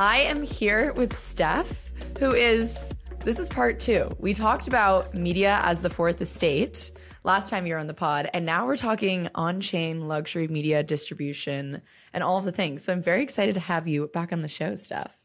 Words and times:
I 0.00 0.20
am 0.20 0.42
here 0.42 0.94
with 0.94 1.14
Steph, 1.14 1.92
who 2.18 2.32
is, 2.32 2.96
this 3.18 3.38
is 3.38 3.50
part 3.50 3.78
two. 3.78 4.10
We 4.18 4.32
talked 4.32 4.66
about 4.66 5.12
media 5.12 5.60
as 5.62 5.82
the 5.82 5.90
fourth 5.90 6.22
estate 6.22 6.90
last 7.22 7.50
time 7.50 7.66
you 7.66 7.74
were 7.74 7.78
on 7.78 7.86
the 7.86 7.92
pod, 7.92 8.30
and 8.32 8.46
now 8.46 8.64
we're 8.64 8.78
talking 8.78 9.28
on 9.34 9.60
chain 9.60 10.08
luxury 10.08 10.48
media 10.48 10.82
distribution 10.82 11.82
and 12.14 12.24
all 12.24 12.38
of 12.38 12.46
the 12.46 12.50
things. 12.50 12.82
So 12.82 12.94
I'm 12.94 13.02
very 13.02 13.22
excited 13.22 13.52
to 13.56 13.60
have 13.60 13.86
you 13.86 14.08
back 14.08 14.32
on 14.32 14.40
the 14.40 14.48
show, 14.48 14.74
Steph. 14.74 15.20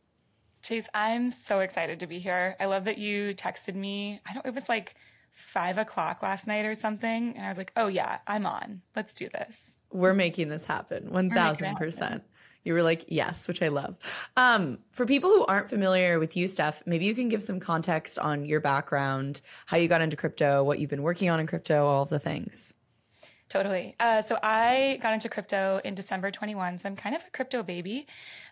Chase, 0.62 0.90
I'm 0.94 1.30
so 1.30 1.62
excited 1.62 2.02
to 2.02 2.08
be 2.08 2.20
here. 2.20 2.58
I 2.60 2.66
love 2.66 2.84
that 2.84 2.98
you 2.98 3.34
texted 3.34 3.76
me. 3.76 4.20
I 4.30 4.34
don't, 4.34 4.46
it 4.46 4.54
was 4.54 4.68
like 4.68 4.96
five 5.32 5.78
o'clock 5.78 6.22
last 6.22 6.48
night 6.48 6.66
or 6.66 6.74
something. 6.74 7.34
And 7.38 7.46
I 7.46 7.48
was 7.48 7.58
like, 7.58 7.72
oh, 7.78 7.88
yeah, 7.88 8.18
I'm 8.28 8.46
on. 8.46 8.82
Let's 8.94 9.14
do 9.14 9.30
this. 9.30 9.72
We're 9.94 10.14
making 10.14 10.50
this 10.50 10.66
happen 10.66 11.12
1000%. 11.12 12.24
You 12.66 12.74
were 12.74 12.84
like, 12.84 13.06
yes, 13.08 13.48
which 13.48 13.62
I 13.62 13.70
love. 13.70 13.96
Um, 14.36 14.80
for 14.92 15.06
people 15.06 15.30
who 15.30 15.46
aren't 15.46 15.70
familiar 15.70 16.20
with 16.20 16.36
you, 16.36 16.48
Steph, 16.48 16.84
maybe 16.86 17.06
you 17.06 17.14
can 17.14 17.30
give 17.30 17.42
some 17.42 17.60
context 17.60 18.20
on 18.20 18.44
your 18.44 18.60
background, 18.60 19.42
how 19.68 19.78
you 19.78 19.88
got 19.88 20.02
into 20.02 20.18
crypto, 20.18 20.64
what 20.64 20.80
you've 20.80 20.90
been 20.90 21.04
working 21.04 21.30
on 21.30 21.40
in 21.40 21.48
crypto, 21.48 21.86
all 21.86 22.02
of 22.02 22.10
the 22.10 22.20
things. 22.20 22.74
Totally. 23.48 23.96
Uh, 24.00 24.22
so 24.22 24.40
I 24.42 24.98
got 25.02 25.14
into 25.14 25.30
crypto 25.30 25.80
in 25.86 25.94
December 25.94 26.32
21. 26.32 26.80
So 26.80 26.90
I'm 26.90 26.96
kind 26.96 27.16
of 27.16 27.24
a 27.26 27.30
crypto 27.30 27.62
baby, 27.62 28.08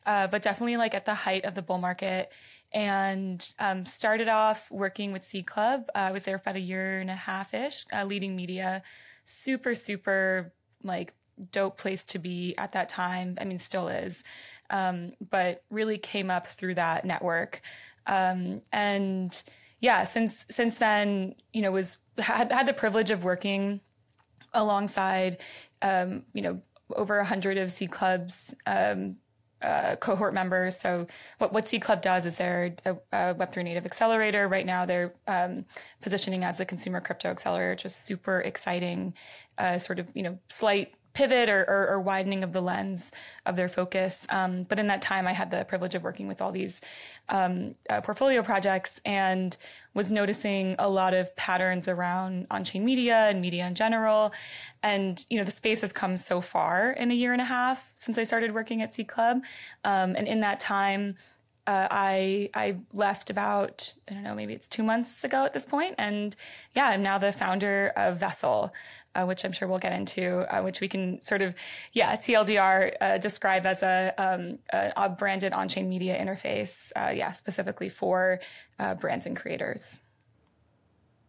uh, 0.06 0.28
but 0.28 0.44
definitely 0.44 0.78
like 0.78 0.94
at 0.94 1.06
the 1.06 1.16
height 1.16 1.46
of 1.46 1.56
the 1.56 1.64
bull 1.64 1.80
market 1.80 2.32
and 2.72 3.54
um, 3.60 3.86
started 3.86 4.28
off 4.28 4.70
working 4.70 5.12
with 5.12 5.24
Seed 5.24 5.48
Club. 5.48 5.90
Uh, 5.96 6.00
I 6.00 6.12
was 6.12 6.24
there 6.24 6.38
for 6.38 6.44
about 6.44 6.58
a 6.58 6.62
year 6.62 7.02
and 7.02 7.10
a 7.10 7.16
half 7.16 7.54
ish, 7.54 7.86
uh, 7.92 8.06
leading 8.06 8.36
media. 8.36 8.84
Super, 9.26 9.74
super 9.74 10.54
like 10.84 11.14
dope 11.52 11.78
place 11.78 12.06
to 12.06 12.20
be 12.20 12.56
at 12.58 12.74
that 12.74 12.90
time. 12.90 13.38
I 13.40 13.46
mean, 13.46 13.60
still 13.60 13.88
is, 13.88 14.24
um, 14.70 15.14
but 15.30 15.64
really 15.70 15.98
came 15.98 16.30
up 16.30 16.48
through 16.48 16.76
that 16.76 17.06
network. 17.06 17.62
Um, 18.06 18.62
and 18.72 19.42
yeah, 19.80 20.04
since 20.04 20.46
since 20.50 20.78
then, 20.78 21.36
you 21.52 21.62
know, 21.62 21.72
was 21.72 21.98
had 22.18 22.52
had 22.52 22.68
the 22.68 22.74
privilege 22.74 23.12
of 23.12 23.24
working 23.24 23.82
alongside, 24.54 25.38
um, 25.82 26.24
you 26.34 26.42
know, 26.42 26.62
over 26.96 27.20
a 27.20 27.26
hundred 27.26 27.58
of 27.58 27.72
Seed 27.72 27.92
Club's 27.92 28.54
um, 28.66 29.18
uh, 29.64 29.96
cohort 29.96 30.34
members. 30.34 30.78
So 30.78 31.08
what, 31.38 31.54
what 31.54 31.68
Seed 31.68 31.82
Club 31.82 32.02
does 32.02 32.26
is 32.26 32.36
they're 32.36 32.76
a, 32.86 32.92
a 33.12 33.36
Web3 33.36 33.64
native 33.64 33.86
accelerator. 33.86 34.48
Right 34.48 34.66
now 34.66 34.86
they're 34.86 35.14
um, 35.28 35.66
positioning 36.02 36.44
as 36.44 36.60
a 36.60 36.66
consumer 36.66 37.00
crypto 37.00 37.30
accelerator, 37.30 37.76
just 37.76 38.06
super 38.06 38.42
exciting, 38.42 39.14
uh, 39.58 39.78
sort 39.78 40.00
of, 40.00 40.10
you 40.14 40.24
know, 40.24 40.38
slight 40.48 40.94
pivot 41.14 41.48
or, 41.48 41.62
or, 41.68 41.88
or, 41.90 42.02
widening 42.02 42.44
of 42.44 42.54
the 42.54 42.62
lens 42.62 43.12
of 43.46 43.56
their 43.56 43.70
focus. 43.70 44.26
Um, 44.30 44.64
but 44.64 44.80
in 44.80 44.88
that 44.88 45.02
time, 45.02 45.28
I 45.28 45.34
had 45.34 45.52
the 45.52 45.64
privilege 45.66 45.94
of 45.94 46.04
working 46.04 46.28
with 46.28 46.42
all 46.42 46.52
these 46.52 46.82
um, 47.30 47.76
uh, 47.90 48.02
portfolio 48.02 48.42
projects 48.42 49.00
and 49.06 49.56
was 49.94 50.10
noticing 50.10 50.76
a 50.80 50.90
lot 50.90 51.14
of 51.14 51.36
patterns 51.36 51.88
around 51.88 52.48
on-chain 52.50 52.84
media 52.84 53.28
and 53.30 53.42
media 53.42 53.68
in 53.68 53.76
general. 53.76 54.34
And 54.82 55.24
you 55.30 55.38
know, 55.38 55.44
the 55.44 55.52
space 55.52 55.82
has 55.82 55.94
come 55.94 56.18
so 56.18 56.42
far 56.42 56.92
in 56.92 57.12
a 57.12 57.16
year 57.16 57.32
and 57.32 57.42
a 57.42 57.46
half 57.46 57.92
since 57.94 58.18
I 58.18 58.24
started 58.24 58.54
working 58.54 58.82
at 58.82 58.94
Seed 58.94 59.08
Club. 59.08 59.44
Um, 59.84 60.16
and 60.16 60.28
in 60.28 60.40
that 60.40 60.60
time, 60.60 61.16
uh, 61.66 61.88
I 61.90 62.50
I 62.54 62.78
left 62.92 63.30
about 63.30 63.94
I 64.10 64.14
don't 64.14 64.24
know 64.24 64.36
maybe 64.36 64.54
it's 64.54 64.68
two 64.68 64.84
months 64.84 65.24
ago 65.24 65.46
at 65.46 65.54
this 65.54 65.66
point, 65.66 65.96
and 65.98 66.36
yeah, 66.74 66.88
I'm 66.88 67.02
now 67.02 67.18
the 67.18 67.32
founder 67.32 67.94
of 67.96 68.18
Vessel, 68.18 68.74
uh, 69.16 69.26
which 69.26 69.46
I'm 69.46 69.54
sure 69.54 69.68
we'll 69.68 69.80
get 69.80 69.94
into, 69.94 70.40
uh, 70.54 70.62
which 70.62 70.82
we 70.82 70.88
can 70.88 71.22
sort 71.22 71.42
of 71.42 71.56
yeah 71.94 72.16
TLDR 72.18 72.94
uh, 73.00 73.18
describe 73.18 73.66
as 73.66 73.82
a, 73.82 74.14
um, 74.18 74.60
a, 74.72 75.10
branded 75.10 75.54
on-chain 75.54 75.88
media 75.88 76.20
interface, 76.20 76.92
uh, 76.96 77.12
yeah, 77.14 77.32
specifically 77.32 77.90
for 77.90 78.40
uh, 78.80 78.96
brands 78.96 79.26
and 79.26 79.38
creators. 79.38 80.02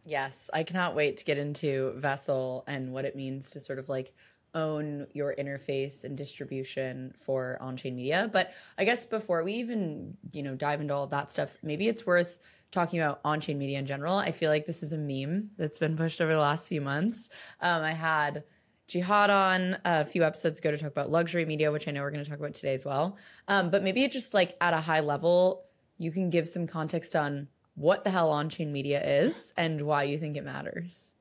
Yes, 0.04 0.50
I 0.52 0.64
cannot 0.64 0.94
wait 0.94 1.16
to 1.18 1.24
get 1.24 1.38
into 1.38 1.92
Vessel 1.96 2.64
and 2.66 2.92
what 2.92 3.04
it 3.04 3.16
means 3.16 3.50
to 3.50 3.60
sort 3.60 3.78
of 3.78 3.88
like 3.88 4.12
own 4.54 5.06
your 5.12 5.34
interface 5.36 6.04
and 6.04 6.16
distribution 6.16 7.12
for 7.16 7.58
on-chain 7.60 7.96
media. 7.96 8.30
But 8.32 8.52
I 8.78 8.84
guess 8.84 9.04
before 9.06 9.42
we 9.42 9.54
even, 9.54 10.16
you 10.32 10.42
know, 10.42 10.54
dive 10.54 10.80
into 10.80 10.94
all 10.94 11.04
of 11.04 11.10
that 11.10 11.30
stuff, 11.30 11.56
maybe 11.62 11.88
it's 11.88 12.06
worth 12.06 12.38
talking 12.70 13.00
about 13.00 13.20
on-chain 13.24 13.58
media 13.58 13.78
in 13.78 13.86
general. 13.86 14.16
I 14.16 14.30
feel 14.30 14.50
like 14.50 14.66
this 14.66 14.82
is 14.82 14.92
a 14.92 14.98
meme 14.98 15.50
that's 15.56 15.78
been 15.78 15.96
pushed 15.96 16.20
over 16.20 16.32
the 16.32 16.40
last 16.40 16.68
few 16.68 16.80
months. 16.80 17.28
Um, 17.60 17.82
I 17.82 17.92
had 17.92 18.44
Jihad 18.88 19.30
on 19.30 19.78
a 19.84 20.04
few 20.04 20.24
episodes 20.24 20.58
ago 20.58 20.70
to 20.70 20.76
talk 20.76 20.90
about 20.90 21.10
luxury 21.10 21.44
media, 21.44 21.72
which 21.72 21.88
I 21.88 21.90
know 21.90 22.02
we're 22.02 22.10
going 22.10 22.24
to 22.24 22.28
talk 22.28 22.38
about 22.38 22.54
today 22.54 22.74
as 22.74 22.84
well. 22.84 23.16
Um, 23.48 23.70
but 23.70 23.82
maybe 23.82 24.06
just 24.08 24.34
like 24.34 24.56
at 24.60 24.74
a 24.74 24.80
high 24.80 25.00
level, 25.00 25.64
you 25.98 26.10
can 26.10 26.30
give 26.30 26.48
some 26.48 26.66
context 26.66 27.14
on 27.14 27.48
what 27.76 28.04
the 28.04 28.10
hell 28.10 28.30
on-chain 28.30 28.72
media 28.72 29.02
is 29.02 29.52
and 29.56 29.82
why 29.82 30.02
you 30.02 30.18
think 30.18 30.36
it 30.36 30.44
matters. 30.44 31.16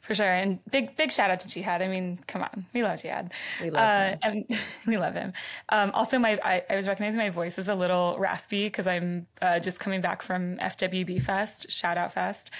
For 0.00 0.14
sure. 0.14 0.26
And 0.26 0.58
big, 0.70 0.96
big 0.96 1.12
shout 1.12 1.30
out 1.30 1.40
to 1.40 1.48
Jihad. 1.48 1.82
I 1.82 1.88
mean, 1.88 2.18
come 2.26 2.42
on. 2.42 2.66
We 2.72 2.82
love 2.82 3.02
Jihad. 3.02 3.32
We 3.62 3.70
love 3.70 3.82
uh, 3.82 4.08
him. 4.10 4.18
And 4.22 4.60
we 4.86 4.96
love 4.96 5.14
him. 5.14 5.32
Um, 5.68 5.90
also, 5.92 6.18
my, 6.18 6.38
I, 6.42 6.62
I, 6.70 6.76
was 6.76 6.88
recognizing 6.88 7.20
my 7.20 7.30
voice 7.30 7.58
is 7.58 7.68
a 7.68 7.74
little 7.74 8.16
raspy 8.18 8.66
because 8.66 8.86
I'm 8.86 9.26
uh, 9.42 9.60
just 9.60 9.80
coming 9.80 10.00
back 10.00 10.22
from 10.22 10.56
FWB 10.58 11.22
Fest, 11.22 11.70
shout 11.70 11.98
out 11.98 12.12
Fest. 12.12 12.50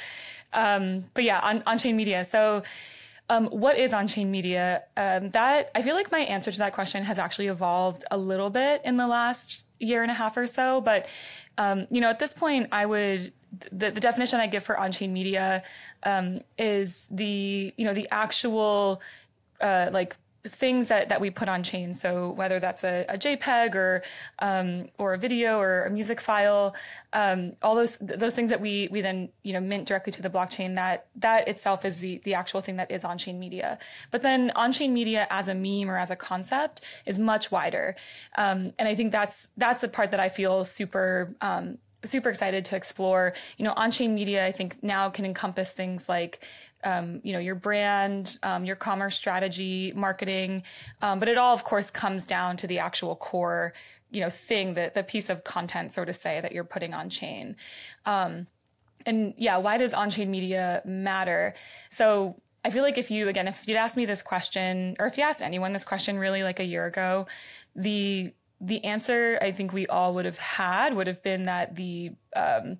Um, 0.52 1.04
but 1.14 1.24
yeah, 1.24 1.40
on, 1.40 1.62
on 1.66 1.78
chain 1.78 1.96
media. 1.96 2.24
So, 2.24 2.62
um, 3.30 3.46
what 3.48 3.76
is 3.76 3.92
on 3.92 4.06
chain 4.06 4.30
media? 4.30 4.84
Um, 4.96 5.30
that 5.30 5.70
I 5.74 5.82
feel 5.82 5.94
like 5.94 6.10
my 6.10 6.20
answer 6.20 6.50
to 6.50 6.58
that 6.58 6.72
question 6.72 7.02
has 7.02 7.18
actually 7.18 7.48
evolved 7.48 8.04
a 8.10 8.16
little 8.16 8.48
bit 8.48 8.80
in 8.84 8.96
the 8.96 9.06
last 9.06 9.64
year 9.78 10.02
and 10.02 10.10
a 10.10 10.14
half 10.14 10.36
or 10.36 10.46
so. 10.46 10.80
But, 10.80 11.06
um, 11.56 11.86
you 11.90 12.00
know, 12.00 12.08
at 12.08 12.18
this 12.18 12.34
point, 12.34 12.68
I 12.72 12.86
would 12.86 13.32
the, 13.72 13.90
the 13.90 14.00
definition 14.00 14.40
I 14.40 14.46
give 14.46 14.62
for 14.62 14.78
on-chain 14.78 15.12
media 15.12 15.62
um, 16.02 16.40
is 16.58 17.06
the 17.10 17.72
you 17.76 17.84
know 17.84 17.94
the 17.94 18.08
actual 18.10 19.00
uh, 19.60 19.88
like 19.92 20.16
things 20.46 20.88
that, 20.88 21.08
that 21.08 21.20
we 21.20 21.30
put 21.30 21.48
on 21.48 21.62
chain. 21.62 21.94
So 21.94 22.30
whether 22.30 22.60
that's 22.60 22.84
a, 22.84 23.04
a 23.08 23.18
JPEG 23.18 23.74
or 23.74 24.02
um, 24.38 24.88
or 24.98 25.14
a 25.14 25.18
video 25.18 25.58
or 25.58 25.84
a 25.84 25.90
music 25.90 26.20
file, 26.20 26.74
um, 27.12 27.54
all 27.62 27.74
those 27.74 27.98
those 27.98 28.34
things 28.34 28.50
that 28.50 28.60
we 28.60 28.88
we 28.90 29.00
then 29.00 29.28
you 29.42 29.52
know 29.52 29.60
mint 29.60 29.86
directly 29.86 30.12
to 30.12 30.22
the 30.22 30.30
blockchain. 30.30 30.74
That 30.76 31.06
that 31.16 31.48
itself 31.48 31.84
is 31.84 31.98
the 31.98 32.20
the 32.24 32.34
actual 32.34 32.60
thing 32.60 32.76
that 32.76 32.90
is 32.90 33.04
on 33.04 33.18
chain 33.18 33.38
media. 33.38 33.78
But 34.10 34.22
then 34.22 34.52
on 34.54 34.72
chain 34.72 34.94
media 34.94 35.26
as 35.30 35.48
a 35.48 35.54
meme 35.54 35.90
or 35.90 35.98
as 35.98 36.10
a 36.10 36.16
concept 36.16 36.82
is 37.04 37.18
much 37.18 37.50
wider, 37.50 37.96
um, 38.36 38.72
and 38.78 38.88
I 38.88 38.94
think 38.94 39.12
that's 39.12 39.48
that's 39.56 39.80
the 39.80 39.88
part 39.88 40.10
that 40.12 40.20
I 40.20 40.28
feel 40.28 40.64
super 40.64 41.34
um, 41.40 41.78
super 42.04 42.30
excited 42.30 42.64
to 42.66 42.76
explore. 42.76 43.34
You 43.56 43.64
know, 43.64 43.72
on-chain 43.76 44.14
media, 44.14 44.46
I 44.46 44.52
think 44.52 44.82
now 44.82 45.10
can 45.10 45.24
encompass 45.24 45.72
things 45.72 46.08
like, 46.08 46.44
um, 46.84 47.20
you 47.24 47.32
know, 47.32 47.38
your 47.38 47.56
brand, 47.56 48.38
um, 48.42 48.64
your 48.64 48.76
commerce 48.76 49.16
strategy, 49.16 49.92
marketing, 49.96 50.62
um, 51.02 51.18
but 51.18 51.28
it 51.28 51.36
all, 51.36 51.52
of 51.52 51.64
course, 51.64 51.90
comes 51.90 52.26
down 52.26 52.56
to 52.58 52.66
the 52.66 52.78
actual 52.78 53.16
core, 53.16 53.72
you 54.10 54.20
know, 54.20 54.30
thing, 54.30 54.74
the 54.74 54.92
the 54.94 55.02
piece 55.02 55.28
of 55.28 55.42
content, 55.42 55.92
so 55.92 56.04
to 56.04 56.12
say, 56.12 56.40
that 56.40 56.52
you're 56.52 56.64
putting 56.64 56.94
on 56.94 57.10
chain. 57.10 57.56
Um, 58.06 58.46
and 59.04 59.34
yeah, 59.36 59.56
why 59.56 59.76
does 59.76 59.92
on-chain 59.92 60.30
media 60.30 60.82
matter? 60.84 61.54
So 61.90 62.40
I 62.64 62.70
feel 62.70 62.82
like 62.82 62.98
if 62.98 63.10
you, 63.10 63.28
again, 63.28 63.48
if 63.48 63.66
you'd 63.66 63.76
asked 63.76 63.96
me 63.96 64.06
this 64.06 64.22
question, 64.22 64.96
or 64.98 65.06
if 65.06 65.16
you 65.18 65.24
asked 65.24 65.42
anyone 65.42 65.72
this 65.72 65.84
question 65.84 66.18
really 66.18 66.42
like 66.42 66.60
a 66.60 66.64
year 66.64 66.86
ago, 66.86 67.26
the 67.74 68.32
the 68.60 68.84
answer 68.84 69.38
I 69.40 69.52
think 69.52 69.72
we 69.72 69.86
all 69.86 70.14
would 70.14 70.24
have 70.24 70.36
had 70.36 70.94
would 70.94 71.06
have 71.06 71.22
been 71.22 71.44
that 71.44 71.76
the 71.76 72.12
um, 72.34 72.78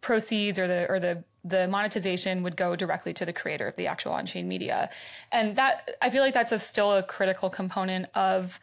proceeds 0.00 0.58
or 0.58 0.66
the 0.66 0.86
or 0.88 1.00
the 1.00 1.24
the 1.44 1.68
monetization 1.68 2.42
would 2.42 2.56
go 2.56 2.74
directly 2.74 3.12
to 3.12 3.24
the 3.24 3.32
creator 3.32 3.68
of 3.68 3.76
the 3.76 3.86
actual 3.86 4.12
on-chain 4.12 4.48
media, 4.48 4.90
and 5.30 5.56
that 5.56 5.90
I 6.02 6.10
feel 6.10 6.22
like 6.22 6.34
that's 6.34 6.52
a, 6.52 6.58
still 6.58 6.92
a 6.92 7.02
critical 7.02 7.50
component 7.50 8.08
of 8.14 8.58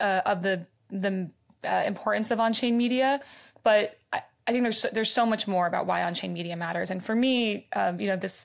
uh, 0.00 0.22
of 0.24 0.42
the 0.42 0.66
the 0.90 1.30
uh, 1.64 1.82
importance 1.86 2.30
of 2.30 2.40
on-chain 2.40 2.76
media. 2.76 3.20
But 3.62 3.98
I, 4.12 4.22
I, 4.46 4.52
think 4.52 4.62
there's 4.62 4.82
there's 4.92 5.10
so 5.10 5.26
much 5.26 5.48
more 5.48 5.66
about 5.66 5.86
why 5.86 6.02
on-chain 6.02 6.32
media 6.32 6.56
matters, 6.56 6.90
and 6.90 7.04
for 7.04 7.14
me, 7.14 7.66
um, 7.74 8.00
you 8.00 8.06
know 8.06 8.16
this 8.16 8.44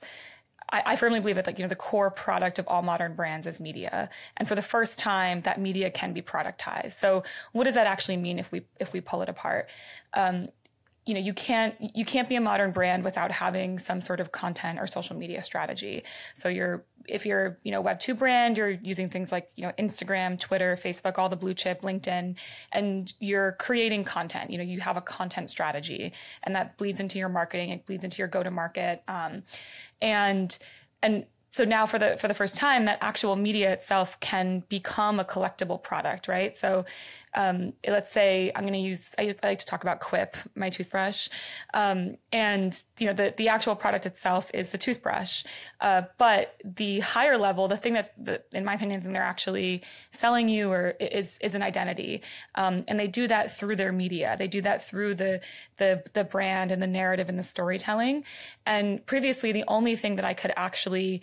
I, 0.70 0.96
firmly 0.96 1.20
believe 1.20 1.36
that 1.36 1.46
like 1.46 1.58
you 1.58 1.64
know 1.64 1.68
the 1.68 1.76
core 1.76 2.10
product 2.10 2.58
of 2.58 2.66
all 2.68 2.82
modern 2.82 3.14
brands 3.14 3.46
is 3.46 3.60
media, 3.60 4.08
and 4.36 4.48
for 4.48 4.54
the 4.54 4.62
first 4.62 4.98
time, 4.98 5.42
that 5.42 5.60
media 5.60 5.90
can 5.90 6.12
be 6.12 6.22
productized. 6.22 6.92
So, 6.92 7.22
what 7.52 7.64
does 7.64 7.74
that 7.74 7.86
actually 7.86 8.16
mean 8.16 8.38
if 8.38 8.50
we 8.50 8.62
if 8.80 8.92
we 8.92 9.00
pull 9.00 9.22
it 9.22 9.28
apart? 9.28 9.68
Um, 10.14 10.48
you 11.06 11.14
know 11.14 11.20
you 11.20 11.34
can't 11.34 11.74
you 11.80 12.04
can't 12.04 12.28
be 12.28 12.36
a 12.36 12.40
modern 12.40 12.70
brand 12.70 13.04
without 13.04 13.30
having 13.30 13.78
some 13.78 14.00
sort 14.00 14.20
of 14.20 14.32
content 14.32 14.78
or 14.78 14.86
social 14.86 15.16
media 15.16 15.42
strategy. 15.42 16.04
So 16.34 16.48
you're 16.48 16.84
if 17.06 17.26
you're 17.26 17.58
you 17.62 17.70
know 17.70 17.82
web 17.82 18.00
2 18.00 18.14
brand 18.14 18.56
you're 18.56 18.70
using 18.70 19.10
things 19.10 19.30
like 19.30 19.50
you 19.56 19.66
know 19.66 19.72
instagram 19.78 20.40
twitter 20.40 20.74
facebook 20.74 21.18
all 21.18 21.28
the 21.28 21.36
blue 21.36 21.52
chip 21.52 21.82
linkedin 21.82 22.34
and 22.72 23.12
you're 23.20 23.52
creating 23.52 24.04
content. 24.04 24.50
You 24.50 24.56
know 24.56 24.64
you 24.64 24.80
have 24.80 24.96
a 24.96 25.02
content 25.02 25.50
strategy 25.50 26.12
and 26.42 26.54
that 26.56 26.78
bleeds 26.78 27.00
into 27.00 27.18
your 27.18 27.28
marketing 27.28 27.70
it 27.70 27.84
bleeds 27.84 28.04
into 28.04 28.18
your 28.18 28.28
go 28.28 28.42
to 28.42 28.50
market 28.50 29.02
um, 29.08 29.42
and 30.00 30.58
and 31.02 31.26
so 31.54 31.64
now 31.64 31.86
for 31.86 32.00
the 32.00 32.16
for 32.16 32.26
the 32.26 32.34
first 32.34 32.56
time 32.56 32.86
that 32.86 32.98
actual 33.00 33.36
media 33.36 33.72
itself 33.72 34.18
can 34.18 34.64
become 34.68 35.20
a 35.20 35.24
collectible 35.24 35.80
product 35.80 36.26
right? 36.26 36.56
So 36.56 36.84
um, 37.36 37.72
let's 37.86 38.10
say 38.10 38.52
i'm 38.54 38.62
going 38.62 38.74
to 38.74 38.78
use 38.78 39.14
I, 39.18 39.34
I, 39.42 39.48
like 39.48 39.58
to 39.60 39.66
talk 39.66 39.82
about 39.82 40.00
quip 40.00 40.36
my 40.56 40.68
toothbrush. 40.68 41.28
Um, 41.72 42.16
and 42.32 42.80
you 42.98 43.06
know 43.06 43.12
the, 43.12 43.34
the 43.36 43.48
actual 43.48 43.76
product 43.76 44.04
itself 44.04 44.50
is 44.52 44.70
the 44.70 44.78
toothbrush. 44.78 45.44
Uh, 45.80 46.02
but 46.18 46.56
the 46.64 46.98
higher 47.00 47.38
level 47.38 47.68
the 47.68 47.76
thing 47.76 47.92
that, 47.94 48.12
that 48.24 48.46
in 48.52 48.64
my 48.64 48.74
opinion 48.74 49.00
they're 49.12 49.22
actually 49.22 49.82
selling 50.10 50.48
you 50.48 50.72
or 50.72 50.96
is 50.98 51.38
is 51.40 51.54
an 51.54 51.62
identity. 51.62 52.22
Um, 52.56 52.84
and 52.88 52.98
they 52.98 53.06
do 53.06 53.28
that 53.28 53.52
through 53.52 53.76
their 53.76 53.92
media. 53.92 54.34
They 54.36 54.48
do 54.48 54.60
that 54.62 54.84
through 54.84 55.14
the 55.14 55.40
the 55.76 56.02
the 56.14 56.24
brand 56.24 56.72
and 56.72 56.82
the 56.82 56.88
narrative 56.88 57.28
and 57.28 57.38
the 57.38 57.44
storytelling. 57.44 58.24
And 58.66 59.06
previously 59.06 59.52
the 59.52 59.64
only 59.68 59.94
thing 59.94 60.16
that 60.16 60.24
i 60.24 60.34
could 60.34 60.52
actually 60.56 61.22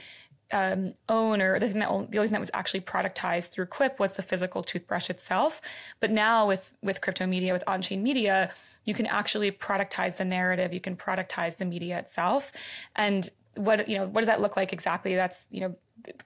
um, 0.51 0.93
own 1.09 1.41
or 1.41 1.59
the 1.59 1.67
thing 1.67 1.79
that 1.79 1.87
the 1.87 2.17
only 2.17 2.27
thing 2.27 2.31
that 2.31 2.39
was 2.39 2.51
actually 2.53 2.81
productized 2.81 3.49
through 3.49 3.67
Quip 3.67 3.99
was 3.99 4.13
the 4.13 4.21
physical 4.21 4.63
toothbrush 4.63 5.09
itself. 5.09 5.61
But 5.99 6.11
now 6.11 6.47
with 6.47 6.73
with 6.81 7.01
crypto 7.01 7.25
media, 7.25 7.53
with 7.53 7.63
on-chain 7.67 8.03
media, 8.03 8.51
you 8.85 8.93
can 8.93 9.05
actually 9.05 9.51
productize 9.51 10.17
the 10.17 10.25
narrative. 10.25 10.73
You 10.73 10.81
can 10.81 10.95
productize 10.95 11.57
the 11.57 11.65
media 11.65 11.99
itself, 11.99 12.51
and 12.95 13.29
what 13.55 13.87
you 13.89 13.97
know 13.97 14.07
what 14.07 14.21
does 14.21 14.27
that 14.27 14.41
look 14.41 14.55
like 14.55 14.73
exactly? 14.73 15.15
That's 15.15 15.47
you 15.51 15.61
know 15.61 15.75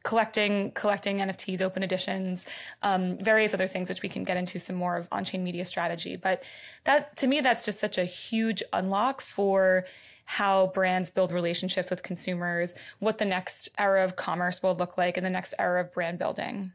collecting 0.03 0.71
collecting 0.71 1.17
NFTs, 1.17 1.61
open 1.61 1.83
editions, 1.83 2.45
um, 2.81 3.17
various 3.17 3.53
other 3.53 3.67
things 3.67 3.89
which 3.89 4.01
we 4.01 4.09
can 4.09 4.23
get 4.23 4.37
into 4.37 4.59
some 4.59 4.75
more 4.75 4.95
of 4.97 5.07
on-chain 5.11 5.43
media 5.43 5.65
strategy. 5.65 6.15
But 6.15 6.43
that 6.83 7.15
to 7.17 7.27
me, 7.27 7.41
that's 7.41 7.65
just 7.65 7.79
such 7.79 7.97
a 7.97 8.05
huge 8.05 8.63
unlock 8.73 9.21
for 9.21 9.85
how 10.25 10.67
brands 10.67 11.11
build 11.11 11.31
relationships 11.31 11.89
with 11.89 12.03
consumers, 12.03 12.75
what 12.99 13.17
the 13.17 13.25
next 13.25 13.69
era 13.77 14.03
of 14.03 14.15
commerce 14.15 14.63
will 14.63 14.75
look 14.75 14.97
like, 14.97 15.17
and 15.17 15.25
the 15.25 15.31
next 15.31 15.53
era 15.59 15.81
of 15.81 15.93
brand 15.93 16.19
building. 16.19 16.71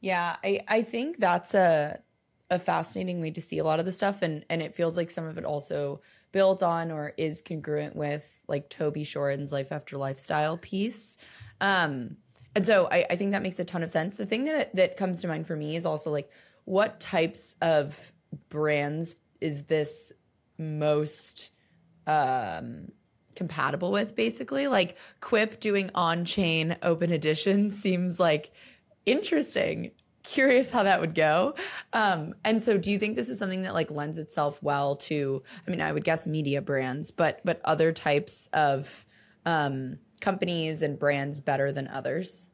Yeah, 0.00 0.36
I, 0.42 0.60
I 0.66 0.82
think 0.82 1.18
that's 1.18 1.54
a 1.54 2.00
a 2.50 2.58
fascinating 2.58 3.20
way 3.20 3.30
to 3.30 3.40
see 3.40 3.58
a 3.58 3.64
lot 3.64 3.78
of 3.78 3.84
the 3.84 3.92
stuff 3.92 4.22
and 4.22 4.44
and 4.50 4.60
it 4.60 4.74
feels 4.74 4.96
like 4.96 5.10
some 5.10 5.24
of 5.24 5.38
it 5.38 5.44
also 5.44 6.00
built 6.32 6.62
on 6.62 6.90
or 6.90 7.12
is 7.16 7.42
congruent 7.42 7.96
with 7.96 8.40
like 8.48 8.68
Toby 8.68 9.04
Shorin's 9.04 9.52
Life 9.52 9.72
After 9.72 9.96
Lifestyle 9.96 10.56
piece. 10.56 11.18
Um, 11.60 12.16
and 12.54 12.66
so 12.66 12.88
I, 12.90 13.06
I 13.10 13.16
think 13.16 13.32
that 13.32 13.42
makes 13.42 13.58
a 13.58 13.64
ton 13.64 13.82
of 13.82 13.90
sense. 13.90 14.16
The 14.16 14.26
thing 14.26 14.44
that 14.44 14.74
that 14.76 14.96
comes 14.96 15.20
to 15.22 15.28
mind 15.28 15.46
for 15.46 15.56
me 15.56 15.76
is 15.76 15.86
also 15.86 16.10
like 16.10 16.30
what 16.64 17.00
types 17.00 17.56
of 17.62 18.12
brands 18.48 19.16
is 19.40 19.64
this 19.64 20.12
most 20.58 21.50
um, 22.06 22.88
compatible 23.34 23.90
with 23.92 24.14
basically 24.14 24.68
like 24.68 24.96
quip 25.20 25.60
doing 25.60 25.90
on-chain 25.94 26.76
open 26.82 27.12
edition 27.12 27.70
seems 27.70 28.20
like 28.20 28.50
interesting 29.06 29.92
curious 30.22 30.70
how 30.70 30.82
that 30.82 31.00
would 31.00 31.14
go. 31.14 31.54
Um, 31.92 32.34
and 32.44 32.62
so 32.62 32.78
do 32.78 32.90
you 32.90 32.98
think 32.98 33.16
this 33.16 33.28
is 33.28 33.38
something 33.38 33.62
that 33.62 33.74
like 33.74 33.90
lends 33.90 34.18
itself 34.18 34.62
well 34.62 34.96
to, 34.96 35.42
I 35.66 35.70
mean, 35.70 35.80
I 35.80 35.92
would 35.92 36.04
guess 36.04 36.26
media 36.26 36.60
brands, 36.62 37.10
but, 37.10 37.40
but 37.44 37.60
other 37.64 37.92
types 37.92 38.48
of, 38.52 39.04
um, 39.46 39.98
companies 40.20 40.82
and 40.82 40.98
brands 40.98 41.40
better 41.40 41.72
than 41.72 41.88
others? 41.88 42.50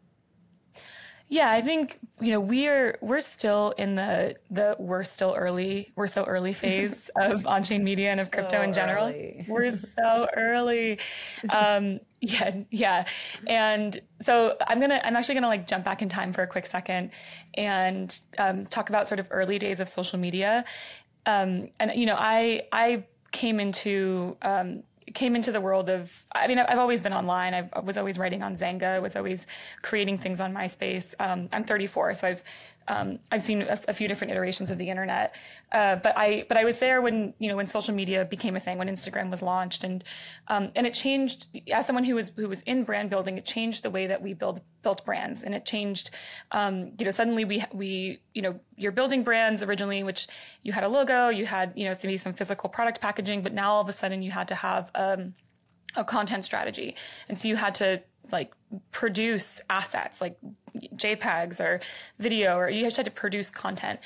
Yeah, 1.29 1.51
I 1.51 1.61
think 1.61 1.99
you 2.21 2.31
know 2.31 2.41
we're 2.41 2.99
we're 3.01 3.21
still 3.21 3.75
in 3.77 3.97
the 3.97 4.37
the 4.51 4.77
we're 4.79 5.03
still 5.03 5.35
early 5.37 5.93
we're 5.97 6.07
so 6.07 6.25
early 6.25 6.53
phase 6.53 7.11
of 7.17 7.47
on 7.47 7.65
chain 7.65 7.83
media 7.83 8.13
and 8.13 8.21
of 8.21 8.29
so 8.29 8.33
crypto 8.33 8.63
in 8.63 8.73
general. 8.73 9.07
Early. 9.07 9.45
We're 9.49 9.71
so 9.71 10.29
early. 10.37 11.01
Um, 11.51 12.01
yeah, 12.27 12.63
yeah, 12.71 13.07
and 13.47 14.01
so 14.21 14.57
I'm 14.67 14.81
gonna 14.81 15.01
I'm 15.05 15.15
actually 15.17 15.37
gonna 15.37 15.49
like 15.49 15.67
jump 15.67 15.85
back 15.85 16.03
in 16.03 16.09
time 16.09 16.33
for 16.33 16.43
a 16.43 16.47
quick 16.47 16.67
second 16.67 17.11
and 17.55 18.19
um, 18.39 18.67
talk 18.67 18.89
about 18.89 19.07
sort 19.07 19.21
of 19.21 19.29
early 19.31 19.59
days 19.59 19.81
of 19.81 19.89
social 19.89 20.19
media. 20.19 20.65
Um, 21.25 21.69
and 21.79 21.93
you 21.95 22.07
know, 22.07 22.17
I 22.19 22.63
I 22.73 23.05
came 23.33 23.61
into 23.61 24.37
um, 24.43 24.83
came 25.15 25.37
into 25.37 25.53
the 25.53 25.61
world 25.61 25.89
of 25.89 26.27
i 26.33 26.49
mean 26.49 26.59
i've 26.59 26.79
always 26.79 27.01
been 27.01 27.13
online. 27.13 27.55
I've, 27.55 27.69
i 27.73 27.81
was 27.81 27.97
always 27.97 28.19
writing 28.19 28.43
on 28.43 28.57
Xanga 28.57 29.01
was 29.01 29.15
always 29.15 29.47
creating 29.83 30.19
things 30.19 30.41
on 30.41 30.53
myspace. 30.53 31.15
Um, 31.21 31.49
i'm 31.53 31.65
34 31.65 32.15
so 32.15 32.27
i've 32.29 32.43
um, 32.89 33.19
I've 33.33 33.43
seen 33.43 33.63
a, 33.63 33.79
a, 33.89 33.95
few 33.95 34.07
different 34.07 34.33
iterations 34.33 34.71
of 34.71 34.79
the 34.79 34.89
internet, 34.89 35.35
uh, 35.73 35.97
but 35.97 36.17
I 36.17 36.45
but 36.49 36.57
I 36.57 36.65
was 36.65 36.79
there 36.79 37.03
when 37.03 37.35
you 37.39 37.49
know 37.49 37.57
when 37.57 37.67
social 37.67 37.95
media 37.95 38.25
became 38.25 38.55
a 38.55 38.61
thing, 38.61 38.79
when 38.79 38.89
Instagram 38.89 39.31
was 39.31 39.43
launched, 39.43 39.83
and 39.83 40.05
um, 40.49 40.71
and 40.77 40.87
it 40.87 40.95
changed. 40.95 41.47
As 41.73 41.87
someone 41.87 42.05
who 42.05 42.15
was 42.15 42.33
who 42.37 42.49
was 42.49 42.63
in 42.63 42.85
brand 42.85 43.11
building, 43.11 43.39
it 43.39 43.45
changed 43.45 43.83
the 43.83 43.91
way 43.91 44.07
that 44.07 44.23
we 44.23 44.35
build 44.35 44.61
built 44.83 45.05
brands, 45.05 45.43
and 45.43 45.55
it 45.55 45.67
changed. 45.67 46.11
Um, 46.53 46.93
you 46.99 47.05
know, 47.05 47.11
suddenly 47.11 47.45
we 47.45 47.65
we 47.73 48.21
you 48.35 48.43
know 48.43 48.61
you're 48.77 48.93
building 48.93 49.25
brands 49.25 49.63
originally, 49.63 50.05
which 50.05 50.29
you 50.63 50.73
had 50.73 50.85
a 50.85 50.89
logo, 50.89 51.29
you 51.29 51.47
had 51.47 51.73
you 51.75 51.87
know 51.87 51.95
maybe 52.05 52.17
some 52.17 52.35
physical 52.35 52.69
product 52.69 53.01
packaging, 53.01 53.43
but 53.43 53.53
now 53.53 53.73
all 53.73 53.81
of 53.81 53.89
a 53.89 53.93
sudden 53.93 54.23
you 54.23 54.31
had 54.31 54.47
to 54.49 54.55
have 54.55 54.91
um, 54.95 55.35
a 55.97 56.05
content 56.05 56.45
strategy, 56.45 56.95
and 57.29 57.37
so 57.37 57.49
you 57.49 57.57
had 57.57 57.75
to 57.77 58.01
like 58.33 58.53
produce 58.91 59.61
assets 59.71 60.21
like 60.21 60.39
JPEGs 60.97 61.61
or 61.61 61.81
video, 62.19 62.57
or 62.57 62.69
you 62.69 62.85
just 62.85 62.97
had 62.97 63.07
to 63.07 63.13
produce 63.13 63.51
content. 63.51 64.01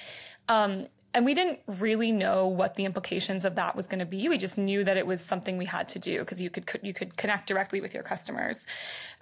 Um, 0.49 0.87
and 1.13 1.25
we 1.25 1.35
didn't 1.35 1.59
really 1.67 2.13
know 2.13 2.47
what 2.47 2.77
the 2.77 2.85
implications 2.85 3.45
of 3.45 3.57
that 3.57 3.75
was 3.75 3.89
going 3.89 3.99
to 3.99 4.07
be. 4.07 4.29
We 4.29 4.39
just 4.39 4.57
knew 4.57 4.85
that 4.85 4.97
it 4.97 5.07
was 5.07 5.21
something 5.21 5.59
we 5.59 5.65
had 5.65 5.89
to 5.89 5.99
do 5.99 6.21
because 6.21 6.41
you 6.41 6.51
could 6.51 6.69
you 6.83 6.95
could 6.95 7.17
connect 7.17 7.49
directly 7.49 7.81
with 7.81 7.95
your 7.95 8.05
customers. 8.05 8.67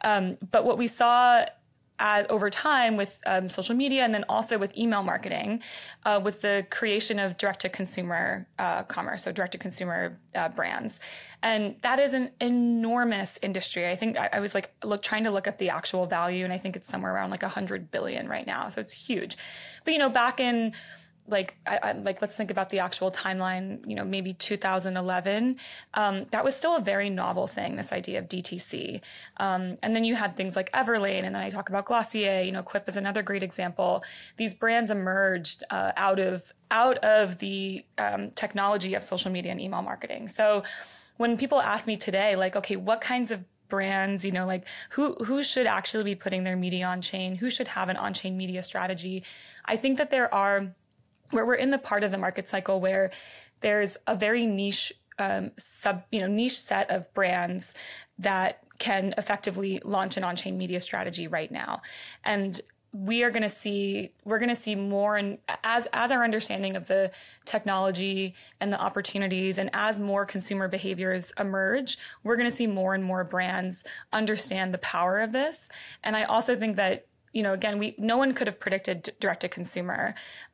Um, 0.04 0.36
but 0.50 0.64
what 0.64 0.76
we 0.76 0.86
saw 0.86 1.46
as, 1.98 2.26
over 2.30 2.50
time 2.50 2.96
with 2.96 3.18
um, 3.26 3.48
social 3.48 3.74
media 3.74 4.04
and 4.04 4.14
then 4.14 4.24
also 4.28 4.58
with 4.58 4.76
email 4.76 5.02
marketing 5.02 5.62
uh, 6.04 6.20
was 6.22 6.38
the 6.38 6.66
creation 6.70 7.18
of 7.18 7.36
direct 7.36 7.60
to 7.60 7.68
consumer 7.68 8.46
uh, 8.58 8.82
commerce, 8.84 9.24
so 9.24 9.32
direct 9.32 9.52
to 9.52 9.58
consumer 9.58 10.18
uh, 10.34 10.48
brands, 10.50 11.00
and 11.42 11.76
that 11.82 11.98
is 11.98 12.12
an 12.12 12.30
enormous 12.40 13.38
industry. 13.42 13.88
I 13.88 13.96
think 13.96 14.18
I, 14.18 14.28
I, 14.34 14.40
was 14.40 14.54
like 14.54 14.70
look 14.84 15.02
trying 15.02 15.24
to 15.24 15.30
look 15.30 15.46
up 15.46 15.58
the 15.58 15.70
actual 15.70 16.06
value, 16.06 16.44
and 16.44 16.52
I 16.52 16.58
think 16.58 16.76
it's 16.76 16.88
somewhere 16.88 17.14
around 17.14 17.30
like 17.30 17.42
a 17.42 17.48
hundred 17.48 17.90
billion 17.90 18.28
right 18.28 18.46
now, 18.46 18.68
so 18.68 18.80
it's 18.80 18.92
huge. 18.92 19.36
But 19.84 19.92
you 19.92 19.98
know, 19.98 20.10
back 20.10 20.40
in 20.40 20.72
like 21.28 21.56
I, 21.66 21.78
I, 21.82 21.92
like 21.92 22.20
let's 22.20 22.36
think 22.36 22.50
about 22.50 22.70
the 22.70 22.80
actual 22.80 23.10
timeline 23.10 23.86
you 23.88 23.94
know 23.94 24.04
maybe 24.04 24.32
2011 24.32 25.58
um, 25.94 26.26
that 26.30 26.44
was 26.44 26.56
still 26.56 26.76
a 26.76 26.80
very 26.80 27.10
novel 27.10 27.46
thing 27.46 27.76
this 27.76 27.92
idea 27.92 28.19
of 28.19 28.28
dtc 28.28 29.00
um, 29.36 29.76
and 29.82 29.94
then 29.94 30.04
you 30.04 30.14
had 30.14 30.36
things 30.36 30.56
like 30.56 30.72
everlane 30.72 31.25
and 31.25 31.34
then 31.34 31.42
i 31.42 31.50
talk 31.50 31.69
about 31.69 31.84
glossier 31.86 32.40
you 32.42 32.52
know 32.52 32.62
quip 32.62 32.88
is 32.88 32.96
another 32.96 33.22
great 33.22 33.42
example. 33.42 34.02
These 34.36 34.54
brands 34.54 34.91
emerged 34.91 35.64
uh, 35.70 35.93
out 35.96 36.19
of 36.19 36.53
out 36.70 36.98
of 36.98 37.38
the 37.38 37.84
um, 37.98 38.31
technology 38.32 38.94
of 38.94 39.03
social 39.05 39.31
media 39.31 39.53
and 39.53 39.60
email 39.60 39.82
marketing. 39.82 40.29
So 40.29 40.64
when 41.17 41.36
people 41.36 41.60
ask 41.60 41.86
me 41.86 41.96
today 41.96 42.36
like 42.36 42.56
okay 42.56 42.76
what 42.76 43.00
kinds 43.00 43.31
of 43.31 43.44
brands 43.69 44.24
you 44.24 44.32
know 44.32 44.46
like 44.46 44.67
who 44.91 45.12
who 45.26 45.43
should 45.43 45.67
actually 45.67 46.05
be 46.05 46.14
putting 46.14 46.44
their 46.44 46.56
media 46.56 46.86
on 46.86 47.00
chain? 47.00 47.36
Who 47.36 47.50
should 47.50 47.69
have 47.69 47.88
an 47.88 47.96
on 47.96 48.14
chain 48.14 48.36
media 48.36 48.62
strategy? 48.62 49.24
I 49.64 49.76
think 49.76 49.98
that 49.98 50.10
there 50.10 50.32
are 50.32 50.74
where 51.31 51.47
we're 51.47 51.55
in 51.55 51.70
the 51.70 51.79
part 51.79 52.05
of 52.05 52.11
the 52.11 52.19
market 52.19 52.49
cycle 52.49 52.81
where 52.81 53.11
there's 53.61 53.97
a 54.06 54.17
very 54.17 54.47
niche 54.47 54.93
um, 55.19 55.51
sub 55.56 56.05
you 56.13 56.20
know 56.20 56.29
niche 56.29 56.58
set 56.58 56.91
of 56.91 57.13
brands 57.15 57.75
that 58.19 58.63
can 58.79 59.15
effectively 59.19 59.81
launch 59.85 60.17
an 60.17 60.25
on-chain 60.25 60.56
media 60.56 60.81
strategy 60.81 61.27
right 61.27 61.51
now. 61.51 61.82
And 62.25 62.61
we 62.93 63.23
are 63.23 63.31
going 63.31 63.43
to 63.43 63.49
see 63.49 64.13
we're 64.25 64.39
going 64.39 64.49
to 64.49 64.56
see 64.56 64.75
more 64.75 65.17
and 65.17 65.39
as 65.63 65.87
as 65.93 66.11
our 66.11 66.25
understanding 66.25 66.75
of 66.75 66.87
the 66.87 67.11
technology 67.44 68.35
and 68.61 68.73
the 68.73 68.81
opportunities 68.81 69.58
and 69.58 69.69
as 69.75 69.99
more 69.99 70.25
consumer 70.25 70.69
behaviors 70.69 71.31
emerge 71.39 71.99
we're 72.25 72.37
going 72.37 72.49
to 72.49 72.55
see 72.55 72.67
more 72.67 72.94
and 72.94 73.05
more 73.05 73.25
brands 73.25 73.85
understand 74.13 74.73
the 74.73 74.79
power 74.79 75.20
of 75.20 75.32
this. 75.32 75.69
And 76.03 76.17
i 76.17 76.25
also 76.25 76.56
think 76.56 76.77
that 76.77 77.06
you 77.38 77.44
know, 77.44 77.52
again, 77.52 77.78
we 77.78 77.94
no 77.98 78.16
one 78.16 78.34
could 78.34 78.48
have 78.48 78.58
predicted 78.58 79.14
direct 79.20 79.42
to 79.42 79.48
consumer. 79.48 80.02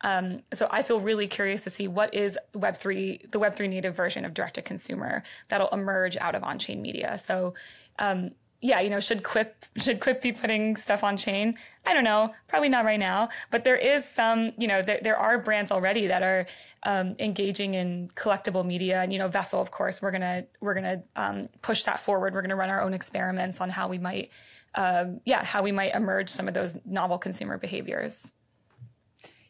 Um, 0.02 0.40
so 0.52 0.68
I 0.70 0.82
feel 0.82 1.00
really 1.00 1.26
curious 1.26 1.64
to 1.64 1.70
see 1.70 1.88
what 1.88 2.12
is 2.12 2.38
Web 2.54 2.76
three, 2.76 3.20
the 3.32 3.38
Web 3.38 3.54
three 3.54 3.68
native 3.68 3.96
version 3.96 4.26
of 4.26 4.34
direct 4.34 4.56
to 4.56 4.62
consumer 4.62 5.22
that'll 5.48 5.70
emerge 5.70 6.18
out 6.18 6.34
of 6.34 6.44
on 6.44 6.58
chain 6.58 6.82
media. 6.82 7.16
So. 7.16 7.54
Um, 7.98 8.32
yeah, 8.64 8.80
you 8.80 8.88
know, 8.88 8.98
should 8.98 9.22
Quip 9.22 9.62
should 9.76 10.00
Quip 10.00 10.22
be 10.22 10.32
putting 10.32 10.76
stuff 10.76 11.04
on 11.04 11.18
chain? 11.18 11.58
I 11.84 11.92
don't 11.92 12.02
know, 12.02 12.32
probably 12.48 12.70
not 12.70 12.86
right 12.86 12.98
now. 12.98 13.28
But 13.50 13.62
there 13.62 13.76
is 13.76 14.06
some, 14.06 14.52
you 14.56 14.66
know, 14.66 14.80
there, 14.80 15.00
there 15.02 15.18
are 15.18 15.36
brands 15.36 15.70
already 15.70 16.06
that 16.06 16.22
are 16.22 16.46
um, 16.84 17.14
engaging 17.18 17.74
in 17.74 18.08
collectible 18.14 18.64
media, 18.64 19.02
and 19.02 19.12
you 19.12 19.18
know, 19.18 19.28
Vessel, 19.28 19.60
of 19.60 19.70
course, 19.70 20.00
we're 20.00 20.12
gonna 20.12 20.46
we're 20.62 20.72
gonna 20.72 21.02
um, 21.14 21.50
push 21.60 21.84
that 21.84 22.00
forward. 22.00 22.32
We're 22.32 22.40
gonna 22.40 22.56
run 22.56 22.70
our 22.70 22.80
own 22.80 22.94
experiments 22.94 23.60
on 23.60 23.68
how 23.68 23.88
we 23.88 23.98
might 23.98 24.30
um, 24.76 25.20
yeah, 25.26 25.44
how 25.44 25.62
we 25.62 25.70
might 25.70 25.94
emerge 25.94 26.30
some 26.30 26.48
of 26.48 26.54
those 26.54 26.78
novel 26.86 27.18
consumer 27.18 27.58
behaviors. 27.58 28.32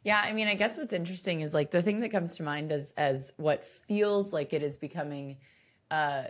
Yeah, 0.03 0.21
I 0.25 0.33
mean, 0.33 0.49
I 0.49 0.57
guess 0.57 0.77
what's 0.77 0.93
interesting 0.93 1.43
is 1.43 1.55
like 1.55 1.71
the 1.71 1.83
thing 1.83 2.01
that 2.01 2.09
comes 2.09 2.37
to 2.39 2.43
mind 2.43 2.73
as 2.73 2.93
as 2.97 3.33
what 3.37 3.65
feels 3.65 4.33
like 4.33 4.53
it 4.53 4.65
is 4.65 4.77
becoming 4.77 5.37
uh, 5.93 6.25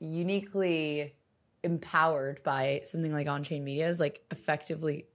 uniquely 0.00 1.14
empowered 1.66 2.42
by 2.42 2.80
something 2.84 3.12
like 3.12 3.28
on-chain 3.28 3.64
media 3.64 3.88
is 3.88 4.00
like 4.00 4.22
effectively 4.30 5.06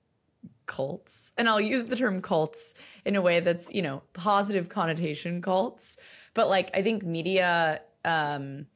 cults. 0.67 1.31
And 1.37 1.49
i'll 1.49 1.59
use 1.59 1.85
the 1.85 1.95
term 1.95 2.21
cults 2.21 2.73
in 3.05 3.15
a 3.15 3.21
way 3.21 3.39
that's 3.39 3.71
you 3.73 3.81
know 3.81 4.03
positive 4.13 4.69
connotation 4.69 5.41
cults. 5.41 5.97
But 6.33 6.49
like 6.49 6.69
i 6.75 6.81
think 6.81 7.03
media 7.03 7.81
um 8.05 8.67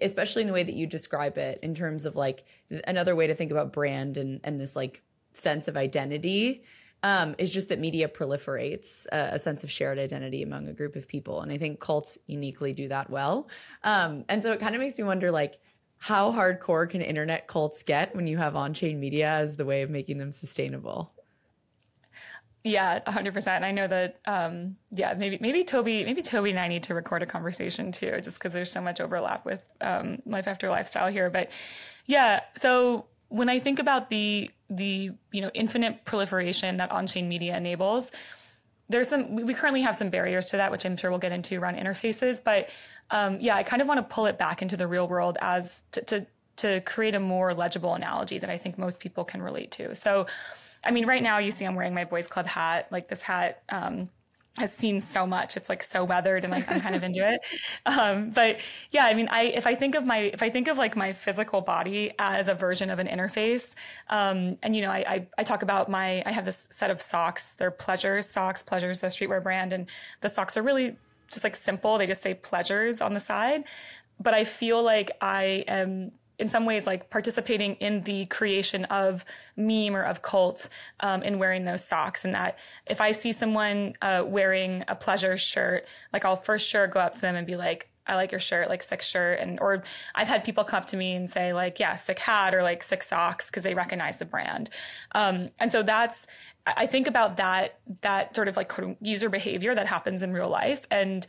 especially 0.00 0.42
in 0.42 0.48
the 0.48 0.54
way 0.54 0.62
that 0.62 0.74
you 0.74 0.86
describe 0.86 1.38
it 1.38 1.58
in 1.62 1.74
terms 1.74 2.06
of 2.06 2.14
like 2.16 2.44
another 2.86 3.16
way 3.16 3.26
to 3.26 3.34
think 3.34 3.50
about 3.50 3.72
brand 3.72 4.16
and 4.16 4.40
and 4.44 4.58
this 4.58 4.74
like 4.76 5.02
sense 5.32 5.68
of 5.68 5.76
identity 5.76 6.64
um, 7.04 7.34
is 7.38 7.52
just 7.52 7.68
that 7.70 7.80
media 7.80 8.06
proliferates 8.08 9.06
a, 9.10 9.34
a, 9.34 9.38
sense 9.38 9.64
of 9.64 9.70
shared 9.70 9.98
identity 9.98 10.42
among 10.42 10.68
a 10.68 10.72
group 10.72 10.94
of 10.94 11.08
people. 11.08 11.40
And 11.40 11.50
i 11.50 11.58
think 11.58 11.80
cults 11.80 12.16
uniquely 12.26 12.72
do 12.72 12.88
that 12.88 13.10
well. 13.10 13.48
Um, 13.82 14.24
and 14.28 14.42
so 14.42 14.52
it 14.52 14.60
kind 14.60 14.74
of 14.74 14.80
makes 14.80 14.98
me 14.98 15.04
wonder 15.04 15.30
like 15.30 15.58
how 16.02 16.32
hardcore 16.32 16.90
can 16.90 17.00
internet 17.00 17.46
cults 17.46 17.84
get 17.84 18.12
when 18.16 18.26
you 18.26 18.36
have 18.36 18.56
on-chain 18.56 18.98
media 18.98 19.28
as 19.28 19.56
the 19.56 19.64
way 19.64 19.82
of 19.82 19.88
making 19.88 20.18
them 20.18 20.32
sustainable 20.32 21.12
yeah, 22.64 23.00
hundred 23.10 23.34
percent. 23.34 23.64
I 23.64 23.72
know 23.72 23.88
that. 23.88 24.20
Um, 24.24 24.76
yeah, 24.92 25.14
maybe 25.14 25.38
maybe 25.40 25.64
Toby, 25.64 26.04
maybe 26.04 26.22
Toby 26.22 26.50
and 26.50 26.60
I 26.60 26.68
need 26.68 26.84
to 26.84 26.94
record 26.94 27.20
a 27.22 27.26
conversation 27.26 27.90
too, 27.90 28.20
just 28.22 28.38
because 28.38 28.52
there's 28.52 28.70
so 28.70 28.80
much 28.80 29.00
overlap 29.00 29.44
with 29.44 29.60
um, 29.80 30.22
life 30.26 30.46
after 30.46 30.68
lifestyle 30.68 31.08
here. 31.08 31.28
But 31.28 31.50
yeah, 32.06 32.40
so 32.54 33.06
when 33.30 33.48
I 33.48 33.58
think 33.58 33.80
about 33.80 34.10
the 34.10 34.48
the 34.70 35.10
you 35.32 35.40
know 35.40 35.50
infinite 35.54 36.04
proliferation 36.04 36.76
that 36.76 36.92
on-chain 36.92 37.28
media 37.28 37.56
enables, 37.56 38.12
there's 38.88 39.08
some 39.08 39.34
we 39.34 39.54
currently 39.54 39.82
have 39.82 39.96
some 39.96 40.10
barriers 40.10 40.46
to 40.50 40.58
that, 40.58 40.70
which 40.70 40.84
I'm 40.84 40.96
sure 40.96 41.10
we'll 41.10 41.18
get 41.18 41.32
into 41.32 41.60
around 41.60 41.78
interfaces. 41.78 42.42
But 42.44 42.68
um, 43.12 43.38
yeah, 43.40 43.54
I 43.54 43.62
kind 43.62 43.80
of 43.80 43.86
want 43.86 43.98
to 43.98 44.14
pull 44.14 44.26
it 44.26 44.38
back 44.38 44.62
into 44.62 44.76
the 44.76 44.88
real 44.88 45.06
world 45.06 45.38
as 45.40 45.84
to, 45.92 46.02
to 46.06 46.26
to 46.56 46.80
create 46.82 47.14
a 47.14 47.20
more 47.20 47.54
legible 47.54 47.94
analogy 47.94 48.38
that 48.38 48.50
I 48.50 48.58
think 48.58 48.76
most 48.78 49.00
people 49.00 49.24
can 49.24 49.40
relate 49.42 49.70
to. 49.72 49.94
So 49.94 50.26
I 50.84 50.90
mean, 50.90 51.06
right 51.06 51.22
now 51.22 51.38
you 51.38 51.50
see 51.50 51.64
I'm 51.64 51.74
wearing 51.74 51.94
my 51.94 52.04
boys 52.04 52.26
club 52.26 52.46
hat. 52.46 52.88
Like 52.90 53.08
this 53.08 53.22
hat 53.22 53.62
um, 53.68 54.10
has 54.58 54.72
seen 54.72 55.00
so 55.00 55.26
much. 55.26 55.56
It's 55.56 55.68
like 55.68 55.82
so 55.82 56.04
weathered, 56.04 56.44
and 56.44 56.52
like 56.52 56.70
I'm 56.70 56.80
kind 56.80 56.94
of 56.94 57.02
into 57.02 57.26
it. 57.26 57.40
Um, 57.84 58.30
but 58.30 58.60
yeah, 58.90 59.06
I 59.06 59.14
mean, 59.14 59.28
I 59.28 59.42
if 59.42 59.66
I 59.66 59.74
think 59.74 59.94
of 59.94 60.06
my 60.06 60.18
if 60.18 60.42
I 60.42 60.50
think 60.50 60.68
of 60.68 60.78
like 60.78 60.96
my 60.96 61.12
physical 61.12 61.60
body 61.60 62.12
as 62.18 62.48
a 62.48 62.54
version 62.54 62.90
of 62.90 62.98
an 62.98 63.08
interface, 63.08 63.74
um, 64.08 64.56
and 64.62 64.74
you 64.74 64.82
know, 64.82 64.90
I, 64.90 65.04
I, 65.06 65.26
I 65.38 65.42
talk 65.42 65.62
about 65.62 65.90
my 65.90 66.22
I 66.24 66.32
have 66.32 66.44
this 66.44 66.68
set 66.70 66.90
of 66.90 67.00
socks. 67.02 67.54
They're 67.54 67.70
Pleasures 67.70 68.28
socks. 68.28 68.62
Pleasures 68.62 69.00
the 69.00 69.08
streetwear 69.08 69.42
brand, 69.42 69.72
and 69.72 69.88
the 70.20 70.28
socks 70.28 70.56
are 70.56 70.62
really 70.62 70.96
just 71.32 71.44
like 71.44 71.56
simple. 71.56 71.98
They 71.98 72.06
just 72.06 72.22
say 72.22 72.34
Pleasures 72.34 73.00
on 73.00 73.14
the 73.14 73.20
side. 73.20 73.64
But 74.20 74.34
I 74.34 74.44
feel 74.44 74.82
like 74.82 75.10
I 75.20 75.64
am 75.66 76.12
in 76.38 76.48
some 76.48 76.64
ways 76.64 76.86
like 76.86 77.08
participating 77.08 77.74
in 77.76 78.02
the 78.02 78.26
creation 78.26 78.84
of 78.86 79.24
meme 79.56 79.94
or 79.94 80.02
of 80.02 80.22
cult 80.22 80.68
um, 81.00 81.22
in 81.22 81.38
wearing 81.38 81.64
those 81.64 81.84
socks 81.84 82.24
and 82.24 82.34
that 82.34 82.58
if 82.86 83.00
i 83.00 83.12
see 83.12 83.30
someone 83.32 83.94
uh, 84.02 84.24
wearing 84.26 84.82
a 84.88 84.96
pleasure 84.96 85.36
shirt 85.36 85.86
like 86.12 86.24
i'll 86.24 86.34
first 86.34 86.66
sure 86.68 86.86
go 86.88 86.98
up 86.98 87.14
to 87.14 87.20
them 87.20 87.36
and 87.36 87.46
be 87.46 87.54
like 87.54 87.91
I 88.06 88.14
like 88.16 88.32
your 88.32 88.40
shirt, 88.40 88.68
like 88.68 88.82
sick 88.82 89.02
shirt. 89.02 89.38
And, 89.38 89.60
or 89.60 89.82
I've 90.14 90.28
had 90.28 90.44
people 90.44 90.64
come 90.64 90.78
up 90.78 90.86
to 90.86 90.96
me 90.96 91.14
and 91.14 91.30
say 91.30 91.52
like, 91.52 91.78
yeah, 91.80 91.94
sick 91.94 92.18
hat 92.18 92.54
or 92.54 92.62
like 92.62 92.82
sick 92.82 93.02
socks 93.02 93.50
because 93.50 93.62
they 93.62 93.74
recognize 93.74 94.16
the 94.16 94.24
brand. 94.24 94.70
Um, 95.14 95.50
and 95.60 95.70
so 95.70 95.82
that's, 95.82 96.26
I 96.66 96.86
think 96.86 97.06
about 97.06 97.36
that, 97.36 97.78
that 98.02 98.34
sort 98.34 98.48
of 98.48 98.56
like 98.56 98.72
user 99.00 99.28
behavior 99.28 99.74
that 99.74 99.86
happens 99.86 100.22
in 100.22 100.32
real 100.32 100.48
life. 100.48 100.86
And 100.90 101.26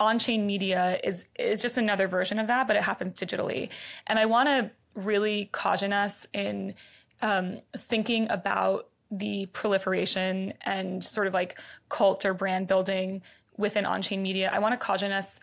on-chain 0.00 0.44
media 0.44 0.98
is 1.04 1.26
is 1.38 1.62
just 1.62 1.78
another 1.78 2.08
version 2.08 2.40
of 2.40 2.48
that, 2.48 2.66
but 2.66 2.74
it 2.74 2.82
happens 2.82 3.12
digitally. 3.12 3.70
And 4.08 4.18
I 4.18 4.26
want 4.26 4.48
to 4.48 4.70
really 5.00 5.46
caution 5.52 5.92
us 5.92 6.26
in 6.32 6.74
um, 7.22 7.60
thinking 7.76 8.28
about 8.28 8.88
the 9.10 9.46
proliferation 9.52 10.52
and 10.62 11.02
sort 11.04 11.28
of 11.28 11.32
like 11.32 11.60
cult 11.88 12.24
or 12.24 12.34
brand 12.34 12.66
building 12.66 13.22
within 13.56 13.86
on-chain 13.86 14.20
media. 14.20 14.50
I 14.52 14.58
want 14.58 14.72
to 14.72 14.84
caution 14.84 15.12
us 15.12 15.38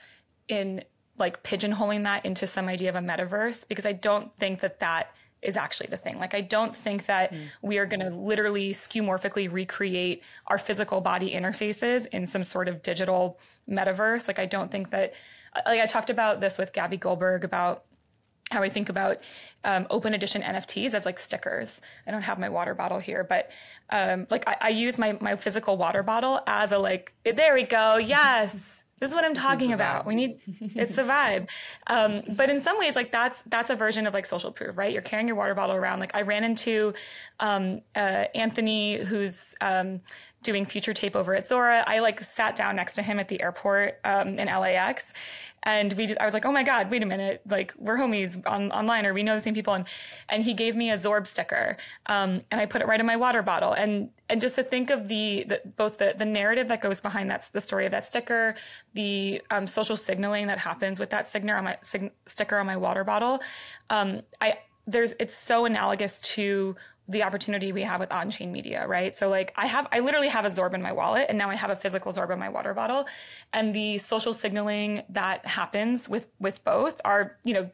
in 0.51 0.83
like 1.17 1.43
pigeonholing 1.43 2.03
that 2.03 2.25
into 2.25 2.47
some 2.47 2.67
idea 2.67 2.89
of 2.89 2.95
a 2.95 2.99
metaverse 2.99 3.67
because 3.67 3.85
I 3.85 3.93
don't 3.93 4.35
think 4.37 4.61
that 4.61 4.79
that 4.79 5.13
is 5.41 5.57
actually 5.57 5.87
the 5.87 5.97
thing. 5.97 6.19
Like, 6.19 6.33
I 6.33 6.41
don't 6.41 6.75
think 6.75 7.07
that 7.07 7.33
mm. 7.33 7.47
we 7.61 7.77
are 7.79 7.85
going 7.85 7.99
to 7.99 8.09
literally 8.09 8.71
skeuomorphically 8.71 9.51
recreate 9.51 10.23
our 10.47 10.57
physical 10.57 11.01
body 11.01 11.33
interfaces 11.33 12.07
in 12.07 12.25
some 12.25 12.43
sort 12.43 12.67
of 12.67 12.83
digital 12.83 13.39
metaverse. 13.69 14.27
Like, 14.27 14.37
I 14.39 14.45
don't 14.45 14.71
think 14.71 14.91
that, 14.91 15.13
like, 15.65 15.81
I 15.81 15.87
talked 15.87 16.09
about 16.09 16.41
this 16.41 16.57
with 16.57 16.73
Gabby 16.73 16.97
Goldberg 16.97 17.43
about 17.43 17.85
how 18.51 18.61
I 18.61 18.69
think 18.69 18.89
about 18.89 19.17
um, 19.63 19.87
open 19.89 20.13
edition 20.13 20.41
NFTs 20.41 20.93
as 20.93 21.05
like 21.05 21.19
stickers. 21.19 21.81
I 22.05 22.11
don't 22.11 22.21
have 22.21 22.37
my 22.37 22.49
water 22.49 22.75
bottle 22.75 22.99
here, 22.99 23.23
but 23.23 23.49
um, 23.89 24.27
like 24.29 24.43
I, 24.45 24.57
I 24.59 24.69
use 24.69 24.97
my 24.97 25.17
my 25.21 25.37
physical 25.37 25.77
water 25.77 26.03
bottle 26.03 26.41
as 26.45 26.73
a 26.73 26.77
like. 26.77 27.13
There 27.23 27.53
we 27.53 27.63
go. 27.63 27.95
Yes. 27.95 28.83
This 29.01 29.09
is 29.09 29.15
what 29.15 29.25
I'm 29.25 29.33
talking 29.33 29.73
about. 29.73 30.05
We 30.05 30.13
need 30.13 30.39
it's 30.75 30.95
the 30.95 31.01
vibe. 31.01 31.49
Um, 31.87 32.21
but 32.37 32.51
in 32.51 32.59
some 32.59 32.77
ways, 32.77 32.95
like 32.95 33.11
that's 33.11 33.41
that's 33.41 33.71
a 33.71 33.75
version 33.75 34.05
of 34.05 34.13
like 34.13 34.27
social 34.27 34.51
proof, 34.51 34.77
right? 34.77 34.93
You're 34.93 35.01
carrying 35.01 35.27
your 35.27 35.35
water 35.35 35.55
bottle 35.55 35.75
around. 35.75 35.99
Like 35.99 36.15
I 36.15 36.21
ran 36.21 36.43
into 36.43 36.93
um, 37.39 37.81
uh, 37.95 38.25
Anthony, 38.35 38.97
who's 38.97 39.55
um, 39.59 40.01
doing 40.43 40.65
future 40.65 40.93
tape 40.93 41.15
over 41.15 41.35
at 41.35 41.47
Zora. 41.47 41.83
I 41.85 41.99
like 41.99 42.21
sat 42.21 42.55
down 42.55 42.75
next 42.75 42.95
to 42.95 43.01
him 43.01 43.19
at 43.19 43.27
the 43.27 43.41
airport 43.41 43.99
um, 44.03 44.39
in 44.39 44.47
LAX, 44.47 45.13
and 45.63 45.93
we 45.93 46.07
just, 46.07 46.19
I 46.19 46.25
was 46.25 46.33
like, 46.33 46.45
oh 46.45 46.51
my 46.51 46.63
God, 46.63 46.89
wait 46.89 47.03
a 47.03 47.05
minute. 47.05 47.41
Like 47.47 47.73
we're 47.77 47.97
homies 47.97 48.41
on, 48.47 48.71
online 48.71 49.05
or 49.05 49.13
we 49.13 49.21
know 49.21 49.35
the 49.35 49.41
same 49.41 49.53
people. 49.53 49.73
And, 49.75 49.85
and 50.29 50.43
he 50.43 50.53
gave 50.53 50.75
me 50.75 50.89
a 50.89 50.95
Zorb 50.95 51.27
sticker. 51.27 51.77
Um, 52.07 52.41
and 52.49 52.59
I 52.59 52.65
put 52.65 52.81
it 52.81 52.87
right 52.87 52.99
in 52.99 53.05
my 53.05 53.15
water 53.15 53.43
bottle. 53.43 53.73
And, 53.73 54.09
and 54.27 54.41
just 54.41 54.55
to 54.55 54.63
think 54.63 54.89
of 54.89 55.07
the, 55.07 55.43
the 55.43 55.61
both 55.77 55.99
the, 55.99 56.15
the 56.17 56.25
narrative 56.25 56.67
that 56.69 56.81
goes 56.81 56.99
behind 56.99 57.29
that, 57.29 57.47
the 57.53 57.61
story 57.61 57.85
of 57.85 57.91
that 57.91 58.05
sticker, 58.05 58.55
the 58.95 59.41
um, 59.51 59.67
social 59.67 59.97
signaling 59.97 60.47
that 60.47 60.57
happens 60.57 60.99
with 60.99 61.11
that 61.11 61.27
sticker 61.27 61.55
on 61.55 61.65
my 61.65 61.77
sig- 61.81 62.11
sticker 62.25 62.57
on 62.57 62.65
my 62.65 62.77
water 62.77 63.03
bottle. 63.03 63.39
Um, 63.91 64.21
I, 64.39 64.57
there's, 64.87 65.13
it's 65.19 65.35
so 65.35 65.65
analogous 65.65 66.19
to 66.21 66.75
the 67.07 67.23
opportunity 67.23 67.71
we 67.71 67.81
have 67.81 67.99
with 67.99 68.11
on-chain 68.11 68.51
media, 68.51 68.87
right? 68.87 69.15
So 69.15 69.27
like 69.27 69.53
I 69.57 69.65
have 69.65 69.87
I 69.91 69.99
literally 69.99 70.29
have 70.29 70.45
a 70.45 70.49
Zorb 70.49 70.73
in 70.73 70.81
my 70.81 70.91
wallet 70.91 71.25
and 71.29 71.37
now 71.37 71.49
I 71.49 71.55
have 71.55 71.69
a 71.69 71.75
physical 71.75 72.13
Zorb 72.13 72.31
in 72.31 72.39
my 72.39 72.49
water 72.49 72.73
bottle. 72.73 73.05
And 73.53 73.73
the 73.73 73.97
social 73.97 74.33
signaling 74.33 75.03
that 75.09 75.45
happens 75.45 76.07
with 76.07 76.27
with 76.39 76.63
both 76.63 77.01
are, 77.03 77.37
you 77.43 77.53
know, 77.53 77.69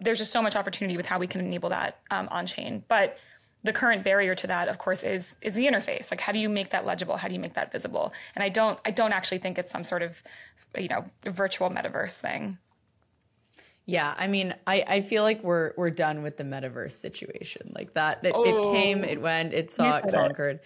there's 0.00 0.18
just 0.18 0.32
so 0.32 0.42
much 0.42 0.56
opportunity 0.56 0.96
with 0.96 1.06
how 1.06 1.18
we 1.18 1.26
can 1.26 1.40
enable 1.40 1.68
that 1.70 2.00
um, 2.10 2.28
on-chain. 2.30 2.84
But 2.88 3.18
the 3.64 3.72
current 3.72 4.04
barrier 4.04 4.34
to 4.36 4.46
that, 4.46 4.68
of 4.68 4.78
course, 4.78 5.02
is 5.02 5.36
is 5.40 5.54
the 5.54 5.66
interface. 5.66 6.10
Like 6.10 6.20
how 6.20 6.32
do 6.32 6.38
you 6.38 6.48
make 6.48 6.70
that 6.70 6.86
legible? 6.86 7.16
How 7.16 7.28
do 7.28 7.34
you 7.34 7.40
make 7.40 7.54
that 7.54 7.70
visible? 7.70 8.12
And 8.34 8.42
I 8.42 8.48
don't 8.48 8.78
I 8.84 8.90
don't 8.90 9.12
actually 9.12 9.38
think 9.38 9.58
it's 9.58 9.70
some 9.70 9.84
sort 9.84 10.02
of, 10.02 10.22
you 10.76 10.88
know, 10.88 11.04
virtual 11.24 11.70
metaverse 11.70 12.18
thing. 12.18 12.58
Yeah, 13.88 14.14
I 14.18 14.26
mean, 14.26 14.54
I, 14.66 14.84
I 14.86 15.00
feel 15.00 15.22
like 15.22 15.42
we're 15.42 15.72
we're 15.78 15.88
done 15.88 16.22
with 16.22 16.36
the 16.36 16.44
metaverse 16.44 16.92
situation. 16.92 17.72
Like 17.74 17.94
that, 17.94 18.22
it, 18.22 18.32
oh, 18.34 18.44
it 18.44 18.76
came, 18.76 19.02
it 19.02 19.18
went, 19.18 19.54
it 19.54 19.70
saw 19.70 19.96
it 19.96 20.12
conquered. 20.12 20.56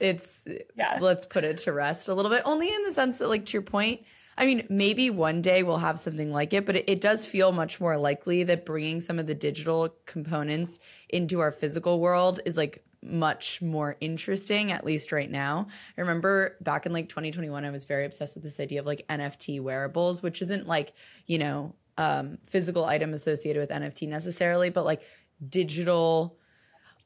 It. 0.00 0.08
It's 0.08 0.44
yes. 0.74 1.00
let's 1.00 1.26
put 1.26 1.44
it 1.44 1.58
to 1.58 1.72
rest 1.72 2.08
a 2.08 2.14
little 2.14 2.28
bit. 2.28 2.42
Only 2.44 2.66
in 2.74 2.82
the 2.82 2.90
sense 2.90 3.18
that, 3.18 3.28
like 3.28 3.44
to 3.46 3.52
your 3.52 3.62
point, 3.62 4.00
I 4.36 4.46
mean, 4.46 4.66
maybe 4.68 5.10
one 5.10 5.42
day 5.42 5.62
we'll 5.62 5.78
have 5.78 6.00
something 6.00 6.32
like 6.32 6.52
it, 6.52 6.66
but 6.66 6.74
it, 6.74 6.86
it 6.88 7.00
does 7.00 7.24
feel 7.24 7.52
much 7.52 7.80
more 7.80 7.96
likely 7.96 8.42
that 8.42 8.66
bringing 8.66 8.98
some 9.00 9.20
of 9.20 9.28
the 9.28 9.34
digital 9.36 9.94
components 10.06 10.80
into 11.08 11.38
our 11.38 11.52
physical 11.52 12.00
world 12.00 12.40
is 12.44 12.56
like 12.56 12.82
much 13.00 13.62
more 13.62 13.96
interesting, 14.00 14.72
at 14.72 14.84
least 14.84 15.12
right 15.12 15.30
now. 15.30 15.68
I 15.96 16.00
remember 16.00 16.56
back 16.62 16.84
in 16.84 16.92
like 16.92 17.08
2021, 17.08 17.64
I 17.64 17.70
was 17.70 17.84
very 17.84 18.04
obsessed 18.04 18.34
with 18.34 18.42
this 18.42 18.58
idea 18.58 18.80
of 18.80 18.86
like 18.86 19.06
NFT 19.08 19.60
wearables, 19.60 20.20
which 20.20 20.42
isn't 20.42 20.66
like, 20.66 20.94
you 21.26 21.38
know, 21.38 21.76
um, 22.00 22.38
physical 22.44 22.86
item 22.86 23.12
associated 23.12 23.60
with 23.60 23.68
NFT 23.68 24.08
necessarily, 24.08 24.70
but 24.70 24.86
like 24.86 25.02
digital 25.46 26.38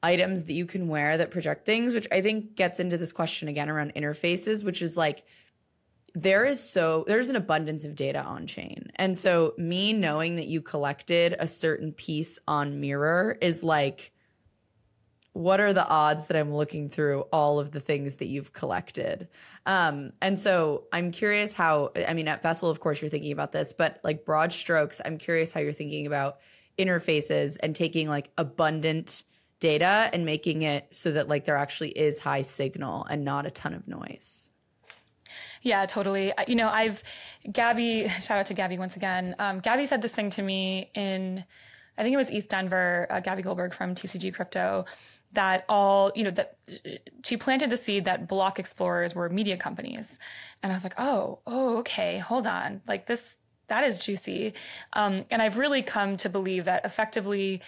items 0.04 0.44
that 0.44 0.52
you 0.52 0.66
can 0.66 0.86
wear 0.86 1.16
that 1.16 1.32
project 1.32 1.66
things, 1.66 1.94
which 1.94 2.06
I 2.12 2.22
think 2.22 2.54
gets 2.54 2.78
into 2.78 2.96
this 2.96 3.12
question 3.12 3.48
again 3.48 3.68
around 3.68 3.92
interfaces, 3.94 4.64
which 4.64 4.82
is 4.82 4.96
like 4.96 5.24
there 6.14 6.44
is 6.44 6.60
so 6.62 7.04
there's 7.08 7.28
an 7.28 7.34
abundance 7.34 7.84
of 7.84 7.96
data 7.96 8.22
on 8.22 8.46
chain. 8.46 8.92
And 8.94 9.16
so 9.18 9.54
me 9.58 9.92
knowing 9.92 10.36
that 10.36 10.46
you 10.46 10.62
collected 10.62 11.34
a 11.40 11.48
certain 11.48 11.92
piece 11.92 12.38
on 12.46 12.80
Mirror 12.80 13.38
is 13.40 13.64
like 13.64 14.12
what 15.34 15.58
are 15.60 15.72
the 15.72 15.86
odds 15.86 16.28
that 16.28 16.36
I'm 16.36 16.54
looking 16.54 16.88
through 16.88 17.22
all 17.32 17.58
of 17.58 17.72
the 17.72 17.80
things 17.80 18.16
that 18.16 18.26
you've 18.26 18.52
collected? 18.52 19.28
Um, 19.66 20.12
and 20.22 20.38
so 20.38 20.84
I'm 20.92 21.10
curious 21.10 21.52
how, 21.52 21.90
I 22.08 22.14
mean, 22.14 22.28
at 22.28 22.40
Vessel, 22.40 22.70
of 22.70 22.78
course, 22.78 23.02
you're 23.02 23.10
thinking 23.10 23.32
about 23.32 23.50
this, 23.50 23.72
but 23.72 24.00
like 24.04 24.24
broad 24.24 24.52
strokes, 24.52 25.00
I'm 25.04 25.18
curious 25.18 25.52
how 25.52 25.58
you're 25.58 25.72
thinking 25.72 26.06
about 26.06 26.38
interfaces 26.78 27.56
and 27.60 27.74
taking 27.74 28.08
like 28.08 28.30
abundant 28.38 29.24
data 29.58 30.08
and 30.12 30.24
making 30.24 30.62
it 30.62 30.86
so 30.92 31.10
that 31.10 31.28
like 31.28 31.46
there 31.46 31.56
actually 31.56 31.90
is 31.90 32.20
high 32.20 32.42
signal 32.42 33.04
and 33.04 33.24
not 33.24 33.44
a 33.44 33.50
ton 33.50 33.74
of 33.74 33.88
noise. 33.88 34.50
Yeah, 35.62 35.84
totally. 35.86 36.32
You 36.46 36.54
know, 36.54 36.68
I've 36.68 37.02
Gabby, 37.50 38.08
shout 38.20 38.38
out 38.38 38.46
to 38.46 38.54
Gabby 38.54 38.78
once 38.78 38.94
again. 38.94 39.34
Um, 39.40 39.58
Gabby 39.58 39.86
said 39.86 40.00
this 40.00 40.14
thing 40.14 40.30
to 40.30 40.42
me 40.42 40.90
in 40.94 41.44
I 41.96 42.02
think 42.02 42.14
it 42.14 42.16
was 42.16 42.30
ETH 42.30 42.48
Denver, 42.48 43.06
uh, 43.08 43.20
Gabby 43.20 43.42
Goldberg 43.42 43.72
from 43.72 43.94
TCG 43.94 44.34
Crypto, 44.34 44.84
that 45.34 45.64
all 45.68 46.12
you 46.14 46.24
know 46.24 46.30
that 46.30 46.56
she 47.24 47.36
planted 47.36 47.70
the 47.70 47.76
seed 47.76 48.04
that 48.04 48.26
block 48.28 48.58
explorers 48.58 49.14
were 49.14 49.28
media 49.28 49.56
companies. 49.56 50.18
And 50.62 50.72
i 50.72 50.74
was 50.74 50.84
like 50.84 50.94
oh 50.98 51.40
oh 51.46 51.78
okay 51.78 52.18
hold 52.18 52.46
on. 52.46 52.82
Like 52.86 53.06
this 53.06 53.36
that 53.68 53.84
is 53.84 54.04
juicy. 54.04 54.54
Um, 54.92 55.24
and 55.30 55.42
i've 55.42 55.58
really 55.58 55.82
come 55.82 56.16
to 56.18 56.28
believe 56.28 56.64
that 56.64 56.84
effectively 56.84 57.60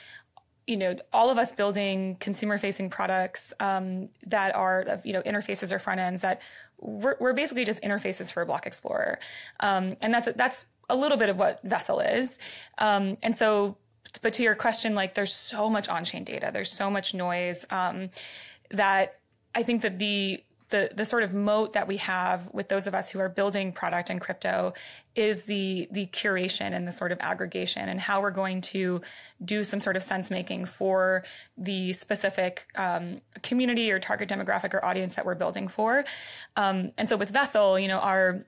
you 0.66 0.76
know 0.76 0.96
all 1.12 1.30
of 1.30 1.38
us 1.38 1.52
building 1.52 2.16
consumer 2.18 2.58
facing 2.58 2.90
products 2.90 3.52
um, 3.60 4.08
that 4.26 4.54
are 4.54 5.00
you 5.04 5.12
know 5.12 5.22
interfaces 5.22 5.72
or 5.72 5.78
front 5.78 6.00
ends 6.00 6.22
that 6.22 6.40
we're, 6.78 7.16
we're 7.20 7.32
basically 7.32 7.64
just 7.64 7.82
interfaces 7.82 8.32
for 8.32 8.42
a 8.42 8.46
block 8.46 8.66
explorer. 8.66 9.18
Um, 9.60 9.96
and 10.00 10.12
that's 10.12 10.28
that's 10.36 10.66
a 10.88 10.96
little 10.96 11.16
bit 11.16 11.28
of 11.28 11.38
what 11.38 11.60
vessel 11.62 12.00
is. 12.00 12.38
Um, 12.78 13.16
and 13.22 13.34
so 13.34 13.76
but 14.22 14.32
to 14.34 14.42
your 14.42 14.54
question, 14.54 14.94
like 14.94 15.14
there's 15.14 15.32
so 15.32 15.68
much 15.68 15.88
on-chain 15.88 16.24
data, 16.24 16.50
there's 16.52 16.72
so 16.72 16.90
much 16.90 17.14
noise 17.14 17.66
um, 17.70 18.10
that 18.70 19.18
I 19.54 19.62
think 19.62 19.82
that 19.82 19.98
the 19.98 20.42
the 20.70 20.90
the 20.94 21.04
sort 21.04 21.22
of 21.22 21.32
moat 21.32 21.74
that 21.74 21.86
we 21.86 21.96
have 21.98 22.52
with 22.52 22.68
those 22.68 22.86
of 22.86 22.94
us 22.94 23.10
who 23.10 23.20
are 23.20 23.28
building 23.28 23.72
product 23.72 24.10
in 24.10 24.18
crypto 24.18 24.72
is 25.14 25.44
the 25.44 25.88
the 25.92 26.06
curation 26.06 26.72
and 26.72 26.86
the 26.86 26.92
sort 26.92 27.12
of 27.12 27.18
aggregation 27.20 27.88
and 27.88 28.00
how 28.00 28.20
we're 28.20 28.30
going 28.32 28.60
to 28.60 29.00
do 29.44 29.62
some 29.62 29.80
sort 29.80 29.96
of 29.96 30.02
sense 30.02 30.30
making 30.30 30.64
for 30.64 31.24
the 31.56 31.92
specific 31.92 32.66
um, 32.74 33.20
community 33.42 33.92
or 33.92 34.00
target 34.00 34.28
demographic 34.28 34.74
or 34.74 34.84
audience 34.84 35.14
that 35.14 35.24
we're 35.24 35.36
building 35.36 35.68
for. 35.68 36.04
Um, 36.56 36.92
and 36.98 37.08
so 37.08 37.16
with 37.16 37.30
Vessel, 37.30 37.78
you 37.78 37.88
know, 37.88 37.98
our 37.98 38.44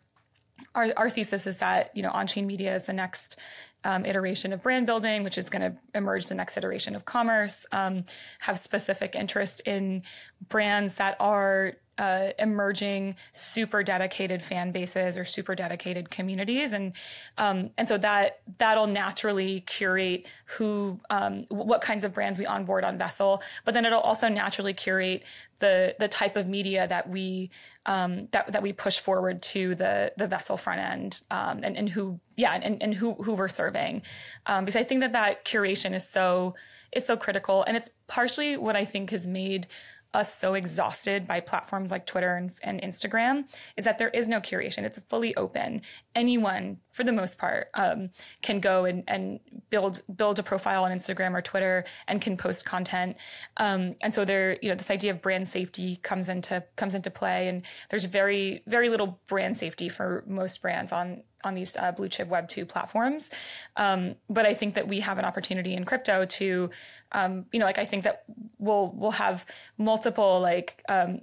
our, 0.75 0.93
our 0.97 1.11
thesis 1.11 1.47
is 1.47 1.59
that 1.59 1.91
you 1.97 2.03
know 2.03 2.11
on-chain 2.11 2.47
media 2.47 2.75
is 2.75 2.87
the 2.87 2.93
next 2.93 3.39
um, 3.85 4.05
iteration 4.05 4.53
of 4.53 4.63
brand 4.63 4.87
building, 4.87 5.23
which 5.23 5.39
is 5.39 5.49
going 5.49 5.63
to 5.63 5.79
emerge 5.95 6.27
the 6.27 6.35
next 6.35 6.57
iteration 6.57 6.97
of 6.97 7.05
commerce, 7.05 7.65
um, 7.73 8.05
have 8.41 8.59
specific 8.59 9.15
interest 9.15 9.63
in 9.67 10.03
brands 10.49 10.97
that 10.97 11.17
are 11.21 11.75
uh, 11.99 12.31
emerging 12.39 13.17
super 13.33 13.83
dedicated 13.83 14.41
fan 14.41 14.73
bases 14.73 15.19
or 15.19 15.25
super 15.25 15.55
dedicated 15.55 16.11
communities. 16.11 16.73
And 16.73 16.93
um, 17.37 17.71
and 17.77 17.87
so 17.87 17.99
that 17.99 18.41
that'll 18.59 18.87
naturally 18.87 19.61
curate 19.63 20.29
who 20.47 21.01
um, 21.11 21.43
what 21.49 21.81
kinds 21.81 22.05
of 22.05 22.15
brands 22.15 22.39
we 22.39 22.47
onboard 22.47 22.85
on 22.85 22.99
vessel. 22.99 23.43
But 23.65 23.75
then 23.75 23.85
it'll 23.85 24.01
also 24.01 24.29
naturally 24.29 24.75
curate 24.75 25.25
the 25.61 25.97
the 25.99 26.09
type 26.09 26.37
of 26.37 26.47
media 26.47 26.87
that 26.87 27.09
we 27.09 27.51
um, 27.87 28.29
that 28.31 28.53
that 28.53 28.63
we 28.63 28.73
push 28.73 28.99
forward 29.01 29.43
to 29.43 29.75
the 29.75 30.13
the 30.17 30.27
vessel 30.27 30.57
front 30.57 30.81
end 30.81 31.23
um, 31.31 31.61
and 31.63 31.77
and 31.77 31.89
who 31.89 32.21
yeah 32.37 32.53
and, 32.53 32.83
and 32.83 32.95
who 32.95 33.15
who 33.15 33.35
we're 33.35 33.49
serving. 33.49 34.03
Um, 34.47 34.65
because 34.65 34.77
I 34.77 34.85
think 34.85 35.01
that 35.01 35.13
that 35.13 35.45
curation 35.45 35.95
is 35.95 36.09
so 36.09 36.55
is 36.93 37.05
so 37.05 37.17
critical. 37.17 37.65
And 37.65 37.77
it's 37.77 37.91
partially 38.07 38.57
what 38.57 38.77
I 38.77 38.85
think 38.85 39.11
has 39.11 39.27
made 39.27 39.67
us 40.15 40.35
so 40.35 40.55
exhausted 40.55 41.27
by 41.27 41.41
platforms 41.41 41.91
like 41.91 42.07
Twitter 42.07 42.37
and, 42.37 42.53
and, 42.63 42.81
Instagram 42.81 43.45
is 43.77 43.85
that 43.85 43.99
there 43.99 44.09
is 44.09 44.27
no 44.27 44.41
curation. 44.41 44.85
It's 44.85 44.99
fully 45.09 45.37
open. 45.37 45.83
Anyone, 46.15 46.79
for 46.99 47.05
the 47.05 47.13
most 47.13 47.39
part, 47.39 47.69
um, 47.75 48.11
can 48.43 48.59
go 48.59 48.85
and, 48.85 49.05
and, 49.07 49.39
build 49.71 50.01
build 50.17 50.39
a 50.39 50.43
profile 50.43 50.83
on 50.85 50.91
Instagram 50.91 51.37
or 51.37 51.43
Twitter 51.43 51.85
and 52.09 52.21
can 52.21 52.37
post 52.37 52.65
content. 52.65 53.17
Um, 53.59 53.95
and 54.01 54.13
so 54.13 54.25
there, 54.25 54.59
you 54.63 54.69
know, 54.71 54.75
this 54.75 54.91
idea 54.91 55.13
of 55.13 55.23
brand 55.23 55.47
safety 55.47 55.97
comes 55.97 56.29
into 56.29 56.65
comes 56.75 56.95
into 56.97 57.11
play. 57.11 57.49
And 57.49 57.63
there's 57.91 58.05
very 58.05 58.63
very 58.67 58.89
little 58.89 59.21
brand 59.29 59.57
safety 59.57 59.89
for 59.89 60.25
most 60.27 60.61
brands 60.61 60.91
on 60.91 61.23
on 61.45 61.55
these 61.55 61.77
uh, 61.77 61.93
blue 61.93 62.09
chip 62.09 62.27
web 62.27 62.49
2 62.49 62.67
platforms 62.67 63.31
um, 63.77 64.17
but 64.29 64.45
i 64.45 64.53
think 64.53 64.75
that 64.75 64.89
we 64.89 64.99
have 64.99 65.19
an 65.19 65.25
opportunity 65.25 65.75
in 65.75 65.85
crypto 65.85 66.25
to 66.25 66.69
um, 67.13 67.47
you 67.53 67.61
know 67.61 67.65
like 67.65 67.79
i 67.79 67.85
think 67.85 68.03
that 68.03 68.25
we'll 68.59 68.93
we'll 68.97 69.13
have 69.13 69.47
multiple 69.77 70.41
like 70.41 70.83
um, 70.89 71.21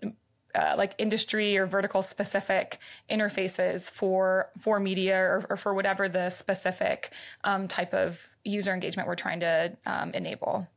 uh, 0.55 0.75
like 0.77 0.93
industry 0.97 1.57
or 1.57 1.65
vertical 1.65 2.01
specific 2.01 2.79
interfaces 3.09 3.91
for 3.91 4.49
for 4.57 4.79
media 4.79 5.17
or, 5.17 5.45
or 5.49 5.57
for 5.57 5.73
whatever 5.73 6.07
the 6.09 6.29
specific 6.29 7.11
um, 7.43 7.67
type 7.67 7.93
of 7.93 8.35
user 8.43 8.73
engagement 8.73 9.07
we're 9.07 9.15
trying 9.15 9.39
to 9.39 9.75
um, 9.85 10.11
enable 10.13 10.67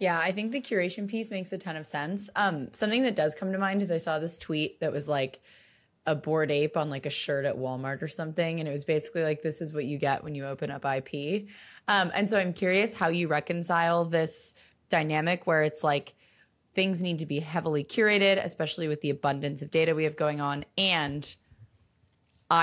yeah, 0.00 0.20
I 0.20 0.30
think 0.30 0.52
the 0.52 0.60
curation 0.60 1.08
piece 1.08 1.28
makes 1.32 1.52
a 1.52 1.58
ton 1.58 1.74
of 1.74 1.84
sense. 1.84 2.30
Um, 2.36 2.72
something 2.72 3.02
that 3.02 3.16
does 3.16 3.34
come 3.34 3.50
to 3.50 3.58
mind 3.58 3.82
is 3.82 3.90
I 3.90 3.96
saw 3.96 4.20
this 4.20 4.38
tweet 4.38 4.78
that 4.78 4.92
was 4.92 5.08
like, 5.08 5.40
a 6.08 6.14
bored 6.14 6.50
ape 6.50 6.78
on 6.78 6.88
like 6.88 7.04
a 7.04 7.10
shirt 7.10 7.44
at 7.44 7.54
Walmart 7.56 8.00
or 8.00 8.08
something. 8.08 8.60
And 8.60 8.68
it 8.68 8.72
was 8.72 8.86
basically 8.86 9.22
like, 9.22 9.42
this 9.42 9.60
is 9.60 9.74
what 9.74 9.84
you 9.84 9.98
get 9.98 10.24
when 10.24 10.34
you 10.34 10.46
open 10.46 10.70
up 10.70 10.86
IP. 10.86 11.48
Um, 11.86 12.10
and 12.14 12.28
so 12.30 12.38
I'm 12.38 12.54
curious 12.54 12.94
how 12.94 13.08
you 13.08 13.28
reconcile 13.28 14.06
this 14.06 14.54
dynamic 14.88 15.46
where 15.46 15.62
it's 15.62 15.84
like 15.84 16.14
things 16.78 17.02
need 17.02 17.18
to 17.18 17.26
be 17.26 17.40
heavily 17.40 17.82
curated, 17.82 18.40
especially 18.40 18.86
with 18.86 19.00
the 19.00 19.10
abundance 19.10 19.62
of 19.62 19.70
data 19.72 19.96
we 19.96 20.04
have 20.04 20.14
going 20.14 20.40
on. 20.40 20.64
And 20.76 21.34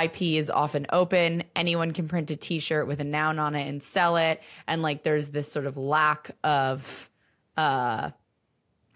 IP 0.04 0.22
is 0.22 0.50
often 0.50 0.86
open. 0.90 1.44
Anyone 1.54 1.92
can 1.92 2.08
print 2.08 2.32
a 2.32 2.38
t 2.38 2.60
shirt 2.60 2.88
with 2.88 3.02
a 3.02 3.04
noun 3.04 3.40
on 3.40 3.56
it 3.56 3.68
and 3.68 3.84
sell 3.84 4.16
it. 4.16 4.42
And 4.70 4.82
like 4.82 5.04
there's 5.04 5.32
this 5.32 5.52
sort 5.52 5.66
of 5.66 5.76
lack 5.76 6.32
of, 6.46 7.10
uh, 7.58 8.12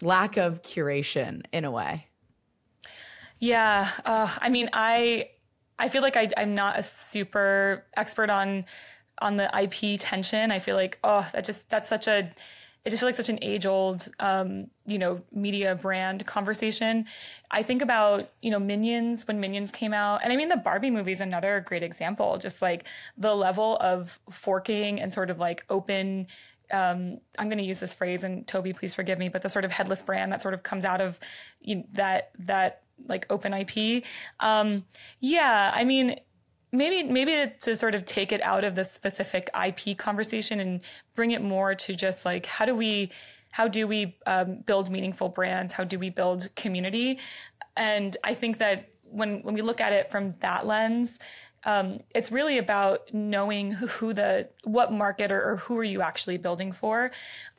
lack 0.00 0.38
of 0.38 0.62
curation 0.62 1.42
in 1.52 1.66
a 1.66 1.70
way. 1.70 2.06
Yeah, 3.40 3.90
uh, 4.06 4.34
I 4.40 4.48
mean, 4.48 4.70
I 4.72 5.28
I 5.78 5.90
feel 5.90 6.00
like 6.00 6.16
I, 6.16 6.30
I'm 6.38 6.54
not 6.54 6.78
a 6.78 6.82
super 6.82 7.84
expert 7.94 8.30
on 8.30 8.64
on 9.18 9.36
the 9.36 9.50
IP 9.54 10.00
tension. 10.00 10.50
I 10.50 10.60
feel 10.60 10.76
like 10.76 10.98
oh, 11.04 11.28
that 11.34 11.44
just 11.44 11.68
that's 11.68 11.90
such 11.90 12.06
a 12.06 12.32
it 12.84 12.90
just 12.90 13.00
feels 13.00 13.08
like 13.08 13.14
such 13.14 13.28
an 13.28 13.38
age 13.42 13.66
old, 13.66 14.08
um, 14.20 14.68
you 14.86 14.98
know, 14.98 15.20
media 15.32 15.74
brand 15.74 16.24
conversation. 16.26 17.04
I 17.50 17.62
think 17.62 17.82
about, 17.82 18.30
you 18.40 18.50
know, 18.50 18.58
Minions 18.58 19.28
when 19.28 19.38
Minions 19.38 19.70
came 19.70 19.92
out. 19.92 20.20
And 20.24 20.32
I 20.32 20.36
mean, 20.36 20.48
the 20.48 20.56
Barbie 20.56 20.90
movie 20.90 21.12
is 21.12 21.20
another 21.20 21.62
great 21.66 21.82
example. 21.82 22.38
Just 22.38 22.62
like 22.62 22.84
the 23.18 23.34
level 23.34 23.76
of 23.78 24.18
forking 24.30 24.98
and 24.98 25.12
sort 25.12 25.28
of 25.28 25.38
like 25.38 25.64
open, 25.68 26.26
um, 26.72 27.18
I'm 27.38 27.48
going 27.48 27.58
to 27.58 27.64
use 27.64 27.80
this 27.80 27.92
phrase 27.92 28.24
and 28.24 28.46
Toby, 28.46 28.72
please 28.72 28.94
forgive 28.94 29.18
me, 29.18 29.28
but 29.28 29.42
the 29.42 29.50
sort 29.50 29.66
of 29.66 29.72
headless 29.72 30.02
brand 30.02 30.32
that 30.32 30.40
sort 30.40 30.54
of 30.54 30.62
comes 30.62 30.86
out 30.86 31.02
of 31.02 31.18
you 31.60 31.76
know, 31.76 31.84
that, 31.92 32.30
that 32.38 32.82
like 33.08 33.26
open 33.28 33.52
IP. 33.52 34.04
Um, 34.40 34.86
yeah, 35.18 35.70
I 35.74 35.84
mean, 35.84 36.18
maybe 36.72 37.08
maybe 37.08 37.52
to, 37.60 37.76
sort 37.76 37.94
of 37.94 38.04
take 38.04 38.32
it 38.32 38.42
out 38.42 38.64
of 38.64 38.74
the 38.74 38.84
specific 38.84 39.50
IP 39.54 39.96
conversation 39.96 40.60
and 40.60 40.80
bring 41.14 41.32
it 41.32 41.42
more 41.42 41.74
to 41.74 41.94
just 41.94 42.24
like 42.24 42.46
how 42.46 42.64
do 42.64 42.74
we 42.74 43.10
how 43.52 43.66
do 43.66 43.86
we 43.86 44.16
um, 44.26 44.56
build 44.66 44.90
meaningful 44.90 45.28
brands? 45.28 45.72
How 45.72 45.84
do 45.84 45.98
we 45.98 46.10
build 46.10 46.48
community? 46.54 47.18
And 47.76 48.16
I 48.22 48.34
think 48.34 48.58
that 48.58 48.88
when 49.02 49.40
when 49.42 49.54
we 49.54 49.62
look 49.62 49.80
at 49.80 49.92
it 49.92 50.10
from 50.10 50.32
that 50.40 50.66
lens, 50.66 51.18
um, 51.64 52.00
it's 52.14 52.32
really 52.32 52.58
about 52.58 53.12
knowing 53.12 53.72
who 53.72 54.12
the 54.12 54.48
what 54.64 54.92
market 54.92 55.30
or, 55.30 55.42
or 55.42 55.56
who 55.56 55.76
are 55.78 55.84
you 55.84 56.00
actually 56.00 56.38
building 56.38 56.72
for. 56.72 57.10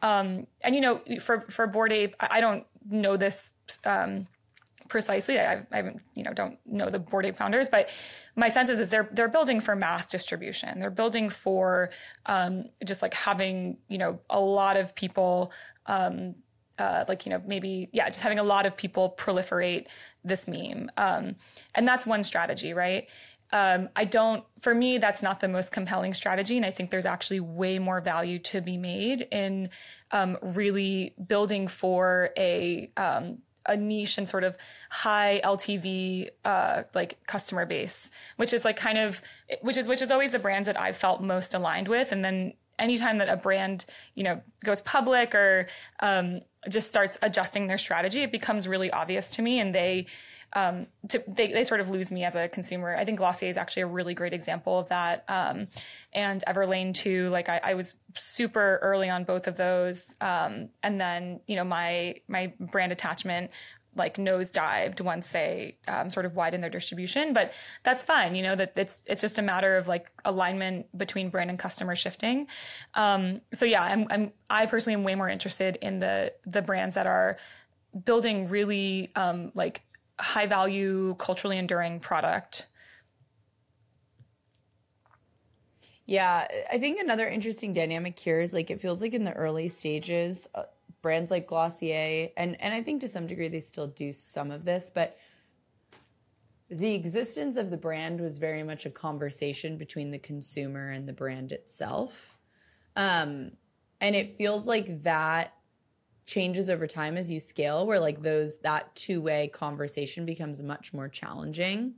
Um, 0.02 0.48
and 0.62 0.76
you 0.76 0.82
know, 0.82 1.02
for 1.20 1.42
for 1.42 1.68
Bored 1.68 1.92
Ape, 1.92 2.16
I 2.20 2.42
don't 2.42 2.66
know 2.90 3.18
this. 3.18 3.54
Um, 3.86 4.28
precisely. 4.92 5.40
I, 5.40 5.66
I 5.72 5.94
you 6.16 6.24
know 6.24 6.34
don't 6.34 6.60
know 6.66 6.90
the 6.90 7.00
Bored 7.00 7.26
Ape 7.26 7.38
founders, 7.38 7.70
but 7.70 7.90
my 8.36 8.50
sense 8.50 8.70
is 8.70 8.78
is 8.78 8.90
they're 8.90 9.08
they're 9.14 9.30
building 9.30 9.62
for 9.62 9.74
mass 9.74 10.06
distribution. 10.06 10.82
They're 10.82 10.92
building 10.92 11.30
for 11.30 11.92
um, 12.26 12.66
just 12.86 13.02
like 13.02 13.14
having 13.14 13.78
you 13.88 13.98
know 13.98 14.20
a 14.30 14.40
lot 14.40 14.76
of 14.76 14.94
people. 14.94 15.54
Um, 15.88 16.36
uh, 16.78 17.06
like 17.08 17.28
you 17.28 17.30
know 17.30 17.40
maybe 17.46 17.90
yeah 17.94 18.08
just 18.08 18.22
having 18.22 18.40
a 18.40 18.44
lot 18.44 18.66
of 18.66 18.76
people 18.76 19.14
proliferate 19.16 19.86
this 20.24 20.48
meme 20.48 20.90
um, 20.98 21.36
and 21.76 21.88
that's 21.88 22.08
one 22.08 22.24
strategy 22.24 22.74
right 22.74 23.08
um, 23.54 23.90
I 23.98 24.06
don't, 24.06 24.46
for 24.62 24.74
me, 24.74 24.98
that's 24.98 25.22
not 25.22 25.42
the 25.42 25.50
most 25.50 25.74
compelling 25.74 26.14
strategy. 26.14 26.56
And 26.56 26.66
I 26.66 26.72
think 26.72 26.90
there's 26.90 27.06
actually 27.06 27.42
way 27.42 27.80
more 27.80 28.00
value 28.00 28.40
to 28.40 28.62
be 28.62 28.78
made 28.78 29.24
in 29.24 29.70
um, 30.12 30.38
really 30.42 31.14
building 31.28 31.68
for 31.68 32.30
a 32.38 32.90
um, 32.96 33.40
a 33.66 33.78
niche 33.78 34.18
and 34.18 34.28
sort 34.28 34.44
of 34.44 34.56
high 34.90 35.42
LTV 35.44 36.30
uh, 36.46 36.84
like 36.94 37.18
customer 37.28 37.66
base, 37.66 38.10
which 38.38 38.54
is 38.54 38.66
like 38.66 38.78
kind 38.78 38.98
of 38.98 39.22
which 39.62 39.78
is 39.78 39.88
which 39.88 40.02
is 40.02 40.12
always 40.12 40.32
the 40.32 40.40
brands 40.40 40.66
that 40.68 40.80
I've 40.80 40.98
felt 40.98 41.22
most 41.22 41.54
aligned 41.54 41.88
with. 41.88 42.12
And 42.12 42.24
then 42.24 42.54
anytime 42.82 43.20
that 43.20 43.30
a 43.30 43.38
brand 43.38 43.86
you 44.16 44.24
know 44.24 44.42
goes 44.64 44.82
public 44.82 45.34
or 45.36 45.68
um, 46.02 46.42
just 46.70 46.90
starts 46.90 47.18
adjusting 47.22 47.68
their 47.68 47.78
strategy, 47.78 48.24
it 48.24 48.32
becomes 48.32 48.68
really 48.68 48.92
obvious 48.92 49.32
to 49.32 49.42
me, 49.42 49.60
and 49.60 49.74
they 49.74 50.08
um, 50.54 50.88
to, 51.08 51.24
they, 51.28 51.48
they 51.48 51.64
sort 51.64 51.80
of 51.80 51.90
lose 51.90 52.12
me 52.12 52.26
as 52.26 52.36
a 52.36 52.50
consumer. 52.50 52.96
I 52.96 53.06
think 53.06 53.20
Glossier 53.20 53.50
is 53.50 53.58
actually 53.58 53.84
a 53.84 53.88
really 53.88 54.14
great 54.14 54.34
example 54.34 54.80
of 54.80 54.90
that. 54.90 55.24
Um, 55.28 55.68
and 56.14 56.44
Everlane 56.46 56.94
too. 56.94 57.30
Like 57.30 57.48
I, 57.48 57.62
I, 57.64 57.74
was 57.76 57.96
super 58.16 58.80
early 58.82 59.10
on 59.10 59.24
both 59.24 59.48
of 59.48 59.56
those. 59.56 60.16
Um, 60.20 60.70
and 60.84 61.00
then, 61.00 61.40
you 61.48 61.56
know, 61.56 61.64
my, 61.64 62.16
my 62.28 62.54
brand 62.60 62.92
attachment 62.92 63.52
like 63.96 64.18
nosedived 64.18 65.02
once 65.02 65.32
they 65.32 65.78
um, 65.88 66.10
sort 66.10 66.26
of 66.26 66.36
widen 66.36 66.62
their 66.62 66.70
distribution 66.70 67.34
but 67.34 67.52
that's 67.84 68.04
fine 68.04 68.36
you 68.36 68.42
know 68.42 68.56
that 68.56 68.74
it's 68.76 69.02
it's 69.06 69.22
just 69.22 69.38
a 69.38 69.42
matter 69.42 69.78
of 69.78 69.88
like 69.88 70.12
alignment 70.26 70.86
between 70.98 71.30
brand 71.30 71.50
and 71.50 71.60
customer 71.60 71.96
shifting. 71.96 72.48
Um, 72.94 73.42
so 73.54 73.66
yeah 73.66 73.84
I'm, 73.84 74.08
I'm 74.10 74.32
i 74.50 74.66
personally 74.66 74.96
am 74.96 75.04
way 75.04 75.16
more 75.16 75.30
interested 75.30 75.78
in 75.82 76.00
the 76.00 76.34
the 76.46 76.62
brands 76.62 76.96
that 76.96 77.08
are 77.08 77.38
building 78.06 78.48
really 78.48 79.12
um, 79.16 79.52
like 79.56 79.84
high 80.20 80.48
value 80.48 81.16
culturally 81.16 81.58
enduring 81.58 82.00
product. 82.00 82.68
Yeah, 86.06 86.48
I 86.72 86.78
think 86.78 87.00
another 87.00 87.28
interesting 87.28 87.74
dynamic 87.74 88.20
here 88.20 88.40
is 88.40 88.54
like 88.54 88.70
it 88.70 88.82
feels 88.82 89.02
like 89.02 89.14
in 89.14 89.24
the 89.24 89.34
early 89.34 89.70
stages, 89.70 90.48
uh, 90.56 90.64
brands 91.02 91.32
like 91.32 91.48
Glossier, 91.48 92.30
and 92.38 92.60
and 92.62 92.74
I 92.74 92.82
think 92.82 93.02
to 93.02 93.08
some 93.08 93.28
degree 93.28 93.48
they 93.48 93.60
still 93.60 93.88
do 93.88 94.14
some 94.14 94.52
of 94.52 94.66
this, 94.66 94.92
but 94.94 95.18
the 96.70 96.94
existence 96.94 97.58
of 97.58 97.70
the 97.70 97.78
brand 97.78 98.22
was 98.22 98.38
very 98.38 98.64
much 98.64 98.86
a 98.86 98.90
conversation 98.90 99.78
between 99.78 100.10
the 100.10 100.20
consumer 100.20 100.90
and 100.90 101.08
the 101.08 101.14
brand 101.14 101.52
itself. 101.52 102.38
Um, 102.96 103.52
and 104.00 104.16
it 104.16 104.38
feels 104.38 104.68
like 104.68 105.04
that 105.04 105.54
changes 106.26 106.70
over 106.70 106.88
time 106.88 107.18
as 107.18 107.30
you 107.30 107.42
scale 107.42 107.86
where 107.86 108.00
like 108.00 108.22
those 108.22 108.60
that 108.60 108.96
two-way 108.96 109.50
conversation 109.50 110.26
becomes 110.26 110.64
much 110.64 110.94
more 110.94 111.10
challenging. 111.10 111.94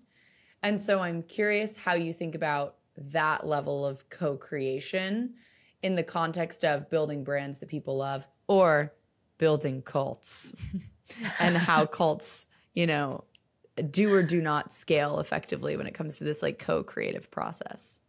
And 0.63 0.81
so 0.81 1.01
I'm 1.01 1.21
curious 1.23 1.77
how 1.77 1.93
you 1.93 2.11
think 2.11 2.33
about 2.33 2.77
that 2.97 3.45
level 3.45 3.85
of 3.85 4.09
co-creation 4.09 5.35
in 5.83 5.93
the 5.93 6.03
context 6.03 6.63
of 6.63 6.89
building 6.89 7.23
brands 7.23 7.59
that 7.59 7.69
people 7.69 7.97
love 7.97 8.27
or 8.47 8.93
building 9.38 9.82
cults 9.82 10.56
and 11.39 11.56
how 11.56 11.86
cults, 11.99 12.47
you 12.73 12.88
know, 12.88 13.23
do 13.89 14.13
or 14.13 14.23
do 14.23 14.41
not 14.41 14.71
scale 14.71 15.19
effectively 15.19 15.75
when 15.75 15.88
it 15.88 15.93
comes 15.93 16.17
to 16.17 16.23
this 16.23 16.41
like 16.41 16.60
co-creative 16.60 17.32
process. 17.32 17.99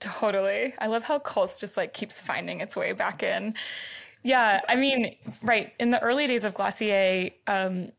Totally. 0.00 0.74
I 0.78 0.86
love 0.86 1.04
how 1.04 1.18
cults 1.18 1.60
just 1.60 1.76
like 1.76 1.94
keeps 1.94 2.20
finding 2.20 2.60
its 2.60 2.76
way 2.76 2.92
back 2.92 3.22
in. 3.22 3.54
Yeah, 4.22 4.60
I 4.68 4.76
mean, 4.76 5.14
right. 5.42 5.72
In 5.78 5.90
the 5.90 6.02
early 6.02 6.26
days 6.26 6.44
of 6.44 6.52
Glossier, 6.54 7.30
um, 7.46 7.92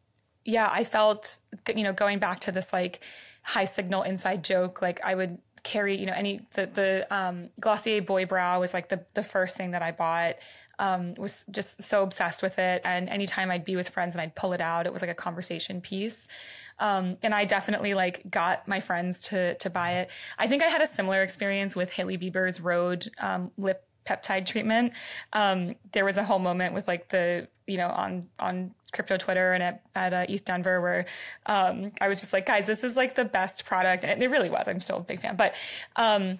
yeah, 0.43 0.69
I 0.71 0.83
felt, 0.83 1.39
you 1.73 1.83
know, 1.83 1.93
going 1.93 2.19
back 2.19 2.39
to 2.41 2.51
this 2.51 2.73
like 2.73 3.01
high 3.43 3.65
signal 3.65 4.03
inside 4.03 4.43
joke, 4.43 4.81
like 4.81 4.99
I 5.03 5.15
would 5.15 5.37
carry, 5.67 5.97
you 5.97 6.05
know, 6.05 6.13
any 6.15 6.41
the 6.53 6.65
the 6.65 7.07
um, 7.11 7.49
Glossier 7.59 8.01
Boy 8.01 8.25
Brow 8.25 8.59
was 8.59 8.73
like 8.73 8.87
the 8.87 9.03
the 9.13 9.23
first 9.23 9.57
thing 9.57 9.71
that 9.71 9.81
I 9.81 9.91
bought. 9.91 10.35
Um, 10.79 11.15
was 11.15 11.43
just 11.49 11.81
so 11.81 12.03
obsessed 12.03 12.43
with 12.43 12.59
it, 12.59 12.83
and 12.85 13.09
anytime 13.09 13.49
I'd 13.49 13.65
be 13.65 13.75
with 13.75 13.89
friends 13.89 14.13
and 14.13 14.21
I'd 14.21 14.35
pull 14.35 14.53
it 14.53 14.61
out, 14.61 14.85
it 14.85 14.93
was 14.93 15.01
like 15.01 15.09
a 15.09 15.15
conversation 15.15 15.81
piece. 15.81 16.27
Um, 16.77 17.17
and 17.23 17.33
I 17.33 17.45
definitely 17.45 17.95
like 17.95 18.29
got 18.29 18.67
my 18.67 18.79
friends 18.79 19.23
to 19.29 19.55
to 19.55 19.69
buy 19.71 19.93
it. 20.01 20.11
I 20.37 20.47
think 20.47 20.61
I 20.61 20.67
had 20.67 20.81
a 20.83 20.87
similar 20.87 21.23
experience 21.23 21.75
with 21.75 21.91
Hailey 21.91 22.17
Bieber's 22.17 22.61
Rhode 22.61 23.09
um, 23.19 23.51
lip 23.57 23.86
peptide 24.07 24.45
treatment. 24.45 24.93
Um, 25.33 25.75
there 25.91 26.05
was 26.05 26.17
a 26.17 26.23
whole 26.23 26.39
moment 26.39 26.73
with 26.73 26.87
like 26.87 27.09
the 27.09 27.47
you 27.65 27.77
know 27.77 27.89
on 27.89 28.27
on 28.39 28.73
crypto 28.93 29.17
Twitter 29.17 29.53
and 29.53 29.61
at, 29.61 29.81
at 29.95 30.13
uh, 30.13 30.25
ETH 30.29 30.45
Denver 30.45 30.81
where 30.81 31.05
um, 31.45 31.91
I 31.99 32.07
was 32.07 32.21
just 32.21 32.31
like, 32.31 32.45
guys, 32.45 32.65
this 32.65 32.83
is 32.83 32.95
like 32.95 33.15
the 33.15 33.25
best 33.25 33.65
product, 33.65 34.05
and 34.05 34.23
it 34.23 34.29
really 34.29 34.49
was. 34.49 34.67
I'm 34.67 34.79
still 34.79 34.97
a 34.97 35.01
big 35.01 35.19
fan, 35.19 35.35
but 35.35 35.53
um, 35.95 36.39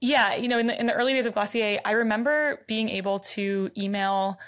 yeah, 0.00 0.36
you 0.36 0.48
know, 0.48 0.58
in 0.58 0.66
the 0.66 0.78
in 0.78 0.86
the 0.86 0.94
early 0.94 1.12
days 1.12 1.26
of 1.26 1.34
Glossier, 1.34 1.80
I 1.84 1.92
remember 1.92 2.62
being 2.66 2.88
able 2.88 3.18
to 3.20 3.70
email. 3.76 4.38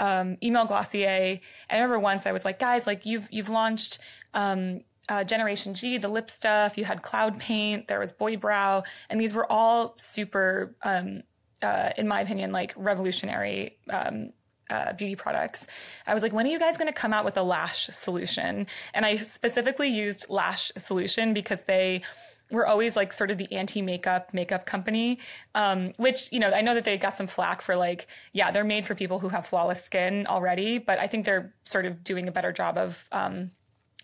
Um, 0.00 0.38
email 0.44 0.64
Glossier. 0.64 1.40
I 1.68 1.74
remember 1.74 1.98
once 1.98 2.24
I 2.24 2.30
was 2.30 2.44
like, 2.44 2.60
guys, 2.60 2.86
like 2.86 3.04
you've 3.04 3.26
you've 3.32 3.48
launched 3.48 3.98
um, 4.32 4.82
uh, 5.08 5.24
Generation 5.24 5.74
G, 5.74 5.98
the 5.98 6.08
lip 6.08 6.30
stuff. 6.30 6.76
You 6.76 6.84
had 6.84 7.02
Cloud 7.02 7.38
Paint. 7.38 7.88
There 7.88 7.98
was 7.98 8.12
Boy 8.12 8.36
Brow, 8.36 8.82
and 9.08 9.20
these 9.20 9.32
were 9.32 9.50
all 9.50 9.94
super, 9.96 10.74
um, 10.82 11.22
uh, 11.62 11.90
in 11.96 12.06
my 12.08 12.20
opinion, 12.20 12.52
like 12.52 12.72
revolutionary 12.76 13.78
um, 13.90 14.32
uh, 14.70 14.92
beauty 14.92 15.16
products. 15.16 15.66
I 16.06 16.14
was 16.14 16.22
like, 16.22 16.32
when 16.32 16.46
are 16.46 16.50
you 16.50 16.58
guys 16.58 16.76
going 16.76 16.88
to 16.88 16.98
come 16.98 17.12
out 17.12 17.24
with 17.24 17.36
a 17.36 17.42
lash 17.42 17.86
solution? 17.86 18.66
And 18.94 19.06
I 19.06 19.16
specifically 19.16 19.88
used 19.88 20.26
lash 20.28 20.70
solution 20.76 21.32
because 21.34 21.62
they 21.62 22.02
were 22.50 22.66
always 22.66 22.96
like 22.96 23.12
sort 23.12 23.30
of 23.30 23.38
the 23.38 23.50
anti 23.52 23.82
makeup 23.82 24.32
makeup 24.32 24.66
company, 24.66 25.18
um, 25.54 25.92
which, 25.96 26.32
you 26.32 26.38
know, 26.38 26.50
I 26.50 26.62
know 26.62 26.74
that 26.74 26.84
they 26.84 26.96
got 26.96 27.16
some 27.16 27.26
flack 27.26 27.60
for 27.60 27.76
like, 27.76 28.06
yeah, 28.32 28.50
they're 28.50 28.64
made 28.64 28.86
for 28.86 28.94
people 28.94 29.18
who 29.18 29.28
have 29.28 29.46
flawless 29.46 29.84
skin 29.84 30.26
already, 30.26 30.78
but 30.78 30.98
I 30.98 31.06
think 31.06 31.24
they're 31.24 31.54
sort 31.64 31.84
of 31.84 32.02
doing 32.02 32.28
a 32.28 32.32
better 32.32 32.52
job 32.52 32.78
of 32.78 33.06
um, 33.12 33.50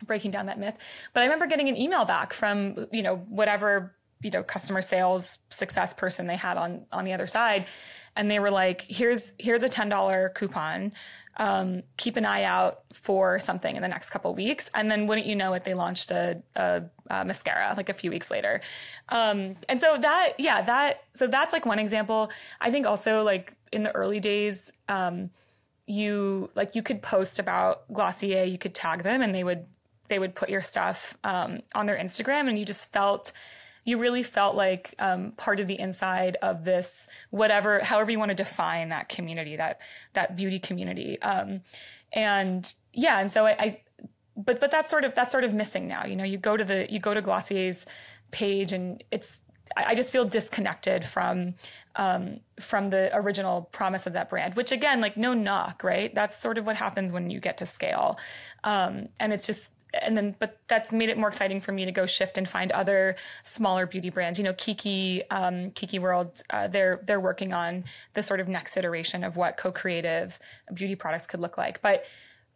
breaking 0.07 0.31
down 0.31 0.47
that 0.47 0.59
myth. 0.59 0.77
But 1.15 1.23
I 1.23 1.25
remember 1.25 1.47
getting 1.47 1.69
an 1.69 1.77
email 1.77 2.05
back 2.05 2.33
from, 2.33 2.87
you 2.93 3.03
know, 3.03 3.17
whatever 3.29 3.95
you 4.25 4.31
know 4.31 4.43
customer 4.43 4.83
sales 4.83 5.39
success 5.51 5.95
person 5.95 6.27
they 6.27 6.37
had 6.37 6.57
on 6.57 6.87
on 6.93 7.05
the 7.05 7.13
other 7.13 7.27
side. 7.27 7.67
And 8.17 8.31
they 8.31 8.41
were 8.41 8.51
like 8.51 8.83
here's 8.83 9.33
here's 9.39 9.63
a 9.63 9.69
$10 9.69 10.35
coupon. 10.35 10.93
Um, 11.37 11.83
keep 11.97 12.17
an 12.17 12.25
eye 12.25 12.45
out 12.45 12.83
for 12.93 13.41
something 13.41 13.75
in 13.75 13.83
the 13.83 13.89
next 13.89 14.11
couple 14.11 14.33
weeks. 14.37 14.71
And 14.73 14.89
then 14.89 15.09
wouldn't 15.09 15.27
you 15.27 15.35
know 15.35 15.53
it 15.55 15.65
they 15.65 15.75
launched 15.75 16.13
a, 16.13 16.41
a, 16.55 16.85
a 17.09 17.25
mascara 17.25 17.75
like 17.77 17.89
a 17.89 17.95
few 17.95 18.11
weeks 18.11 18.31
later. 18.31 18.61
Um, 19.09 19.57
and 19.69 19.81
so 19.81 19.97
that 19.99 20.35
yeah 20.39 20.63
that 20.63 21.05
so 21.13 21.27
that's 21.27 21.53
like 21.53 21.67
one 21.67 21.79
example. 21.79 22.31
I 22.61 22.71
think 22.71 22.87
also 22.87 23.23
like 23.23 23.55
in 23.73 23.83
the 23.83 23.93
early 23.93 24.21
days 24.21 24.73
um, 24.89 25.31
you 25.87 26.51
like 26.55 26.75
you 26.75 26.83
could 26.83 27.03
post 27.03 27.39
about 27.39 27.93
glossier 27.93 28.45
you 28.45 28.57
could 28.57 28.75
tag 28.75 29.03
them 29.03 29.21
and 29.21 29.35
they 29.35 29.45
would 29.45 29.67
they 30.09 30.19
would 30.19 30.35
put 30.35 30.49
your 30.49 30.63
stuff 30.63 31.17
um, 31.25 31.61
on 31.75 31.87
their 31.87 31.99
instagram 31.99 32.49
and 32.49 32.59
you 32.59 32.65
just 32.65 32.93
felt 32.93 33.33
you 33.85 33.99
really 33.99 34.23
felt 34.23 34.57
like 34.57 34.95
um, 34.99 35.33
part 35.33 35.61
of 35.61 35.67
the 35.67 35.79
inside 35.79 36.37
of 36.43 36.65
this 36.65 37.07
whatever 37.31 37.81
however 37.81 38.11
you 38.11 38.19
want 38.19 38.31
to 38.31 38.35
define 38.35 38.89
that 38.89 39.09
community 39.09 39.57
that 39.57 39.81
that 40.15 40.37
beauty 40.37 40.59
community 40.59 41.21
um, 41.23 41.61
and 42.13 42.75
yeah 42.93 43.21
and 43.21 43.31
so 43.31 43.47
I, 43.47 43.51
I 43.59 43.81
but 44.37 44.61
but 44.61 44.71
that's 44.71 44.91
sort 44.91 45.05
of 45.05 45.15
that's 45.15 45.31
sort 45.31 45.45
of 45.45 45.55
missing 45.55 45.87
now 45.87 46.05
you 46.05 46.17
know 46.17 46.25
you 46.25 46.39
go 46.39 46.57
to 46.57 46.65
the 46.65 46.87
you 46.91 46.99
go 46.99 47.15
to 47.15 47.23
glossier's 47.23 47.87
page 48.31 48.73
and 48.73 49.03
it's 49.11 49.41
I 49.77 49.95
just 49.95 50.13
feel 50.13 50.25
disconnected 50.25 51.05
from 51.05 51.55
um, 51.97 52.41
from 52.61 52.91
the 52.91 53.11
original 53.15 53.63
promise 53.73 54.07
of 54.07 54.13
that 54.13 54.29
brand. 54.29 54.55
Which 54.55 54.73
again, 54.73 55.01
like 55.01 55.17
no 55.17 55.35
knock, 55.35 55.83
right? 55.83 56.15
That's 56.15 56.37
sort 56.37 56.59
of 56.59 56.67
what 56.67 56.77
happens 56.77 57.13
when 57.13 57.31
you 57.31 57.41
get 57.41 57.59
to 57.59 57.67
scale, 57.67 58.19
um, 58.63 59.09
and 59.19 59.33
it's 59.33 59.47
just 59.47 59.73
and 60.03 60.17
then 60.17 60.35
but 60.39 60.59
that's 60.69 60.93
made 60.93 61.09
it 61.09 61.19
more 61.19 61.29
exciting 61.29 61.61
for 61.61 61.73
me 61.73 61.85
to 61.85 61.93
go 61.93 62.07
shift 62.07 62.39
and 62.39 62.49
find 62.49 62.73
other 62.73 63.17
smaller 63.43 63.87
beauty 63.87 64.11
brands. 64.11 64.39
You 64.39 64.45
know 64.45 64.55
kiki 64.55 65.23
um, 65.31 65.71
kiki 65.73 65.99
world 65.99 66.43
uh, 66.51 66.69
they're 66.69 67.01
they're 67.05 67.21
working 67.21 67.53
on 67.53 67.85
the 68.15 68.23
sort 68.23 68.41
of 68.41 68.49
next 68.49 68.77
iteration 68.77 69.25
of 69.25 69.37
what 69.37 69.57
co-creative 69.57 70.39
beauty 70.73 70.95
products 70.95 71.27
could 71.27 71.41
look 71.41 71.59
like. 71.59 71.81
But 71.83 72.05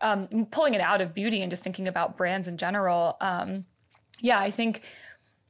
um, 0.01 0.46
pulling 0.51 0.74
it 0.74 0.81
out 0.81 1.01
of 1.01 1.14
beauty 1.14 1.42
and 1.42 1.51
just 1.51 1.64
thinking 1.64 1.88
about 1.88 2.16
brands 2.16 2.48
in 2.48 2.57
general 2.57 3.16
um, 3.20 3.64
yeah 4.20 4.38
i 4.38 4.51
think 4.51 4.83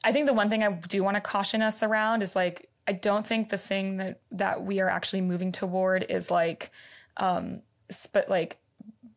i 0.04 0.12
think 0.12 0.26
the 0.26 0.32
one 0.32 0.50
thing 0.50 0.62
i 0.62 0.70
do 0.70 1.02
want 1.02 1.16
to 1.16 1.20
caution 1.20 1.62
us 1.62 1.82
around 1.82 2.22
is 2.22 2.34
like 2.34 2.68
i 2.86 2.92
don't 2.92 3.26
think 3.26 3.48
the 3.48 3.58
thing 3.58 3.96
that 3.98 4.20
that 4.30 4.62
we 4.62 4.80
are 4.80 4.88
actually 4.88 5.20
moving 5.20 5.52
toward 5.52 6.04
is 6.08 6.30
like 6.30 6.70
um 7.16 7.60
but 8.12 8.28
like 8.28 8.58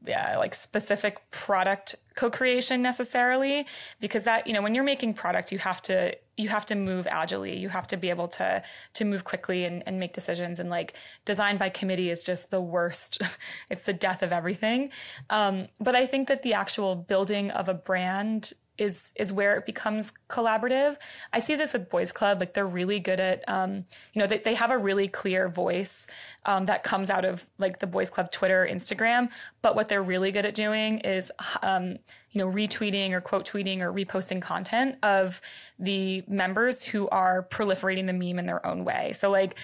yeah, 0.05 0.37
like 0.37 0.55
specific 0.55 1.29
product 1.31 1.95
co-creation 2.15 2.81
necessarily 2.81 3.65
because 3.99 4.23
that 4.23 4.45
you 4.45 4.53
know 4.53 4.61
when 4.61 4.75
you're 4.75 4.83
making 4.83 5.13
product 5.13 5.49
you 5.51 5.57
have 5.57 5.81
to 5.81 6.13
you 6.41 6.49
have 6.49 6.65
to 6.65 6.75
move 6.75 7.07
agilely. 7.07 7.57
You 7.57 7.69
have 7.69 7.87
to 7.87 7.97
be 7.97 8.09
able 8.09 8.27
to 8.29 8.63
to 8.93 9.05
move 9.05 9.23
quickly 9.23 9.65
and, 9.65 9.83
and 9.85 9.99
make 9.99 10.13
decisions. 10.13 10.59
And 10.59 10.69
like 10.69 10.93
design 11.23 11.57
by 11.57 11.69
committee 11.69 12.09
is 12.09 12.23
just 12.23 12.51
the 12.51 12.61
worst. 12.61 13.21
It's 13.69 13.83
the 13.83 13.93
death 13.93 14.23
of 14.23 14.31
everything. 14.31 14.91
Um, 15.29 15.67
but 15.79 15.95
i 15.95 16.05
think 16.05 16.27
that 16.27 16.41
the 16.41 16.53
actual 16.53 16.95
building 16.95 17.51
of 17.51 17.69
a 17.69 17.73
brand 17.73 18.53
is 18.77 19.11
is 19.15 19.31
where 19.31 19.55
it 19.57 19.65
becomes 19.65 20.13
collaborative. 20.29 20.97
I 21.33 21.39
see 21.39 21.55
this 21.55 21.73
with 21.73 21.89
Boys 21.89 22.11
Club, 22.11 22.39
like 22.39 22.53
they're 22.53 22.67
really 22.67 22.99
good 22.99 23.19
at, 23.19 23.47
um, 23.47 23.85
you 24.13 24.21
know, 24.21 24.27
they, 24.27 24.39
they 24.39 24.53
have 24.55 24.71
a 24.71 24.77
really 24.77 25.07
clear 25.07 25.49
voice 25.49 26.07
um, 26.45 26.65
that 26.65 26.83
comes 26.83 27.09
out 27.09 27.25
of 27.25 27.45
like 27.57 27.79
the 27.79 27.87
Boys 27.87 28.09
Club 28.09 28.31
Twitter, 28.31 28.67
Instagram. 28.69 29.29
But 29.61 29.75
what 29.75 29.87
they're 29.87 30.01
really 30.01 30.31
good 30.31 30.45
at 30.45 30.55
doing 30.55 30.99
is, 30.99 31.31
um, 31.61 31.97
you 32.31 32.39
know, 32.39 32.47
retweeting 32.47 33.11
or 33.11 33.21
quote 33.21 33.47
tweeting 33.47 33.81
or 33.81 33.93
reposting 33.93 34.41
content 34.41 34.95
of 35.03 35.41
the 35.77 36.23
members 36.27 36.83
who 36.83 37.09
are 37.09 37.43
proliferating 37.43 38.07
the 38.07 38.13
meme 38.13 38.39
in 38.39 38.45
their 38.45 38.65
own 38.65 38.83
way. 38.85 39.11
So 39.13 39.29
like 39.29 39.57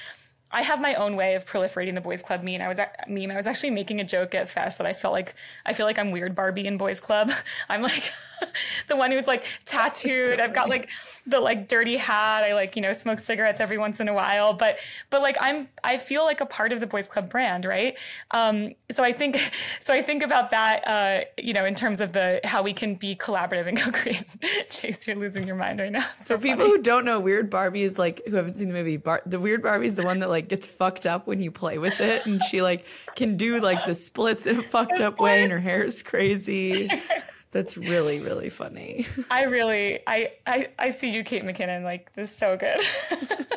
I 0.51 0.61
have 0.61 0.79
my 0.79 0.95
own 0.95 1.15
way 1.15 1.35
of 1.35 1.45
proliferating 1.45 1.95
the 1.95 2.01
boys 2.01 2.21
club 2.21 2.43
meme. 2.43 2.61
I 2.61 2.67
was 2.67 2.79
meme. 3.07 3.31
I 3.31 3.35
was 3.35 3.47
actually 3.47 3.71
making 3.71 3.99
a 3.99 4.03
joke 4.03 4.33
at 4.33 4.49
Fest 4.49 4.77
that 4.77 4.87
I 4.87 4.93
felt 4.93 5.13
like 5.13 5.35
I 5.65 5.73
feel 5.73 5.85
like 5.85 5.99
I'm 5.99 6.11
weird 6.11 6.35
Barbie 6.35 6.67
in 6.67 6.77
boys 6.77 6.99
club. 6.99 7.31
I'm 7.69 7.81
like 7.81 8.11
the 8.87 8.95
one 8.95 9.11
who's 9.11 9.27
like 9.27 9.45
tattooed. 9.65 10.37
So 10.37 10.43
I've 10.43 10.53
got 10.53 10.69
like 10.69 10.89
the 11.25 11.39
like 11.39 11.67
dirty 11.67 11.97
hat. 11.97 12.43
I 12.43 12.53
like 12.53 12.75
you 12.75 12.81
know 12.81 12.93
smoke 12.93 13.19
cigarettes 13.19 13.59
every 13.59 13.77
once 13.77 13.99
in 13.99 14.07
a 14.07 14.13
while. 14.13 14.53
But 14.53 14.79
but 15.09 15.21
like 15.21 15.37
I'm 15.39 15.67
I 15.83 15.97
feel 15.97 16.23
like 16.23 16.39
a 16.39 16.45
part 16.45 16.71
of 16.71 16.79
the 16.79 16.87
boys 16.87 17.07
club 17.07 17.29
brand, 17.29 17.65
right? 17.65 17.97
Um, 18.31 18.73
so 18.89 19.03
I 19.03 19.11
think 19.11 19.37
so 19.79 19.93
I 19.93 20.01
think 20.01 20.23
about 20.23 20.51
that. 20.51 20.87
Uh, 20.87 21.25
you 21.37 21.53
know, 21.53 21.65
in 21.65 21.75
terms 21.75 21.99
of 21.99 22.13
the 22.13 22.39
how 22.43 22.63
we 22.63 22.73
can 22.73 22.95
be 22.95 23.15
collaborative 23.15 23.67
and 23.67 23.77
co-create. 23.77 24.23
Chase, 24.69 25.07
you're 25.07 25.15
losing 25.15 25.45
your 25.45 25.55
mind 25.55 25.79
right 25.79 25.91
now. 25.91 26.05
So 26.15 26.37
For 26.37 26.41
people 26.41 26.65
who 26.65 26.81
don't 26.81 27.05
know, 27.05 27.19
Weird 27.19 27.49
Barbie 27.49 27.83
is 27.83 27.99
like 27.99 28.21
who 28.25 28.35
haven't 28.35 28.57
seen 28.57 28.67
the 28.69 28.73
movie. 28.73 28.97
Bar- 28.97 29.23
the 29.25 29.39
Weird 29.39 29.61
Barbie 29.61 29.87
is 29.87 29.95
the 29.95 30.03
one 30.03 30.19
that 30.19 30.29
like 30.29 30.36
like 30.37 30.49
gets 30.49 30.67
fucked 30.67 31.07
up 31.07 31.25
when 31.25 31.41
you 31.41 31.49
play 31.49 31.79
with 31.79 31.99
it 31.99 32.27
and 32.27 32.43
she 32.43 32.61
like 32.61 32.85
can 33.15 33.37
do 33.37 33.59
like 33.59 33.87
the 33.87 33.95
splits 33.95 34.45
in 34.45 34.59
a 34.59 34.61
fucked 34.61 34.99
up 34.99 35.19
way 35.19 35.41
and 35.41 35.51
her 35.51 35.57
hair 35.57 35.83
is 35.83 36.03
crazy. 36.03 36.89
That's 37.51 37.75
really, 37.75 38.19
really 38.19 38.49
funny. 38.49 39.07
I 39.31 39.45
really 39.45 39.99
I 40.05 40.33
I, 40.45 40.67
I 40.77 40.89
see 40.91 41.09
you, 41.09 41.23
Kate 41.23 41.43
McKinnon, 41.43 41.83
like 41.83 42.13
this 42.13 42.29
is 42.29 42.37
so 42.37 42.55
good. 42.55 42.79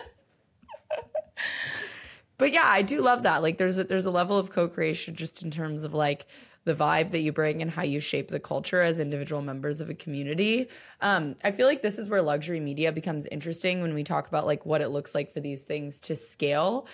but 2.38 2.50
yeah, 2.50 2.64
I 2.64 2.80
do 2.80 3.02
love 3.02 3.24
that. 3.24 3.42
Like 3.42 3.58
there's 3.58 3.76
a 3.76 3.84
there's 3.84 4.06
a 4.06 4.10
level 4.10 4.38
of 4.38 4.50
co-creation 4.50 5.16
just 5.16 5.42
in 5.42 5.50
terms 5.50 5.84
of 5.84 5.92
like 5.92 6.26
the 6.70 6.84
vibe 6.84 7.10
that 7.10 7.20
you 7.20 7.32
bring 7.32 7.62
and 7.62 7.70
how 7.70 7.82
you 7.82 7.98
shape 7.98 8.28
the 8.28 8.38
culture 8.38 8.80
as 8.80 9.00
individual 9.00 9.42
members 9.42 9.80
of 9.80 9.90
a 9.90 9.94
community. 9.94 10.68
Um, 11.00 11.34
I 11.42 11.50
feel 11.50 11.66
like 11.66 11.82
this 11.82 11.98
is 11.98 12.08
where 12.08 12.22
luxury 12.22 12.60
media 12.60 12.92
becomes 12.92 13.26
interesting 13.26 13.82
when 13.82 13.92
we 13.92 14.04
talk 14.04 14.28
about 14.28 14.46
like 14.46 14.64
what 14.64 14.80
it 14.80 14.90
looks 14.90 15.12
like 15.12 15.32
for 15.32 15.40
these 15.40 15.62
things 15.62 15.98
to 16.00 16.14
scale. 16.14 16.86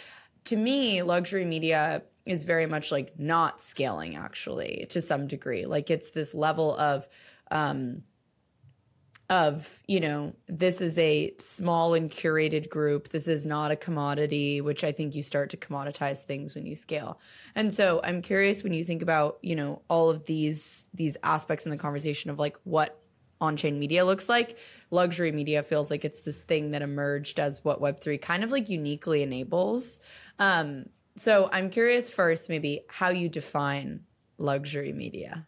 To 0.44 0.56
me, 0.56 1.02
luxury 1.02 1.44
media 1.44 2.02
is 2.24 2.44
very 2.44 2.64
much 2.64 2.90
like 2.90 3.18
not 3.18 3.60
scaling 3.60 4.16
actually 4.16 4.86
to 4.88 5.02
some 5.02 5.26
degree. 5.26 5.66
Like 5.66 5.90
it's 5.90 6.10
this 6.10 6.34
level 6.34 6.74
of 6.78 7.06
um, 7.50 8.02
of 9.28 9.82
you 9.88 9.98
know 9.98 10.32
this 10.46 10.80
is 10.80 10.96
a 10.98 11.32
small 11.38 11.94
and 11.94 12.10
curated 12.10 12.68
group. 12.68 13.08
This 13.08 13.26
is 13.26 13.44
not 13.44 13.70
a 13.72 13.76
commodity 13.76 14.60
which 14.60 14.84
i 14.84 14.92
think 14.92 15.14
you 15.14 15.22
start 15.22 15.50
to 15.50 15.56
commoditize 15.56 16.22
things 16.22 16.54
when 16.54 16.66
you 16.66 16.76
scale. 16.76 17.18
And 17.54 17.72
so 17.72 18.00
i'm 18.04 18.22
curious 18.22 18.62
when 18.62 18.72
you 18.72 18.84
think 18.84 19.02
about 19.02 19.38
you 19.42 19.56
know 19.56 19.82
all 19.88 20.10
of 20.10 20.24
these 20.26 20.88
these 20.94 21.16
aspects 21.22 21.66
in 21.66 21.70
the 21.70 21.78
conversation 21.78 22.30
of 22.30 22.38
like 22.38 22.56
what 22.64 23.00
on-chain 23.40 23.78
media 23.78 24.04
looks 24.04 24.28
like 24.28 24.58
luxury 24.90 25.32
media 25.32 25.62
feels 25.62 25.90
like 25.90 26.04
it's 26.04 26.20
this 26.20 26.42
thing 26.44 26.70
that 26.70 26.80
emerged 26.80 27.40
as 27.40 27.64
what 27.64 27.80
web3 27.80 28.20
kind 28.20 28.44
of 28.44 28.50
like 28.50 28.68
uniquely 28.68 29.22
enables. 29.22 30.00
Um, 30.38 30.86
so 31.16 31.50
i'm 31.52 31.70
curious 31.70 32.10
first 32.10 32.48
maybe 32.48 32.82
how 32.88 33.08
you 33.08 33.28
define 33.28 34.00
luxury 34.38 34.92
media 34.92 35.46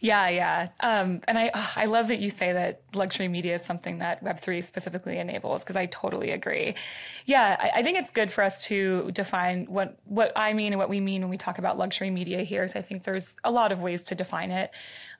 yeah, 0.00 0.28
yeah. 0.28 0.68
Um, 0.80 1.20
and 1.28 1.38
I 1.38 1.50
oh, 1.54 1.72
I 1.76 1.86
love 1.86 2.08
that 2.08 2.18
you 2.18 2.30
say 2.30 2.52
that 2.52 2.80
luxury 2.94 3.28
media 3.28 3.56
is 3.56 3.62
something 3.62 3.98
that 3.98 4.22
Web3 4.24 4.62
specifically 4.62 5.18
enables 5.18 5.64
because 5.64 5.76
I 5.76 5.86
totally 5.86 6.30
agree. 6.30 6.74
Yeah, 7.26 7.56
I, 7.58 7.80
I, 7.80 7.82
think 7.82 7.98
it's 7.98 8.10
good 8.10 8.30
for 8.30 8.42
us 8.44 8.64
to 8.66 9.10
define 9.12 9.66
what 9.66 9.98
what 10.04 10.32
I 10.36 10.52
mean 10.52 10.72
and 10.72 10.78
what 10.78 10.88
we 10.88 11.00
mean 11.00 11.20
when 11.22 11.30
we 11.30 11.38
talk 11.38 11.58
about 11.58 11.78
luxury 11.78 12.10
media 12.10 12.42
here. 12.42 12.66
So 12.68 12.78
I 12.78 12.82
think 12.82 13.04
there's 13.04 13.36
a 13.44 13.50
lot 13.50 13.72
of 13.72 13.80
ways 13.80 14.02
to 14.04 14.14
define 14.14 14.50
it. 14.50 14.70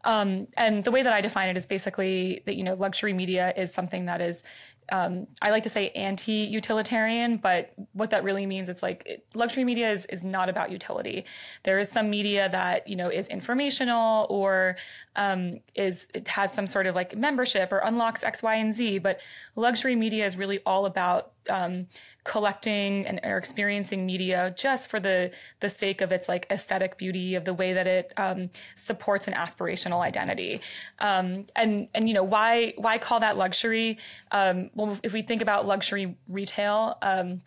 Um, 0.05 0.49
and 0.57 0.85
the 0.85 0.91
way 0.91 1.03
that 1.03 1.13
I 1.13 1.21
define 1.21 1.49
it 1.49 1.57
is 1.57 1.67
basically 1.67 2.43
that 2.47 2.57
you 2.57 2.65
know 2.65 2.75
luxury 2.75 3.13
media 3.13 3.53
is 3.57 3.73
something 3.73 4.07
that 4.07 4.21
is 4.21 4.45
um, 4.91 5.27
I 5.43 5.51
like 5.51 5.63
to 5.65 5.69
say 5.69 5.91
anti-utilitarian, 5.91 7.37
but 7.37 7.73
what 7.93 8.11
that 8.11 8.25
really 8.25 8.47
means, 8.47 8.69
it's 8.69 8.83
like 8.83 9.03
it, 9.07 9.27
luxury 9.35 9.65
media 9.65 9.91
is, 9.91 10.07
is 10.07 10.25
not 10.25 10.49
about 10.49 10.71
utility. 10.71 11.25
There 11.63 11.79
is 11.79 11.91
some 11.91 12.11
media 12.11 12.49
that, 12.51 12.89
you 12.89 12.97
know, 12.97 13.09
is 13.09 13.29
informational 13.29 14.27
or 14.31 14.77
um, 15.17 15.61
is, 15.75 16.07
it 16.15 16.29
has 16.29 16.53
some 16.53 16.67
sort 16.67 16.87
of 16.87 16.95
like 16.95 17.17
membership 17.17 17.73
or 17.73 17.79
unlocks 17.79 18.25
X, 18.25 18.43
Y, 18.43 18.55
and 18.55 18.75
Z, 18.75 18.99
but 19.01 19.21
luxury 19.57 19.97
media 19.97 20.27
is 20.27 20.37
really 20.37 20.61
all 20.65 20.87
about 20.87 21.34
um, 21.49 21.87
collecting 22.25 23.07
and 23.07 23.21
or 23.25 23.37
experiencing 23.37 24.07
media 24.07 24.55
just 24.57 24.91
for 24.91 25.01
the 25.01 25.31
the 25.61 25.69
sake 25.69 26.01
of 26.01 26.13
its 26.13 26.29
like 26.29 26.47
aesthetic 26.51 26.97
beauty 26.97 27.35
of 27.35 27.45
the 27.45 27.55
way 27.55 27.73
that 27.73 27.87
it 27.87 28.13
um, 28.17 28.51
supports 28.75 29.29
an 29.29 29.35
aspirational 29.35 30.01
identity. 30.01 30.61
Um, 30.99 31.47
and 31.57 31.89
and 31.95 32.09
you 32.09 32.15
know 32.15 32.25
why 32.25 32.75
why 32.77 32.99
call 32.99 33.21
that 33.21 33.37
luxury? 33.37 33.99
Um, 34.31 34.71
well 34.75 34.99
if 35.03 35.13
we 35.13 35.23
think 35.23 35.43
about 35.43 35.67
luxury 35.67 36.17
retail 36.29 36.99
um, 37.03 37.43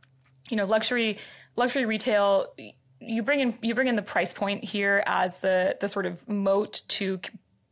you 0.49 0.57
know 0.57 0.65
luxury 0.65 1.17
luxury 1.55 1.85
retail 1.85 2.53
you 2.99 3.23
bring 3.23 3.39
in 3.39 3.57
you 3.61 3.75
bring 3.75 3.87
in 3.87 3.95
the 3.95 4.01
price 4.01 4.33
point 4.33 4.63
here 4.63 5.03
as 5.05 5.39
the 5.39 5.77
the 5.79 5.87
sort 5.87 6.05
of 6.05 6.27
moat 6.27 6.81
to 6.87 7.19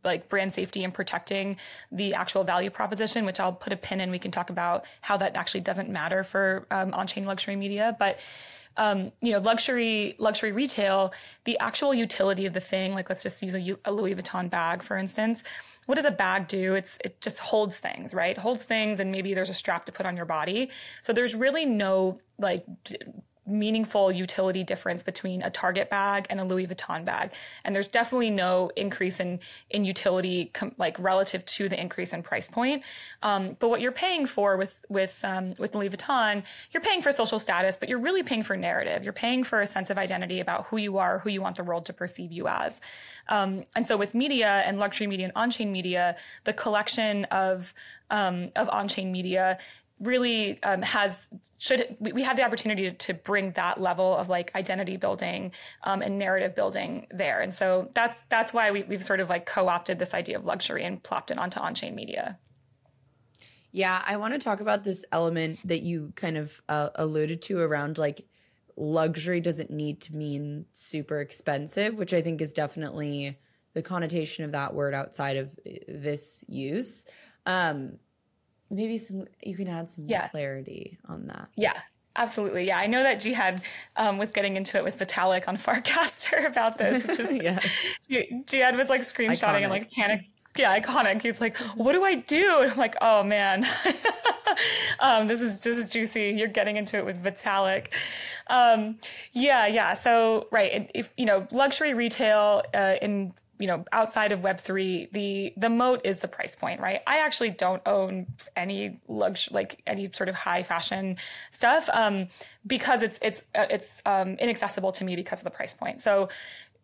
like 0.06 0.30
brand 0.30 0.54
safety 0.54 0.84
and 0.84 0.94
protecting 0.94 1.58
the 1.92 2.14
actual 2.14 2.44
value 2.44 2.70
proposition, 2.70 3.26
which 3.26 3.40
I'll 3.40 3.54
put 3.54 3.74
a 3.74 3.78
pin 3.78 4.00
in. 4.00 4.12
We 4.12 4.20
can 4.20 4.32
talk 4.32 4.50
about 4.50 4.86
how 5.02 5.18
that 5.18 5.36
actually 5.36 5.62
doesn't 5.62 5.90
matter 5.90 6.24
for 6.24 6.68
um, 6.72 6.94
on-chain 6.94 7.26
luxury 7.26 7.56
media, 7.56 7.96
but 8.00 8.20
um, 8.78 9.12
you 9.22 9.32
know, 9.32 9.40
luxury 9.40 10.16
luxury 10.20 10.52
retail, 10.52 11.14
the 11.46 11.58
actual 11.60 11.94
utility 11.94 12.46
of 12.46 12.54
the 12.54 12.60
thing, 12.60 12.94
like 12.94 13.10
let's 13.10 13.24
just 13.24 13.42
use 13.42 13.56
a, 13.56 13.78
a, 13.86 13.92
Louis 13.92 14.16
Vuitton 14.16 14.50
bag, 14.50 14.84
for 14.84 14.98
instance. 14.98 15.44
What 15.86 15.96
does 15.96 16.06
a 16.06 16.12
bag 16.12 16.48
do? 16.48 16.76
It's 16.76 16.98
it 17.04 17.22
just 17.22 17.40
holds 17.40 17.78
things, 17.78 18.14
right? 18.14 18.38
Holds 18.38 18.66
things, 18.66 19.00
and 19.00 19.12
maybe 19.12 19.34
there's 19.34 19.50
a 19.50 19.54
strap 19.54 19.86
to 19.86 19.92
put 19.92 20.06
on 20.06 20.18
your 20.18 20.26
body. 20.26 20.70
So 21.02 21.14
there's 21.14 21.36
really 21.36 21.66
no 21.66 22.20
like 22.38 22.66
meaningful 23.48 24.12
utility 24.12 24.64
difference 24.64 25.04
between 25.04 25.42
a 25.42 25.50
Target 25.50 25.90
bag 25.90 26.28
and 26.30 26.40
a 26.40 26.44
Louis 26.44 26.68
Vuitton 26.68 27.06
bag. 27.06 27.32
And 27.64 27.76
there's 27.76 27.88
definitely 27.88 28.32
no 28.32 28.72
increase 28.76 29.20
in 29.20 29.40
in 29.70 29.86
utility 29.86 30.52
com- 30.54 30.74
like 30.78 30.98
relative 31.00 31.46
to 31.46 31.70
the 31.70 31.80
increase 31.80 32.14
in 32.14 32.24
price 32.24 32.48
point. 32.48 32.84
Um, 33.22 33.56
but 33.60 33.70
what 33.70 33.82
you're 33.82 33.92
paying 33.92 34.26
for 34.26 34.58
with 34.58 34.84
with 34.90 35.20
um, 35.24 35.54
with 35.60 35.76
Louis 35.76 35.90
Vuitton, 35.90 36.44
you're 36.72 36.82
paying 36.82 37.02
for 37.02 37.12
social 37.12 37.40
status, 37.40 37.78
but 37.78 37.90
you're 37.90 38.00
really 38.00 38.24
paying 38.24 38.44
for 38.44 38.58
narrative. 38.58 39.04
You're 39.04 39.14
paying 39.14 39.44
for 39.44 39.62
a 39.62 39.66
sense 39.66 39.90
of 39.90 39.98
identity 39.98 40.40
about 40.40 40.68
who 40.68 40.78
you 40.78 40.98
are, 40.98 41.20
who 41.20 41.30
you 41.30 41.42
want 41.42 41.56
the 41.58 41.64
world 41.64 41.86
to 41.86 41.94
perceive 41.94 42.32
you 42.32 42.48
as. 42.48 42.82
Um, 43.30 43.64
and 43.76 43.86
so 43.86 43.98
with 43.98 44.14
media 44.14 44.64
and 44.66 44.80
luxury 44.80 45.08
media 45.08 45.26
and 45.26 45.34
on-chain 45.36 45.72
media, 45.72 46.16
the 46.44 46.54
collection 46.54 47.26
of 47.26 47.74
um, 48.10 48.52
of 48.56 48.70
on-chain 48.70 49.12
media 49.12 49.58
really 50.00 50.62
um, 50.64 50.82
has 50.82 51.28
should 51.58 51.96
we, 52.00 52.22
have 52.22 52.36
the 52.36 52.44
opportunity 52.44 52.92
to, 52.92 53.14
bring 53.14 53.52
that 53.52 53.80
level 53.80 54.16
of 54.16 54.28
like 54.28 54.54
identity 54.56 54.98
building 54.98 55.54
um, 55.84 56.02
and 56.02 56.20
narrative 56.20 56.54
building 56.54 57.08
there. 57.12 57.40
And 57.42 57.54
so 57.54 57.90
that's 57.94 58.20
that's 58.30 58.54
why 58.54 58.72
we, 58.72 58.84
we've 58.84 59.04
sort 59.04 59.22
of 59.22 59.30
like 59.30 59.46
co-opted 59.46 59.98
this 59.98 60.14
idea 60.14 60.38
of 60.38 60.46
luxury 60.46 60.84
and 60.84 61.02
plopped 61.02 61.32
it 61.32 61.38
onto 61.38 61.60
on-chain 61.60 61.96
media. 61.96 62.38
Yeah 63.72 64.02
i 64.08 64.16
want 64.16 64.34
to 64.34 64.40
talk 64.40 64.62
about 64.62 64.86
this 64.86 65.04
element 65.12 65.60
that 65.66 65.82
you 65.82 66.14
kind 66.16 66.38
of 66.38 66.62
uh, 66.70 66.90
alluded 66.96 67.42
to 67.44 67.60
around 67.60 67.98
like 67.98 68.26
luxury 68.78 69.42
doesn't 69.42 69.70
need 69.70 70.00
to 70.02 70.16
mean 70.16 70.66
super 70.74 71.20
expensive 71.20 71.96
which 71.96 72.14
i 72.14 72.22
think 72.22 72.40
is 72.40 72.54
definitely 72.54 73.38
the 73.76 73.84
connotation 73.84 74.44
of 74.46 74.54
that 74.54 74.74
word 74.74 74.96
outside 74.96 75.38
of 75.38 75.52
uh, 75.68 75.72
this 75.88 76.44
use. 76.48 77.06
Um, 77.46 78.00
maybe 78.70 78.98
some 78.98 79.26
you 79.44 79.56
can 79.56 79.68
add 79.68 79.90
some 79.90 80.06
yeah. 80.08 80.28
clarity 80.30 80.98
on 81.08 81.28
that. 81.28 81.50
Yeah. 81.56 81.80
Absolutely. 82.18 82.66
Yeah. 82.66 82.78
I 82.78 82.88
know 82.88 83.04
that 83.04 83.20
Jihad 83.20 83.62
um, 83.98 84.18
was 84.18 84.32
getting 84.32 84.56
into 84.56 84.78
it 84.78 84.84
with 84.84 84.98
Vitalik 84.98 85.48
on 85.48 85.58
Farcaster 85.58 86.46
about 86.46 86.78
this. 86.78 87.06
Which 87.06 87.20
is, 87.20 87.38
yeah. 88.10 88.34
Jihad 88.46 88.78
was 88.78 88.90
like 88.90 89.02
screenshotting 89.02 89.60
iconic. 89.60 89.62
and 89.64 89.70
like 89.70 89.92
panic. 89.92 90.22
Yeah, 90.58 90.80
iconic. 90.80 91.22
He's 91.22 91.42
like, 91.42 91.58
what 91.76 91.92
do 91.92 92.06
I 92.06 92.16
do? 92.16 92.62
And 92.62 92.72
I'm 92.72 92.78
like, 92.78 92.96
oh 93.02 93.24
man, 93.24 93.66
um, 95.02 95.28
this 95.28 95.42
is 95.42 95.60
this 95.60 95.78
is 95.78 95.90
juicy. 95.90 96.30
You're 96.30 96.48
getting 96.48 96.78
into 96.78 96.98
it 96.98 97.06
with 97.06 97.22
Vitalik. 97.22 97.88
Um, 98.48 98.98
yeah, 99.34 99.68
yeah. 99.68 99.94
So 99.96 100.48
right, 100.52 100.90
if 100.96 101.14
you 101.18 101.26
know, 101.26 101.46
luxury 101.52 101.94
retail 101.94 102.64
uh, 102.74 102.96
in 103.02 103.34
you 103.60 103.68
know 103.68 103.86
outside 103.92 104.32
of 104.32 104.40
web3 104.40 105.12
the 105.12 105.54
the 105.58 105.70
moat 105.70 106.02
is 106.04 106.20
the 106.20 106.28
price 106.28 106.56
point 106.56 106.80
right? 106.80 107.02
I 107.08 107.20
actually 107.20 107.52
don't 107.52 107.82
own 107.86 108.28
any 108.56 109.00
luxury 109.08 109.54
like 109.54 109.82
any 109.88 110.12
sort 110.12 110.30
of 110.30 110.36
high 110.36 110.64
fashion 110.64 111.18
stuff 111.52 111.90
um, 111.94 112.28
because 112.68 113.04
it's 113.04 113.20
it's 113.22 113.44
uh, 113.56 113.66
it's 113.70 114.02
um, 114.06 114.34
inaccessible 114.36 114.92
to 114.94 115.04
me 115.04 115.16
because 115.16 115.40
of 115.40 115.46
the 115.46 115.52
price 115.52 115.74
point. 115.74 116.02
So 116.02 116.30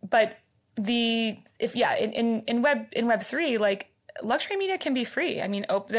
but 0.10 0.38
the 0.78 1.38
if 1.60 1.76
yeah 1.76 1.96
in 1.96 2.12
in, 2.14 2.44
in 2.48 2.62
web 2.62 2.88
in 2.94 3.06
web3 3.06 3.60
like 3.60 3.91
luxury 4.24 4.58
media 4.58 4.78
can 4.78 4.94
be 4.94 5.04
free. 5.04 5.42
I 5.42 5.48
mean, 5.48 5.66
op- 5.70 5.92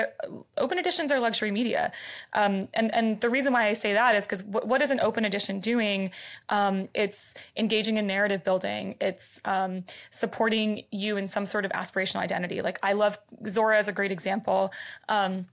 open 0.57 0.79
editions 0.79 1.13
are 1.13 1.21
luxury 1.21 1.51
media, 1.51 1.93
um, 2.33 2.69
and 2.75 2.95
and 2.95 3.21
the 3.21 3.31
reason 3.31 3.53
why 3.53 3.67
I 3.67 3.73
say 3.73 3.93
that 3.95 4.15
is 4.15 4.27
because 4.27 4.43
w- 4.43 4.67
what 4.67 4.83
is 4.83 4.91
an 4.91 5.01
open 5.01 5.25
edition 5.25 5.61
doing? 5.61 6.11
Um, 6.49 6.89
it's 6.95 7.35
engaging 7.57 7.97
in 7.97 8.07
narrative 8.07 8.45
building. 8.45 8.97
It's 9.01 9.41
um, 9.45 9.85
supporting 10.11 10.85
you 10.91 11.17
in 11.17 11.29
some 11.29 11.47
sort 11.47 11.65
of 11.65 11.73
aspirational 11.73 12.21
identity. 12.21 12.63
Like 12.63 12.79
I 12.83 12.93
love 12.93 13.19
Zora 13.47 13.79
as 13.79 13.89
a 13.89 13.93
great 13.93 14.13
example. 14.13 14.73
Um, 15.09 15.47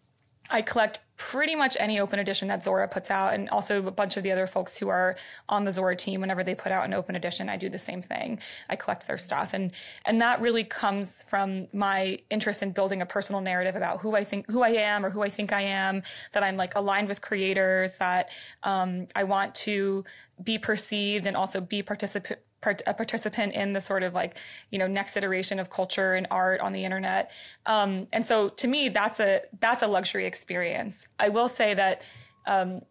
I 0.49 0.61
collect 0.61 0.99
pretty 1.19 1.53
much 1.53 1.75
any 1.79 1.99
open 1.99 2.17
edition 2.17 2.47
that 2.47 2.63
Zora 2.63 2.87
puts 2.87 3.11
out, 3.11 3.33
and 3.33 3.49
also 3.49 3.85
a 3.85 3.91
bunch 3.91 4.15
of 4.15 4.23
the 4.23 4.31
other 4.31 4.47
folks 4.47 4.77
who 4.77 4.87
are 4.87 5.17
on 5.49 5.65
the 5.65 5.71
Zora 5.71 5.95
team. 5.95 6.21
Whenever 6.21 6.43
they 6.43 6.55
put 6.55 6.71
out 6.71 6.85
an 6.85 6.93
open 6.93 7.15
edition, 7.15 7.49
I 7.49 7.57
do 7.57 7.67
the 7.69 7.77
same 7.77 8.01
thing. 8.01 8.39
I 8.69 8.75
collect 8.77 9.05
their 9.05 9.17
stuff, 9.17 9.53
and 9.53 9.71
and 10.05 10.21
that 10.21 10.41
really 10.41 10.63
comes 10.63 11.23
from 11.23 11.67
my 11.73 12.19
interest 12.29 12.63
in 12.63 12.71
building 12.71 13.01
a 13.01 13.05
personal 13.05 13.41
narrative 13.41 13.75
about 13.75 13.99
who 13.99 14.15
I 14.15 14.23
think 14.23 14.49
who 14.49 14.63
I 14.63 14.69
am 14.69 15.05
or 15.05 15.09
who 15.09 15.21
I 15.21 15.29
think 15.29 15.51
I 15.51 15.61
am. 15.61 16.03
That 16.31 16.43
I'm 16.43 16.55
like 16.55 16.75
aligned 16.75 17.09
with 17.09 17.21
creators. 17.21 17.93
That 17.93 18.29
um, 18.63 19.07
I 19.15 19.25
want 19.25 19.53
to 19.55 20.05
be 20.41 20.57
perceived 20.57 21.27
and 21.27 21.35
also 21.35 21.59
be 21.59 21.83
participant 21.83 22.39
part, 22.61 22.81
a 22.87 22.93
participant 22.93 23.53
in 23.53 23.73
the 23.73 23.81
sort 23.81 24.03
of 24.03 24.13
like 24.13 24.37
you 24.71 24.79
know 24.79 24.87
next 24.87 25.17
iteration 25.17 25.59
of 25.59 25.69
culture 25.69 26.15
and 26.15 26.27
art 26.31 26.59
on 26.61 26.73
the 26.73 26.83
internet. 26.85 27.31
Um, 27.65 28.07
and 28.13 28.25
so 28.25 28.49
to 28.49 28.67
me 28.67 28.89
that's 28.89 29.19
a 29.19 29.41
that's 29.59 29.81
a 29.81 29.87
luxury 29.87 30.25
experience. 30.25 31.07
I 31.19 31.29
will 31.29 31.47
say 31.47 31.73
that 31.73 32.03
um, 32.45 32.81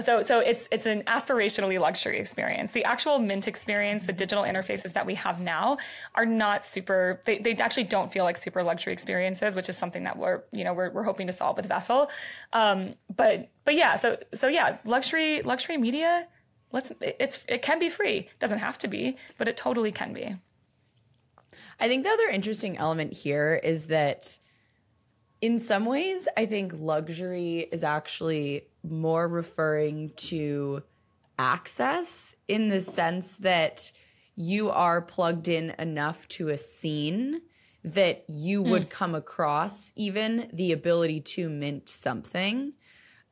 so 0.00 0.22
so 0.22 0.38
it's 0.38 0.68
it's 0.70 0.86
an 0.86 1.02
aspirationally 1.02 1.78
luxury 1.78 2.18
experience. 2.18 2.72
The 2.72 2.84
actual 2.84 3.18
mint 3.18 3.48
experience 3.48 4.06
the 4.06 4.12
digital 4.12 4.44
interfaces 4.44 4.92
that 4.92 5.04
we 5.04 5.14
have 5.16 5.40
now 5.40 5.78
are 6.14 6.24
not 6.24 6.64
super 6.64 7.20
they, 7.26 7.38
they 7.38 7.54
actually 7.56 7.84
don't 7.84 8.12
feel 8.12 8.24
like 8.24 8.38
super 8.38 8.62
luxury 8.62 8.92
experiences 8.92 9.56
which 9.56 9.68
is 9.68 9.76
something 9.76 10.04
that 10.04 10.16
we're 10.16 10.42
you 10.52 10.64
know 10.64 10.72
we're, 10.72 10.90
we're 10.90 11.02
hoping 11.02 11.26
to 11.26 11.32
solve 11.32 11.56
with 11.56 11.66
vessel. 11.66 12.10
Um, 12.52 12.94
but 13.14 13.50
but 13.64 13.74
yeah 13.74 13.96
so 13.96 14.16
so 14.32 14.46
yeah 14.48 14.78
luxury 14.84 15.42
luxury 15.42 15.76
media 15.76 16.28
let's 16.72 16.92
it's 17.00 17.44
it 17.48 17.62
can 17.62 17.78
be 17.78 17.88
free. 17.88 18.18
It 18.18 18.38
doesn't 18.38 18.58
have 18.58 18.78
to 18.78 18.88
be 18.88 19.16
but 19.38 19.48
it 19.48 19.56
totally 19.56 19.92
can 19.92 20.12
be. 20.12 20.36
I 21.78 21.88
think 21.88 22.04
the 22.04 22.10
other 22.10 22.28
interesting 22.28 22.76
element 22.76 23.14
here 23.14 23.60
is 23.62 23.86
that 23.86 24.38
in 25.40 25.58
some 25.58 25.84
ways 25.84 26.28
i 26.36 26.46
think 26.46 26.72
luxury 26.76 27.66
is 27.72 27.82
actually 27.82 28.68
more 28.84 29.26
referring 29.26 30.10
to 30.10 30.80
access 31.38 32.36
in 32.46 32.68
the 32.68 32.80
sense 32.80 33.38
that 33.38 33.90
you 34.36 34.70
are 34.70 35.02
plugged 35.02 35.48
in 35.48 35.74
enough 35.78 36.26
to 36.28 36.48
a 36.48 36.56
scene 36.56 37.40
that 37.84 38.24
you 38.28 38.62
would 38.62 38.84
mm. 38.84 38.90
come 38.90 39.14
across 39.14 39.92
even 39.96 40.48
the 40.52 40.70
ability 40.72 41.20
to 41.20 41.50
mint 41.50 41.88
something. 41.88 42.72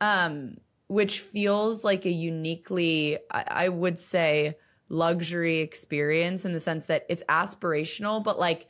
Um 0.01 0.57
which 0.91 1.21
feels 1.21 1.85
like 1.85 2.05
a 2.05 2.11
uniquely, 2.11 3.17
I, 3.31 3.45
I 3.49 3.69
would 3.69 3.97
say, 3.97 4.57
luxury 4.89 5.59
experience 5.59 6.45
in 6.45 6.53
the 6.53 6.59
sense 6.59 6.87
that 6.87 7.07
it's 7.09 7.23
aspirational, 7.29 8.25
but 8.25 8.41
like 8.41 8.67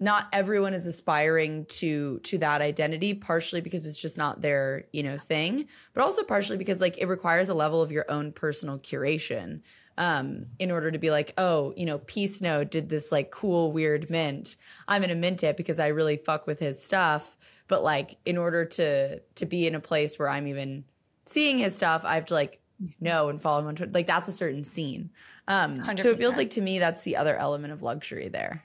not 0.00 0.28
everyone 0.32 0.72
is 0.72 0.86
aspiring 0.86 1.66
to 1.66 2.18
to 2.20 2.38
that 2.38 2.62
identity 2.62 3.12
partially 3.12 3.60
because 3.60 3.84
it's 3.84 4.00
just 4.00 4.16
not 4.16 4.40
their 4.40 4.84
you 4.92 5.02
know 5.02 5.16
thing 5.16 5.66
but 5.94 6.02
also 6.02 6.22
partially 6.22 6.58
because 6.58 6.82
like 6.82 6.98
it 6.98 7.06
requires 7.06 7.48
a 7.48 7.54
level 7.54 7.80
of 7.80 7.90
your 7.90 8.04
own 8.10 8.30
personal 8.30 8.78
curation 8.78 9.62
um 9.96 10.44
in 10.58 10.70
order 10.70 10.90
to 10.90 10.98
be 10.98 11.10
like 11.10 11.32
oh 11.38 11.72
you 11.78 11.86
know 11.86 11.96
peace 11.96 12.42
note 12.42 12.70
did 12.70 12.90
this 12.90 13.10
like 13.10 13.30
cool 13.30 13.72
weird 13.72 14.10
mint. 14.10 14.56
I'm 14.86 15.00
gonna 15.00 15.14
mint 15.14 15.42
it 15.42 15.56
because 15.56 15.78
i 15.78 15.86
really 15.86 16.18
fuck 16.18 16.46
with 16.46 16.58
his 16.58 16.82
stuff 16.82 17.38
but 17.68 17.82
like 17.82 18.16
in 18.24 18.36
order 18.36 18.64
to 18.64 19.18
to 19.34 19.46
be 19.46 19.66
in 19.66 19.74
a 19.74 19.80
place 19.80 20.18
where 20.18 20.28
i'm 20.28 20.46
even 20.46 20.84
seeing 21.24 21.58
his 21.58 21.74
stuff 21.74 22.04
i 22.04 22.14
have 22.14 22.26
to 22.26 22.34
like 22.34 22.60
know 23.00 23.28
and 23.28 23.40
follow 23.40 23.60
him 23.60 23.66
on 23.66 23.74
Twitter. 23.74 23.92
like 23.92 24.06
that's 24.06 24.28
a 24.28 24.32
certain 24.32 24.64
scene 24.64 25.10
um 25.48 25.78
100%. 25.78 26.00
so 26.00 26.10
it 26.10 26.18
feels 26.18 26.36
like 26.36 26.50
to 26.50 26.60
me 26.60 26.78
that's 26.78 27.02
the 27.02 27.16
other 27.16 27.36
element 27.36 27.72
of 27.72 27.82
luxury 27.82 28.28
there 28.28 28.62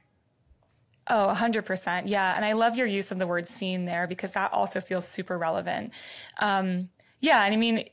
Oh, 1.07 1.33
100%. 1.35 2.03
Yeah. 2.05 2.33
And 2.35 2.45
I 2.45 2.53
love 2.53 2.77
your 2.77 2.87
use 2.87 3.11
of 3.11 3.19
the 3.19 3.27
word 3.27 3.47
scene 3.47 3.85
there 3.85 4.07
because 4.07 4.31
that 4.33 4.53
also 4.53 4.79
feels 4.79 5.07
super 5.07 5.37
relevant. 5.37 5.91
Um, 6.39 6.89
yeah. 7.19 7.43
And 7.43 7.53
I 7.53 7.57
mean, 7.57 7.85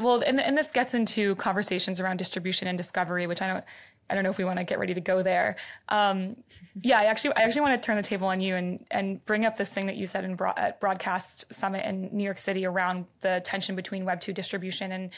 well, 0.00 0.22
and, 0.24 0.38
and 0.40 0.56
this 0.56 0.70
gets 0.70 0.94
into 0.94 1.34
conversations 1.36 2.00
around 2.00 2.18
distribution 2.18 2.68
and 2.68 2.76
discovery, 2.76 3.26
which 3.26 3.42
I 3.42 3.48
don't, 3.48 3.64
I 4.10 4.14
don't 4.14 4.24
know 4.24 4.30
if 4.30 4.38
we 4.38 4.44
want 4.44 4.58
to 4.58 4.64
get 4.64 4.78
ready 4.78 4.94
to 4.94 5.00
go 5.00 5.22
there. 5.22 5.56
Um, 5.88 6.36
yeah, 6.82 6.98
I 6.98 7.04
actually, 7.04 7.34
I 7.36 7.42
actually 7.42 7.62
want 7.62 7.80
to 7.80 7.86
turn 7.86 7.96
the 7.96 8.02
table 8.02 8.26
on 8.26 8.40
you 8.40 8.56
and 8.56 8.84
and 8.90 9.24
bring 9.24 9.46
up 9.46 9.56
this 9.56 9.70
thing 9.70 9.86
that 9.86 9.96
you 9.96 10.06
said 10.06 10.24
in 10.24 10.34
broad, 10.34 10.58
at 10.58 10.80
Broadcast 10.80 11.52
Summit 11.52 11.86
in 11.86 12.10
New 12.12 12.24
York 12.24 12.38
City 12.38 12.66
around 12.66 13.06
the 13.20 13.40
tension 13.44 13.76
between 13.76 14.04
Web 14.04 14.20
two 14.20 14.32
distribution 14.32 14.92
and 14.92 15.10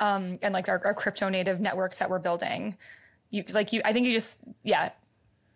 um, 0.00 0.38
and 0.42 0.52
like 0.52 0.68
our, 0.68 0.80
our 0.84 0.94
crypto 0.94 1.28
native 1.28 1.60
networks 1.60 1.98
that 1.98 2.10
we're 2.10 2.18
building. 2.18 2.76
You 3.30 3.44
like 3.52 3.72
you, 3.72 3.80
I 3.84 3.92
think 3.92 4.06
you 4.06 4.12
just 4.12 4.40
yeah. 4.62 4.90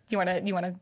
You 0.07 0.17
want 0.17 0.29
to 0.29 0.41
you 0.41 0.53
want 0.53 0.67
to 0.67 0.75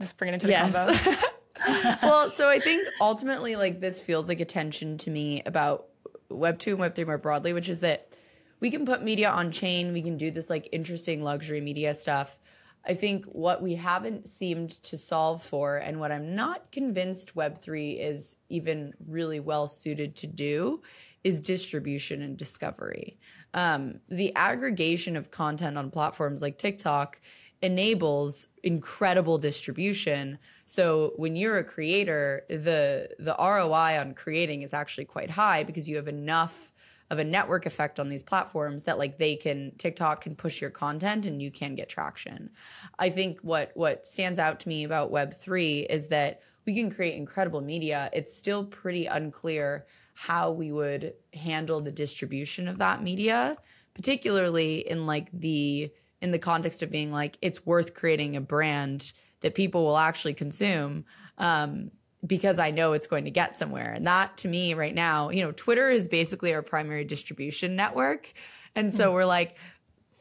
just 0.00 0.16
bring 0.16 0.28
it 0.28 0.34
into 0.34 0.46
the 0.46 0.52
yes. 0.52 0.74
combo. 0.74 1.26
well, 2.02 2.30
so 2.30 2.48
I 2.48 2.58
think 2.58 2.86
ultimately, 3.00 3.56
like 3.56 3.80
this 3.80 4.00
feels 4.00 4.28
like 4.28 4.40
a 4.40 4.44
tension 4.44 4.98
to 4.98 5.10
me 5.10 5.42
about 5.44 5.86
Web 6.30 6.58
two 6.58 6.72
and 6.72 6.80
Web 6.80 6.94
three 6.94 7.04
more 7.04 7.18
broadly, 7.18 7.52
which 7.52 7.68
is 7.68 7.80
that 7.80 8.12
we 8.60 8.70
can 8.70 8.84
put 8.84 9.02
media 9.02 9.30
on 9.30 9.50
chain, 9.50 9.92
we 9.92 10.02
can 10.02 10.16
do 10.16 10.30
this 10.30 10.50
like 10.50 10.68
interesting 10.72 11.22
luxury 11.22 11.60
media 11.60 11.94
stuff. 11.94 12.38
I 12.86 12.94
think 12.94 13.26
what 13.26 13.60
we 13.60 13.74
haven't 13.74 14.28
seemed 14.28 14.70
to 14.84 14.96
solve 14.96 15.42
for, 15.42 15.76
and 15.76 16.00
what 16.00 16.10
I'm 16.12 16.34
not 16.34 16.70
convinced 16.72 17.34
Web3 17.34 17.98
is 17.98 18.36
even 18.48 18.94
really 19.06 19.40
well 19.40 19.68
suited 19.68 20.16
to 20.16 20.26
do, 20.26 20.82
is 21.24 21.40
distribution 21.40 22.22
and 22.22 22.36
discovery. 22.36 23.18
Um, 23.54 24.00
the 24.08 24.34
aggregation 24.36 25.16
of 25.16 25.30
content 25.30 25.76
on 25.76 25.90
platforms 25.90 26.40
like 26.40 26.58
TikTok 26.58 27.20
enables 27.60 28.48
incredible 28.62 29.36
distribution. 29.36 30.38
So 30.64 31.12
when 31.16 31.34
you're 31.34 31.58
a 31.58 31.64
creator, 31.64 32.44
the 32.48 33.10
the 33.18 33.34
ROI 33.38 33.98
on 34.00 34.14
creating 34.14 34.62
is 34.62 34.72
actually 34.72 35.06
quite 35.06 35.30
high 35.30 35.64
because 35.64 35.88
you 35.88 35.96
have 35.96 36.08
enough 36.08 36.72
of 37.10 37.18
a 37.18 37.24
network 37.24 37.64
effect 37.66 37.98
on 37.98 38.08
these 38.08 38.22
platforms 38.22 38.84
that 38.84 38.98
like 38.98 39.18
they 39.18 39.34
can 39.34 39.72
TikTok 39.78 40.22
can 40.22 40.34
push 40.34 40.60
your 40.60 40.70
content 40.70 41.24
and 41.26 41.40
you 41.40 41.50
can 41.50 41.74
get 41.74 41.88
traction. 41.88 42.50
I 42.98 43.10
think 43.10 43.40
what 43.40 43.72
what 43.74 44.04
stands 44.04 44.38
out 44.38 44.60
to 44.60 44.68
me 44.68 44.84
about 44.84 45.12
web3 45.12 45.86
is 45.88 46.08
that 46.08 46.42
we 46.66 46.74
can 46.74 46.90
create 46.90 47.14
incredible 47.14 47.62
media. 47.62 48.10
It's 48.12 48.34
still 48.34 48.64
pretty 48.64 49.06
unclear 49.06 49.86
how 50.14 50.50
we 50.50 50.70
would 50.72 51.14
handle 51.32 51.80
the 51.80 51.92
distribution 51.92 52.68
of 52.68 52.78
that 52.78 53.02
media, 53.02 53.56
particularly 53.94 54.88
in 54.88 55.06
like 55.06 55.30
the 55.32 55.90
in 56.20 56.30
the 56.30 56.38
context 56.38 56.82
of 56.82 56.90
being 56.90 57.12
like 57.12 57.38
it's 57.40 57.64
worth 57.64 57.94
creating 57.94 58.36
a 58.36 58.40
brand 58.40 59.12
that 59.40 59.54
people 59.54 59.84
will 59.84 59.96
actually 59.96 60.34
consume. 60.34 61.04
Um, 61.38 61.90
because 62.26 62.58
I 62.58 62.70
know 62.70 62.92
it's 62.92 63.06
going 63.06 63.24
to 63.24 63.30
get 63.30 63.54
somewhere. 63.54 63.92
And 63.92 64.06
that 64.06 64.36
to 64.38 64.48
me 64.48 64.74
right 64.74 64.94
now, 64.94 65.30
you 65.30 65.42
know, 65.42 65.52
Twitter 65.52 65.88
is 65.88 66.08
basically 66.08 66.52
our 66.54 66.62
primary 66.62 67.04
distribution 67.04 67.76
network. 67.76 68.32
And 68.74 68.92
so 68.92 69.10
mm. 69.10 69.14
we're 69.14 69.24
like, 69.24 69.56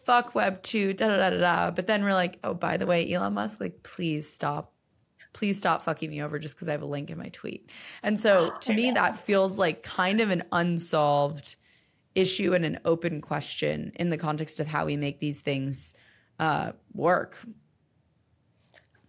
fuck 0.04 0.36
web 0.36 0.62
two, 0.64 0.94
da 0.94 1.08
da 1.08 1.18
da 1.18 1.30
da 1.32 1.38
da. 1.38 1.72
But 1.72 1.88
then 1.88 2.04
we're 2.04 2.14
like, 2.14 2.40
oh, 2.44 2.54
by 2.54 2.78
the 2.78 2.86
way, 2.86 3.12
Elon 3.12 3.34
Musk, 3.34 3.60
like, 3.60 3.84
please 3.84 4.32
stop. 4.32 4.74
Please 5.34 5.58
stop 5.58 5.84
fucking 5.84 6.10
me 6.10 6.22
over 6.22 6.40
just 6.40 6.56
because 6.56 6.68
I 6.68 6.72
have 6.72 6.82
a 6.82 6.88
link 6.88 7.10
in 7.10 7.18
my 7.18 7.30
tweet. 7.30 7.70
And 8.02 8.20
so 8.20 8.52
to 8.62 8.74
me, 8.74 8.92
that 8.92 9.20
feels 9.20 9.58
like 9.58 9.84
kind 9.84 10.20
of 10.20 10.30
an 10.30 10.44
unsolved 10.52 11.58
issue 12.16 12.54
and 12.54 12.66
an 12.66 12.80
open 12.86 13.22
question 13.22 13.92
in 13.96 14.10
the 14.10 14.18
context 14.18 14.60
of 14.60 14.66
how 14.68 14.86
we 14.86 14.98
make 14.98 15.20
these 15.20 15.42
things 15.42 15.94
uh, 16.40 16.72
work. 16.94 17.38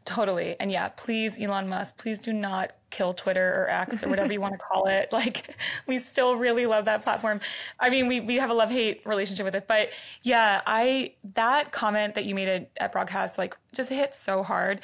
Totally. 0.04 0.56
And 0.58 0.72
yeah, 0.72 0.88
please, 0.88 1.38
Elon 1.38 1.68
Musk, 1.68 1.98
please 1.98 2.18
do 2.18 2.32
not 2.32 2.72
kill 2.90 3.14
Twitter 3.14 3.62
or 3.62 3.70
X 3.70 4.02
or 4.02 4.08
whatever 4.08 4.32
you 4.32 4.40
want 4.40 4.54
to 4.54 4.58
call 4.58 4.86
it. 4.86 5.08
Like, 5.18 5.56
we 5.88 5.98
still 5.98 6.36
really 6.36 6.66
love 6.66 6.84
that 6.84 7.02
platform. 7.02 7.40
I 7.80 7.90
mean, 7.90 8.06
we, 8.06 8.20
we 8.20 8.36
have 8.36 8.50
a 8.50 8.54
love 8.54 8.70
hate 8.70 9.02
relationship 9.04 9.44
with 9.44 9.56
it. 9.56 9.66
But 9.66 9.90
yeah, 10.22 10.62
I, 10.64 11.14
that 11.34 11.72
comment 11.72 12.14
that 12.14 12.24
you 12.24 12.36
made 12.36 12.46
at, 12.46 12.70
at 12.76 12.92
broadcast, 12.92 13.36
like, 13.36 13.56
just 13.74 13.90
hit 13.90 14.14
so 14.14 14.44
hard. 14.44 14.80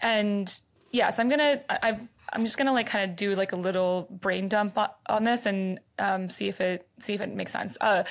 And 0.00 0.60
yeah, 0.90 1.10
so 1.10 1.22
I'm 1.22 1.30
to, 1.30 1.62
I, 1.70 2.00
I'm 2.32 2.44
just 2.44 2.56
gonna 2.56 2.72
like 2.72 2.86
kind 2.86 3.08
of 3.08 3.16
do 3.16 3.34
like 3.34 3.52
a 3.52 3.56
little 3.56 4.08
brain 4.10 4.48
dump 4.48 4.78
on 5.06 5.24
this 5.24 5.46
and 5.46 5.80
um, 5.98 6.28
see 6.28 6.48
if 6.48 6.60
it 6.60 6.88
see 6.98 7.14
if 7.14 7.20
it 7.20 7.34
makes 7.34 7.52
sense. 7.52 7.76
Uh, 7.80 8.04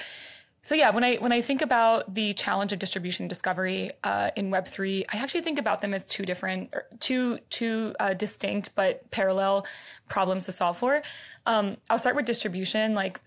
so 0.63 0.75
yeah, 0.75 0.91
when 0.91 1.03
I 1.03 1.15
when 1.15 1.31
I 1.31 1.41
think 1.41 1.63
about 1.63 2.13
the 2.13 2.33
challenge 2.35 2.71
of 2.71 2.77
distribution 2.77 3.27
discovery 3.27 3.91
uh, 4.03 4.29
in 4.35 4.51
Web 4.51 4.67
three, 4.67 5.03
I 5.11 5.17
actually 5.17 5.41
think 5.41 5.57
about 5.57 5.81
them 5.81 5.91
as 5.93 6.05
two 6.05 6.23
different, 6.23 6.71
two 6.99 7.39
two 7.49 7.95
uh, 7.99 8.13
distinct 8.13 8.75
but 8.75 9.09
parallel 9.09 9.65
problems 10.07 10.45
to 10.45 10.51
solve 10.51 10.77
for. 10.77 11.01
Um, 11.47 11.77
I'll 11.89 11.97
start 11.97 12.15
with 12.15 12.25
distribution. 12.25 12.93
Like, 12.93 13.19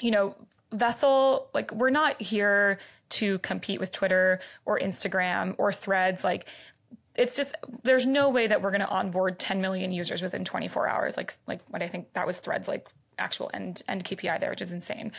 you 0.00 0.10
know, 0.10 0.34
Vessel, 0.72 1.50
like 1.54 1.70
we're 1.70 1.90
not 1.90 2.20
here 2.20 2.78
to 3.10 3.38
compete 3.38 3.78
with 3.78 3.92
Twitter 3.92 4.40
or 4.64 4.80
Instagram 4.80 5.54
or 5.58 5.72
Threads. 5.72 6.24
Like, 6.24 6.48
it's 7.14 7.36
just 7.36 7.54
there's 7.84 8.06
no 8.06 8.28
way 8.28 8.48
that 8.48 8.60
we're 8.60 8.72
going 8.72 8.80
to 8.80 8.88
onboard 8.88 9.38
10 9.38 9.60
million 9.60 9.92
users 9.92 10.20
within 10.20 10.44
24 10.44 10.88
hours. 10.88 11.16
Like 11.16 11.32
like 11.46 11.60
what 11.68 11.80
I 11.80 11.86
think 11.86 12.12
that 12.14 12.26
was 12.26 12.40
Threads 12.40 12.66
like 12.66 12.88
actual 13.18 13.50
end 13.54 13.82
end 13.88 14.04
KPI 14.04 14.40
there, 14.40 14.50
which 14.50 14.62
is 14.62 14.72
insane. 14.72 15.12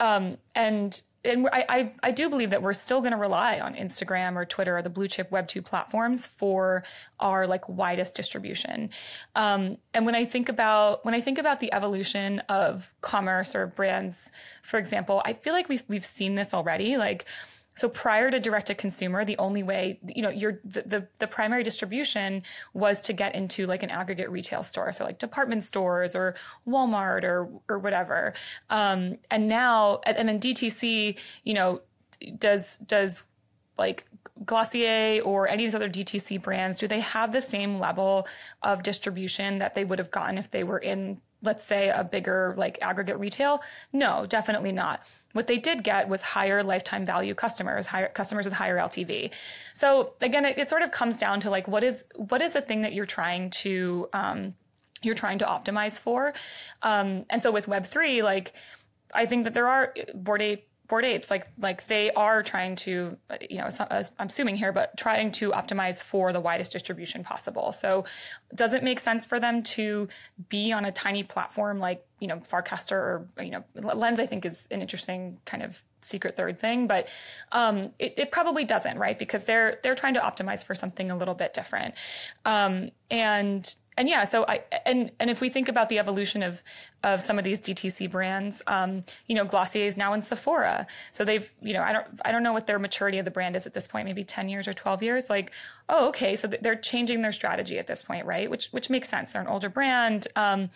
Um, 0.00 0.38
and 0.54 1.00
and 1.24 1.48
I, 1.52 1.64
I, 1.68 1.92
I 2.04 2.10
do 2.12 2.30
believe 2.30 2.50
that 2.50 2.62
we're 2.62 2.72
still 2.72 3.00
going 3.00 3.12
to 3.12 3.18
rely 3.18 3.58
on 3.58 3.74
Instagram 3.74 4.36
or 4.36 4.44
Twitter 4.44 4.76
or 4.76 4.82
the 4.82 4.90
blue 4.90 5.08
chip 5.08 5.30
Web 5.30 5.48
two 5.48 5.60
platforms 5.60 6.26
for 6.26 6.84
our 7.18 7.46
like 7.46 7.68
widest 7.68 8.14
distribution. 8.14 8.90
Um, 9.34 9.78
and 9.92 10.06
when 10.06 10.14
I 10.14 10.24
think 10.24 10.48
about 10.48 11.04
when 11.04 11.14
I 11.14 11.20
think 11.20 11.38
about 11.38 11.60
the 11.60 11.72
evolution 11.72 12.40
of 12.48 12.92
commerce 13.00 13.54
or 13.54 13.66
brands, 13.66 14.30
for 14.62 14.78
example, 14.78 15.22
I 15.24 15.32
feel 15.32 15.52
like 15.52 15.68
we've 15.68 15.82
we've 15.88 16.04
seen 16.04 16.34
this 16.34 16.54
already. 16.54 16.96
Like 16.96 17.26
so 17.76 17.90
prior 17.90 18.30
to 18.30 18.40
direct 18.40 18.68
to 18.68 18.74
consumer, 18.74 19.24
the 19.24 19.36
only 19.38 19.62
way, 19.62 20.00
you 20.06 20.22
know, 20.22 20.30
your 20.30 20.60
the, 20.64 20.82
the, 20.82 21.08
the 21.18 21.26
primary 21.26 21.62
distribution 21.62 22.42
was 22.72 23.02
to 23.02 23.12
get 23.12 23.34
into 23.34 23.66
like 23.66 23.82
an 23.82 23.90
aggregate 23.90 24.30
retail 24.30 24.64
store, 24.64 24.92
so 24.92 25.04
like 25.04 25.18
department 25.18 25.62
stores 25.62 26.14
or 26.14 26.34
Walmart 26.66 27.22
or 27.22 27.48
or 27.68 27.78
whatever. 27.78 28.32
Um, 28.70 29.18
and 29.30 29.46
now, 29.46 30.00
and 30.06 30.26
then 30.26 30.40
DTC, 30.40 31.18
you 31.44 31.54
know, 31.54 31.82
does 32.38 32.78
does 32.78 33.26
like 33.78 34.06
Glossier 34.44 35.22
or 35.22 35.48
any 35.48 35.64
of 35.64 35.68
these 35.68 35.74
other 35.74 35.88
DTC 35.88 36.42
brands, 36.42 36.78
do 36.78 36.86
they 36.86 37.00
have 37.00 37.32
the 37.32 37.42
same 37.42 37.78
level 37.78 38.26
of 38.62 38.82
distribution 38.82 39.58
that 39.58 39.74
they 39.74 39.84
would 39.84 39.98
have 39.98 40.10
gotten 40.10 40.38
if 40.38 40.50
they 40.50 40.64
were 40.64 40.78
in, 40.78 41.20
let's 41.42 41.62
say, 41.64 41.90
a 41.90 42.04
bigger 42.04 42.54
like 42.56 42.78
aggregate 42.82 43.18
retail? 43.18 43.62
No, 43.92 44.26
definitely 44.26 44.72
not. 44.72 45.00
What 45.32 45.46
they 45.46 45.58
did 45.58 45.84
get 45.84 46.08
was 46.08 46.22
higher 46.22 46.62
lifetime 46.62 47.04
value 47.04 47.34
customers, 47.34 47.86
higher 47.86 48.08
customers 48.08 48.46
with 48.46 48.54
higher 48.54 48.78
LTV. 48.78 49.32
So 49.74 50.14
again, 50.20 50.44
it, 50.44 50.58
it 50.58 50.68
sort 50.68 50.82
of 50.82 50.90
comes 50.90 51.18
down 51.18 51.40
to 51.40 51.50
like 51.50 51.68
what 51.68 51.84
is 51.84 52.04
what 52.16 52.40
is 52.40 52.52
the 52.52 52.62
thing 52.62 52.82
that 52.82 52.94
you're 52.94 53.06
trying 53.06 53.50
to 53.50 54.08
um, 54.12 54.54
you're 55.02 55.14
trying 55.14 55.38
to 55.38 55.44
optimize 55.44 56.00
for. 56.00 56.32
Um, 56.82 57.24
and 57.30 57.42
so 57.42 57.52
with 57.52 57.68
Web 57.68 57.84
three, 57.84 58.22
like 58.22 58.54
I 59.12 59.26
think 59.26 59.44
that 59.44 59.54
there 59.54 59.68
are 59.68 59.94
Bored 60.14 60.42
Ape 60.42 60.68
Bored 60.88 61.04
Apes, 61.04 61.30
like 61.30 61.48
like 61.58 61.86
they 61.86 62.10
are 62.12 62.42
trying 62.42 62.76
to, 62.76 63.16
you 63.48 63.58
know, 63.58 63.68
uh, 63.80 64.04
I'm 64.18 64.28
assuming 64.28 64.56
here, 64.56 64.72
but 64.72 64.96
trying 64.96 65.30
to 65.32 65.50
optimize 65.50 66.02
for 66.02 66.32
the 66.32 66.40
widest 66.40 66.72
distribution 66.72 67.24
possible. 67.24 67.72
So, 67.72 68.04
does 68.54 68.72
it 68.72 68.82
make 68.84 69.00
sense 69.00 69.24
for 69.24 69.40
them 69.40 69.62
to 69.62 70.08
be 70.48 70.72
on 70.72 70.84
a 70.84 70.92
tiny 70.92 71.22
platform 71.22 71.78
like 71.78 72.04
you 72.20 72.28
know 72.28 72.36
Farcaster 72.38 72.92
or 72.92 73.26
you 73.40 73.50
know 73.50 73.64
Lens? 73.74 74.20
I 74.20 74.26
think 74.26 74.44
is 74.44 74.68
an 74.70 74.80
interesting 74.80 75.38
kind 75.44 75.62
of 75.62 75.82
secret 76.06 76.36
third 76.36 76.58
thing, 76.58 76.86
but 76.86 77.08
um, 77.52 77.90
it, 77.98 78.14
it, 78.16 78.30
probably 78.30 78.64
doesn't, 78.64 78.98
right? 78.98 79.18
Because 79.18 79.44
they're 79.44 79.78
they're 79.82 79.94
trying 79.94 80.14
to 80.14 80.20
optimize 80.20 80.64
for 80.64 80.74
something 80.74 81.10
a 81.10 81.16
little 81.16 81.34
bit 81.34 81.52
different, 81.52 81.94
um, 82.44 82.90
and 83.10 83.76
and 83.98 84.08
yeah, 84.08 84.24
so 84.24 84.44
I 84.46 84.62
and 84.84 85.10
and 85.18 85.30
if 85.30 85.40
we 85.40 85.48
think 85.48 85.68
about 85.68 85.88
the 85.88 85.98
evolution 85.98 86.42
of 86.42 86.62
of 87.02 87.22
some 87.22 87.38
of 87.38 87.44
these 87.44 87.60
DTC 87.60 88.10
brands, 88.10 88.62
um, 88.66 89.04
you 89.26 89.34
know, 89.34 89.44
Glossier 89.44 89.86
is 89.86 89.96
now 89.96 90.12
in 90.12 90.20
Sephora, 90.20 90.86
so 91.12 91.24
they've 91.24 91.50
you 91.62 91.72
know 91.72 91.82
I 91.82 91.92
don't 91.92 92.06
I 92.24 92.32
don't 92.32 92.42
know 92.42 92.52
what 92.52 92.66
their 92.66 92.78
maturity 92.78 93.18
of 93.18 93.24
the 93.24 93.30
brand 93.30 93.56
is 93.56 93.64
at 93.66 93.72
this 93.72 93.86
point, 93.86 94.06
maybe 94.06 94.22
ten 94.22 94.48
years 94.48 94.68
or 94.68 94.74
twelve 94.74 95.02
years. 95.02 95.30
Like, 95.30 95.52
oh, 95.88 96.08
okay, 96.08 96.36
so 96.36 96.46
they're 96.46 96.76
changing 96.76 97.22
their 97.22 97.32
strategy 97.32 97.78
at 97.78 97.86
this 97.86 98.02
point, 98.02 98.26
right? 98.26 98.50
Which 98.50 98.68
which 98.68 98.90
makes 98.90 99.08
sense. 99.08 99.32
They're 99.32 99.42
an 99.42 99.48
older 99.48 99.70
brand, 99.70 100.28
um, 100.36 100.68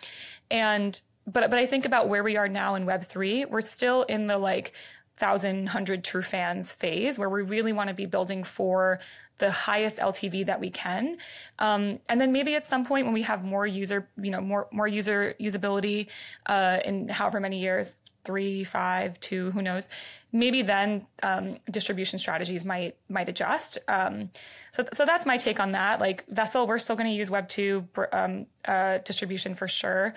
and 0.49 0.99
but 1.27 1.49
but 1.51 1.59
I 1.59 1.67
think 1.67 1.85
about 1.85 2.09
where 2.09 2.23
we 2.23 2.37
are 2.37 2.47
now 2.47 2.73
in 2.73 2.85
Web 2.85 3.03
three, 3.03 3.45
we're 3.45 3.61
still 3.61 4.01
in 4.03 4.25
the 4.25 4.39
like 4.39 4.73
thousand 5.21 5.67
hundred 5.67 6.03
true 6.03 6.23
fans 6.23 6.73
phase 6.73 7.19
where 7.19 7.29
we 7.29 7.43
really 7.43 7.73
want 7.73 7.89
to 7.89 7.93
be 7.93 8.07
building 8.07 8.43
for 8.43 8.99
the 9.37 9.51
highest 9.51 9.99
LTV 9.99 10.47
that 10.47 10.59
we 10.59 10.71
can. 10.71 11.17
Um, 11.59 11.99
and 12.09 12.19
then 12.19 12.31
maybe 12.31 12.55
at 12.55 12.65
some 12.65 12.83
point 12.85 13.05
when 13.05 13.13
we 13.13 13.21
have 13.21 13.43
more 13.43 13.67
user, 13.67 14.09
you 14.19 14.31
know, 14.31 14.41
more 14.41 14.67
more 14.71 14.87
user 14.87 15.35
usability 15.39 16.07
uh, 16.47 16.79
in 16.83 17.07
however 17.07 17.39
many 17.39 17.59
years, 17.59 17.99
three, 18.23 18.63
five, 18.63 19.19
two, 19.19 19.51
who 19.51 19.61
knows? 19.61 19.89
Maybe 20.31 20.61
then 20.61 21.05
um, 21.23 21.57
distribution 21.69 22.19
strategies 22.19 22.65
might 22.65 22.95
might 23.09 23.29
adjust. 23.29 23.77
Um, 23.87 24.29
so 24.71 24.85
so 24.93 25.05
that's 25.05 25.25
my 25.25 25.37
take 25.37 25.59
on 25.59 25.71
that. 25.73 25.99
Like 25.99 26.25
Vessel, 26.27 26.67
we're 26.67 26.79
still 26.79 26.95
going 26.95 27.09
to 27.09 27.15
use 27.15 27.29
Web 27.29 27.47
two 27.47 27.87
um, 28.13 28.45
uh, 28.65 28.99
distribution 28.99 29.55
for 29.55 29.67
sure. 29.67 30.13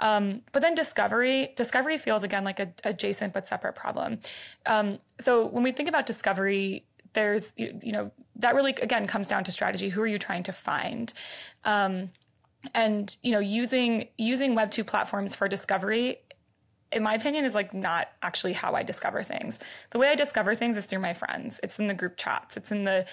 Um, 0.00 0.42
but 0.52 0.62
then 0.62 0.74
discovery, 0.74 1.52
discovery 1.56 1.98
feels 1.98 2.24
again 2.24 2.44
like 2.44 2.60
a 2.60 2.72
adjacent 2.84 3.32
but 3.32 3.46
separate 3.46 3.74
problem. 3.74 4.18
Um, 4.66 4.98
so 5.18 5.46
when 5.46 5.62
we 5.62 5.72
think 5.72 5.88
about 5.88 6.06
discovery, 6.06 6.84
there's 7.14 7.54
you, 7.56 7.78
you, 7.82 7.92
know 7.92 8.10
that 8.36 8.54
really 8.54 8.72
again 8.82 9.06
comes 9.06 9.28
down 9.28 9.44
to 9.44 9.52
strategy. 9.52 9.88
Who 9.88 10.02
are 10.02 10.06
you 10.06 10.18
trying 10.18 10.42
to 10.44 10.52
find? 10.52 11.12
Um, 11.64 12.10
and 12.74 13.16
you 13.22 13.32
know 13.32 13.40
using 13.40 14.08
using 14.16 14.54
web 14.54 14.70
2 14.70 14.84
platforms 14.84 15.34
for 15.34 15.48
discovery 15.48 16.18
in 16.94 17.02
my 17.02 17.14
opinion, 17.14 17.44
is 17.44 17.54
like 17.54 17.74
not 17.74 18.08
actually 18.22 18.54
how 18.54 18.72
I 18.74 18.82
discover 18.82 19.22
things. 19.22 19.58
The 19.90 19.98
way 19.98 20.08
I 20.08 20.14
discover 20.14 20.54
things 20.54 20.76
is 20.76 20.86
through 20.86 21.00
my 21.00 21.12
friends. 21.12 21.60
It's 21.62 21.78
in 21.78 21.88
the 21.88 21.94
group 21.94 22.16
chats. 22.16 22.56
It's 22.56 22.72
in 22.72 22.84
the 22.84 23.06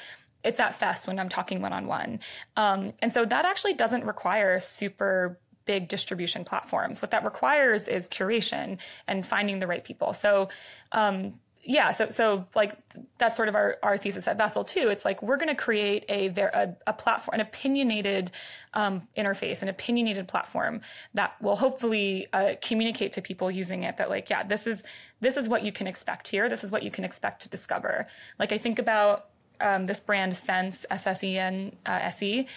it's 0.43 0.59
at 0.59 0.73
fest 0.73 1.07
when 1.07 1.19
I'm 1.19 1.29
talking 1.29 1.61
one 1.61 1.73
on 1.73 1.86
one. 1.88 2.19
And 2.55 3.11
so 3.11 3.25
that 3.25 3.45
actually 3.45 3.73
doesn't 3.73 4.05
require 4.05 4.59
super 4.59 5.39
big 5.65 5.88
distribution 5.88 6.43
platforms. 6.43 7.01
What 7.01 7.11
that 7.11 7.23
requires 7.23 7.88
is 7.88 8.09
curation 8.09 8.79
and 9.07 9.25
finding 9.25 9.59
the 9.59 9.67
right 9.67 9.84
people. 9.84 10.13
So 10.13 10.49
um, 10.91 11.36
yeah, 11.64 11.91
so 11.91 12.09
so 12.09 12.47
like 12.55 12.76
that's 13.20 13.38
sort 13.38 13.47
of 13.47 13.55
our, 13.55 13.78
our 13.84 13.97
thesis 13.97 14.28
at 14.28 14.38
Vessel 14.38 14.64
too. 14.64 14.88
It's 14.89 15.05
like 15.05 15.22
we're 15.22 15.38
going 15.38 15.49
to 15.49 15.55
create 15.55 16.05
a, 16.09 16.28
a, 16.28 16.76
a 16.88 16.93
platform, 16.93 17.36
an 17.36 17.41
opinionated 17.41 18.32
um, 18.74 19.07
interface, 19.16 19.62
an 19.62 19.70
opinionated 19.70 20.28
platform 20.28 20.82
that 21.14 21.39
will 21.41 21.55
hopefully 21.55 22.28
uh, 22.34 22.53
communicate 22.62 23.12
to 23.14 23.22
people 23.22 23.51
using 23.51 23.84
it 23.84 23.97
that 23.97 24.09
like 24.09 24.30
yeah, 24.30 24.41
this 24.43 24.66
is 24.66 24.84
this 25.20 25.38
is 25.38 25.47
what 25.47 25.64
you 25.64 25.72
can 25.72 25.86
expect 25.86 26.28
here. 26.28 26.49
This 26.49 26.64
is 26.64 26.72
what 26.72 26.82
you 26.82 26.89
can 26.89 27.03
expect 27.03 27.43
to 27.43 27.49
discover. 27.49 28.07
Like 28.39 28.51
I 28.51 28.57
think 28.57 28.80
about 28.80 29.28
um, 29.59 29.86
this 29.86 29.99
brand 29.99 30.34
SSENSE 30.34 30.86
S 30.89 31.05
S 31.05 31.24
E 31.24 31.38
N 31.38 31.76
uh, 31.86 31.99
S 32.01 32.24
E 32.24 32.47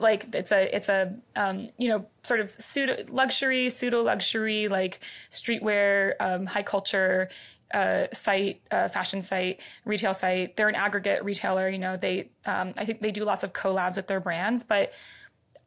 like 0.00 0.34
it's 0.34 0.52
a 0.52 0.74
it's 0.74 0.88
a 0.88 1.14
um, 1.36 1.68
you 1.78 1.88
know 1.88 2.06
sort 2.22 2.40
of 2.40 2.50
pseudo 2.50 2.96
luxury 3.08 3.68
pseudo 3.68 4.02
luxury 4.02 4.68
like 4.68 5.00
streetwear 5.30 6.14
um, 6.20 6.46
high 6.46 6.62
culture 6.62 7.28
uh, 7.72 8.06
site 8.12 8.60
uh, 8.70 8.88
fashion 8.88 9.20
site 9.20 9.60
retail 9.84 10.14
site. 10.14 10.56
They're 10.56 10.68
an 10.68 10.74
aggregate 10.74 11.24
retailer 11.24 11.68
you 11.68 11.78
know 11.78 11.96
they 11.96 12.30
um, 12.46 12.72
i 12.76 12.84
think 12.84 13.00
they 13.00 13.10
do 13.10 13.24
lots 13.24 13.42
of 13.42 13.52
collabs 13.52 13.96
with 13.96 14.06
their 14.06 14.20
brands 14.20 14.64
but 14.64 14.92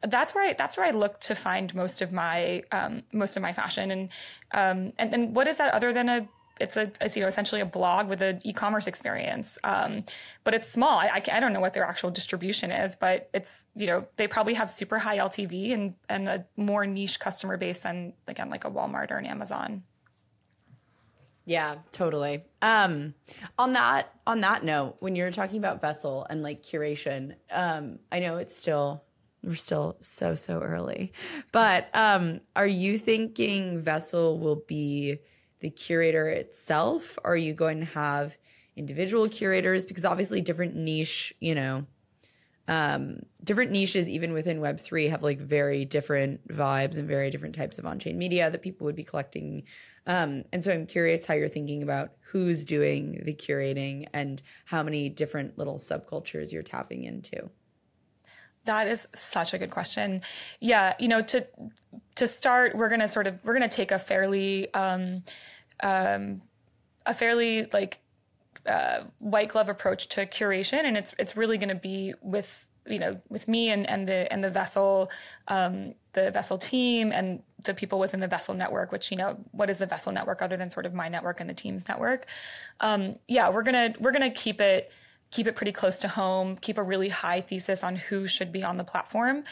that's 0.02 0.34
where 0.34 0.48
I 0.50 0.52
that's 0.52 0.76
where 0.76 0.86
I 0.86 0.90
look 0.90 1.20
to 1.22 1.34
find 1.34 1.74
most 1.74 2.02
of 2.02 2.12
my 2.12 2.62
um, 2.70 3.02
most 3.12 3.36
of 3.36 3.42
my 3.42 3.52
fashion. 3.52 3.90
And 3.90 4.08
um, 4.52 4.92
and 4.98 5.12
then 5.12 5.34
what 5.34 5.48
is 5.48 5.58
that 5.58 5.74
other 5.74 5.92
than 5.92 6.08
a 6.08 6.28
it's 6.60 6.76
a 6.76 6.90
it's, 7.00 7.16
you 7.16 7.22
know 7.22 7.28
essentially 7.28 7.60
a 7.60 7.66
blog 7.66 8.08
with 8.08 8.22
an 8.22 8.40
e-commerce 8.44 8.86
experience. 8.86 9.58
Um, 9.64 10.04
but 10.44 10.54
it's 10.54 10.68
small. 10.68 10.98
I, 10.98 11.22
I, 11.32 11.40
don't 11.40 11.52
know 11.52 11.60
what 11.60 11.74
their 11.74 11.84
actual 11.84 12.10
distribution 12.10 12.70
is 12.70 12.96
but 12.96 13.28
it's 13.32 13.66
you 13.74 13.86
know 13.86 14.06
they 14.16 14.26
probably 14.26 14.54
have 14.54 14.70
super 14.70 14.98
high 14.98 15.18
ltv 15.18 15.72
and 15.72 15.94
and 16.08 16.28
a 16.28 16.44
more 16.56 16.86
niche 16.86 17.20
customer 17.20 17.56
base 17.56 17.80
than 17.80 18.12
again 18.26 18.48
like 18.48 18.64
a 18.64 18.70
walmart 18.70 19.10
or 19.10 19.16
an 19.16 19.26
amazon. 19.26 19.82
Yeah 21.44 21.76
totally. 21.92 22.44
Um, 22.60 23.14
on 23.58 23.72
that 23.72 24.12
on 24.26 24.40
that 24.42 24.64
note 24.64 24.96
when 25.00 25.16
you're 25.16 25.30
talking 25.30 25.58
about 25.58 25.80
vessel 25.80 26.26
and 26.28 26.42
like 26.42 26.62
curation 26.62 27.34
um, 27.50 27.98
i 28.12 28.18
know 28.18 28.36
it's 28.36 28.54
still 28.54 29.04
we're 29.42 29.54
still 29.54 29.96
so 30.00 30.34
so 30.34 30.60
early 30.60 31.12
but 31.52 31.88
um, 31.94 32.40
are 32.54 32.66
you 32.66 32.98
thinking 32.98 33.78
vessel 33.78 34.38
will 34.38 34.62
be 34.66 35.18
the 35.60 35.70
curator 35.70 36.28
itself? 36.28 37.18
Are 37.24 37.36
you 37.36 37.52
going 37.54 37.80
to 37.80 37.86
have 37.86 38.36
individual 38.76 39.28
curators? 39.28 39.86
Because 39.86 40.04
obviously, 40.04 40.40
different 40.40 40.76
niche, 40.76 41.34
you 41.40 41.54
know, 41.54 41.86
um, 42.68 43.20
different 43.42 43.70
niches, 43.70 44.10
even 44.10 44.34
within 44.34 44.60
Web3, 44.60 45.08
have 45.08 45.22
like 45.22 45.38
very 45.38 45.86
different 45.86 46.46
vibes 46.48 46.98
and 46.98 47.08
very 47.08 47.30
different 47.30 47.54
types 47.54 47.78
of 47.78 47.86
on 47.86 47.98
chain 47.98 48.18
media 48.18 48.50
that 48.50 48.62
people 48.62 48.84
would 48.84 48.94
be 48.94 49.04
collecting. 49.04 49.64
Um, 50.06 50.44
and 50.52 50.62
so 50.62 50.70
I'm 50.70 50.86
curious 50.86 51.24
how 51.24 51.34
you're 51.34 51.48
thinking 51.48 51.82
about 51.82 52.12
who's 52.20 52.66
doing 52.66 53.22
the 53.24 53.32
curating 53.32 54.06
and 54.12 54.42
how 54.66 54.82
many 54.82 55.08
different 55.08 55.56
little 55.56 55.78
subcultures 55.78 56.52
you're 56.52 56.62
tapping 56.62 57.04
into. 57.04 57.50
That 58.68 58.86
is 58.86 59.08
such 59.14 59.54
a 59.54 59.58
good 59.58 59.70
question. 59.70 60.20
Yeah, 60.60 60.92
you 60.98 61.08
know, 61.08 61.22
to 61.22 61.46
to 62.16 62.26
start, 62.26 62.76
we're 62.76 62.90
gonna 62.90 63.08
sort 63.08 63.26
of 63.26 63.42
we're 63.42 63.54
gonna 63.54 63.66
take 63.66 63.92
a 63.92 63.98
fairly 63.98 64.72
um, 64.74 65.22
um, 65.82 66.42
a 67.06 67.14
fairly 67.14 67.64
like 67.72 67.98
uh, 68.66 69.04
white 69.20 69.48
glove 69.48 69.70
approach 69.70 70.08
to 70.08 70.26
curation, 70.26 70.84
and 70.84 70.98
it's 70.98 71.14
it's 71.18 71.34
really 71.34 71.56
to 71.56 71.74
be 71.74 72.12
with 72.20 72.66
you 72.86 72.98
know 72.98 73.18
with 73.30 73.48
me 73.48 73.70
and 73.70 73.88
and 73.88 74.06
the 74.06 74.30
and 74.30 74.44
the 74.44 74.50
vessel 74.50 75.10
um, 75.48 75.94
the 76.12 76.30
vessel 76.30 76.58
team 76.58 77.10
and 77.10 77.42
the 77.64 77.72
people 77.72 77.98
within 77.98 78.20
the 78.20 78.28
vessel 78.28 78.54
network 78.54 78.92
which 78.92 79.10
you 79.10 79.16
know 79.16 79.36
what 79.52 79.68
is 79.70 79.78
the 79.78 79.86
vessel 79.86 80.12
network 80.12 80.42
other 80.42 80.56
than 80.56 80.70
sort 80.70 80.86
of 80.86 80.94
my 80.94 81.08
network 81.08 81.40
and 81.40 81.50
the 81.50 81.54
team's 81.54 81.88
network 81.88 82.26
um, 82.80 83.16
yeah 83.26 83.50
we're 83.50 83.62
gonna 83.62 83.94
we're 83.98 84.12
gonna 84.12 84.30
keep 84.30 84.60
it 84.60 84.92
keep 85.30 85.46
it 85.46 85.54
pretty 85.56 85.72
close 85.72 85.98
to 85.98 86.08
home, 86.08 86.56
keep 86.56 86.78
a 86.78 86.82
really 86.82 87.08
high 87.08 87.40
thesis 87.40 87.84
on 87.84 87.96
who 87.96 88.26
should 88.26 88.52
be 88.52 88.64
on 88.64 88.76
the 88.76 88.84
platform. 88.84 89.44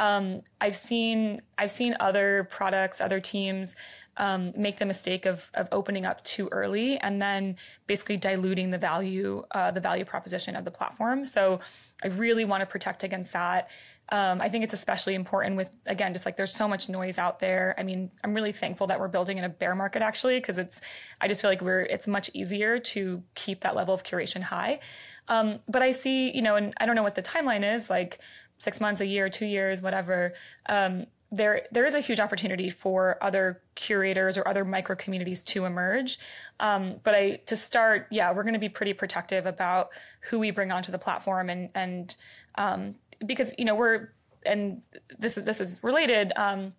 um, 0.00 0.40
I've 0.62 0.74
seen 0.74 1.42
I've 1.58 1.70
seen 1.70 1.94
other 2.00 2.48
products, 2.50 3.02
other 3.02 3.20
teams 3.20 3.76
um, 4.16 4.52
make 4.56 4.78
the 4.78 4.86
mistake 4.86 5.26
of 5.26 5.50
of 5.54 5.68
opening 5.72 6.06
up 6.06 6.24
too 6.24 6.48
early 6.50 6.98
and 6.98 7.20
then 7.20 7.56
basically 7.86 8.16
diluting 8.16 8.70
the 8.70 8.78
value 8.78 9.44
uh, 9.50 9.70
the 9.70 9.80
value 9.80 10.06
proposition 10.06 10.56
of 10.56 10.64
the 10.64 10.70
platform. 10.70 11.24
So 11.26 11.60
I 12.02 12.08
really 12.08 12.46
want 12.46 12.62
to 12.62 12.66
protect 12.66 13.04
against 13.04 13.34
that. 13.34 13.68
Um, 14.12 14.40
I 14.40 14.48
think 14.48 14.64
it's 14.64 14.72
especially 14.72 15.14
important 15.14 15.56
with 15.56 15.76
again, 15.86 16.12
just 16.12 16.26
like 16.26 16.36
there's 16.36 16.54
so 16.54 16.66
much 16.66 16.88
noise 16.88 17.18
out 17.18 17.38
there. 17.38 17.74
I 17.78 17.82
mean, 17.82 18.10
I'm 18.24 18.34
really 18.34 18.52
thankful 18.52 18.88
that 18.88 18.98
we're 18.98 19.08
building 19.08 19.38
in 19.38 19.44
a 19.44 19.48
bear 19.48 19.74
market 19.74 20.02
actually, 20.02 20.38
because 20.40 20.58
it's 20.58 20.80
I 21.20 21.28
just 21.28 21.40
feel 21.40 21.50
like 21.50 21.60
we're 21.60 21.82
it's 21.82 22.08
much 22.08 22.30
easier 22.34 22.78
to 22.80 23.22
keep 23.34 23.60
that 23.60 23.76
level 23.76 23.94
of 23.94 24.02
curation 24.02 24.42
high. 24.42 24.80
Um, 25.28 25.60
but 25.68 25.82
I 25.82 25.92
see, 25.92 26.34
you 26.34 26.42
know, 26.42 26.56
and 26.56 26.74
I 26.78 26.86
don't 26.86 26.96
know 26.96 27.04
what 27.04 27.14
the 27.14 27.22
timeline 27.22 27.74
is, 27.74 27.88
like 27.88 28.18
six 28.58 28.80
months, 28.80 29.00
a 29.00 29.06
year, 29.06 29.28
two 29.30 29.46
years, 29.46 29.80
whatever, 29.80 30.34
um, 30.68 31.06
there 31.32 31.62
there 31.70 31.86
is 31.86 31.94
a 31.94 32.00
huge 32.00 32.18
opportunity 32.18 32.70
for 32.70 33.16
other 33.22 33.62
curators 33.76 34.36
or 34.36 34.46
other 34.48 34.64
micro 34.64 34.96
communities 34.96 35.42
to 35.44 35.64
emerge. 35.64 36.18
Um, 36.58 36.96
but 37.04 37.14
I 37.14 37.36
to 37.46 37.56
start, 37.56 38.08
yeah, 38.10 38.32
we're 38.32 38.42
going 38.42 38.54
to 38.54 38.60
be 38.60 38.68
pretty 38.68 38.92
protective 38.92 39.46
about 39.46 39.90
who 40.22 40.40
we 40.40 40.50
bring 40.50 40.72
onto 40.72 40.90
the 40.90 40.98
platform 40.98 41.48
and 41.48 41.70
and 41.74 42.16
um, 42.56 42.96
because 43.24 43.52
you 43.58 43.64
know 43.64 43.74
we're 43.74 44.08
and 44.44 44.82
this 45.18 45.36
is 45.36 45.44
this 45.44 45.60
is 45.60 45.82
related. 45.82 46.32
Um, 46.36 46.74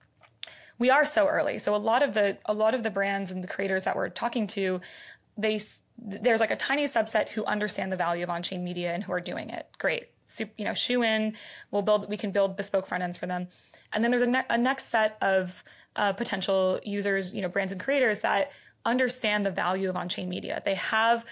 we 0.80 0.90
are 0.90 1.06
so 1.06 1.28
early, 1.28 1.60
so 1.60 1.76
a 1.76 1.78
lot 1.78 2.02
of 2.02 2.14
the 2.14 2.38
a 2.46 2.54
lot 2.54 2.74
of 2.74 2.84
the 2.84 2.90
brands 2.90 3.32
and 3.32 3.44
the 3.44 3.48
creators 3.48 3.84
that 3.84 3.96
we're 3.96 4.10
talking 4.10 4.48
to, 4.48 4.82
they 5.38 5.60
there's 5.98 6.42
like 6.42 6.52
a 6.52 6.56
tiny 6.56 6.86
subset 6.86 7.30
who 7.30 7.46
understand 7.46 7.92
the 7.92 7.98
value 7.98 8.24
of 8.24 8.30
on-chain 8.30 8.64
media 8.64 8.92
and 8.94 9.04
who 9.04 9.12
are 9.12 9.22
doing 9.22 9.52
it. 9.52 9.68
Great, 9.78 10.08
you 10.58 10.66
know, 10.66 10.74
shoe 10.74 11.04
in. 11.04 11.36
We'll 11.70 11.84
build. 11.84 12.10
We 12.10 12.18
can 12.18 12.32
build 12.32 12.58
bespoke 12.58 12.88
front 12.88 13.04
ends 13.04 13.18
for 13.18 13.28
them. 13.28 13.48
And 13.94 14.04
then 14.04 14.10
there's 14.10 14.24
a, 14.24 14.28
ne- 14.28 14.46
a 14.50 14.58
next 14.58 14.86
set 14.86 15.18
of 15.22 15.64
uh, 15.96 16.14
potential 16.14 16.80
users, 16.84 17.34
you 17.34 17.42
know, 17.42 17.50
brands 17.50 17.74
and 17.74 17.82
creators 17.82 18.20
that 18.22 18.52
understand 18.86 19.46
the 19.46 19.52
value 19.52 19.90
of 19.90 19.96
on-chain 19.96 20.30
media. 20.30 20.62
They 20.64 20.76
have 20.76 21.26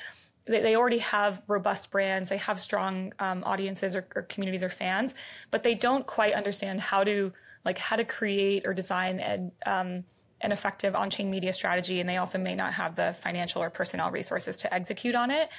they, 0.50 0.62
they 0.62 0.76
already 0.76 0.98
have 0.98 1.42
robust 1.48 1.92
brands, 1.92 2.30
they 2.30 2.38
have 2.38 2.60
strong 2.60 3.14
um, 3.20 3.44
audiences 3.46 3.96
or, 3.96 4.06
or, 4.16 4.24
communities 4.24 4.64
or 4.64 4.70
fans, 4.70 5.16
but 5.52 5.64
they 5.64 5.76
don't 5.76 6.06
quite 6.06 6.34
understand 6.34 6.82
how 6.82 7.04
to 7.04 7.32
like 7.66 7.78
how 7.78 7.96
to 7.96 8.06
create 8.06 8.66
or 8.66 8.74
design 8.74 9.20
an, 9.20 9.52
um, 9.66 10.04
an 10.42 10.52
effective 10.52 10.96
on-chain 10.96 11.30
media 11.30 11.54
strategy, 11.54 12.00
and 12.00 12.10
they 12.10 12.18
also 12.18 12.38
may 12.38 12.56
not 12.56 12.74
have 12.74 12.96
the 12.96 13.16
financial 13.22 13.62
or 13.62 13.70
personnel 13.70 14.10
resources 14.12 14.58
to 14.58 14.74
execute 14.74 15.14
on 15.14 15.30
it. 15.30 15.50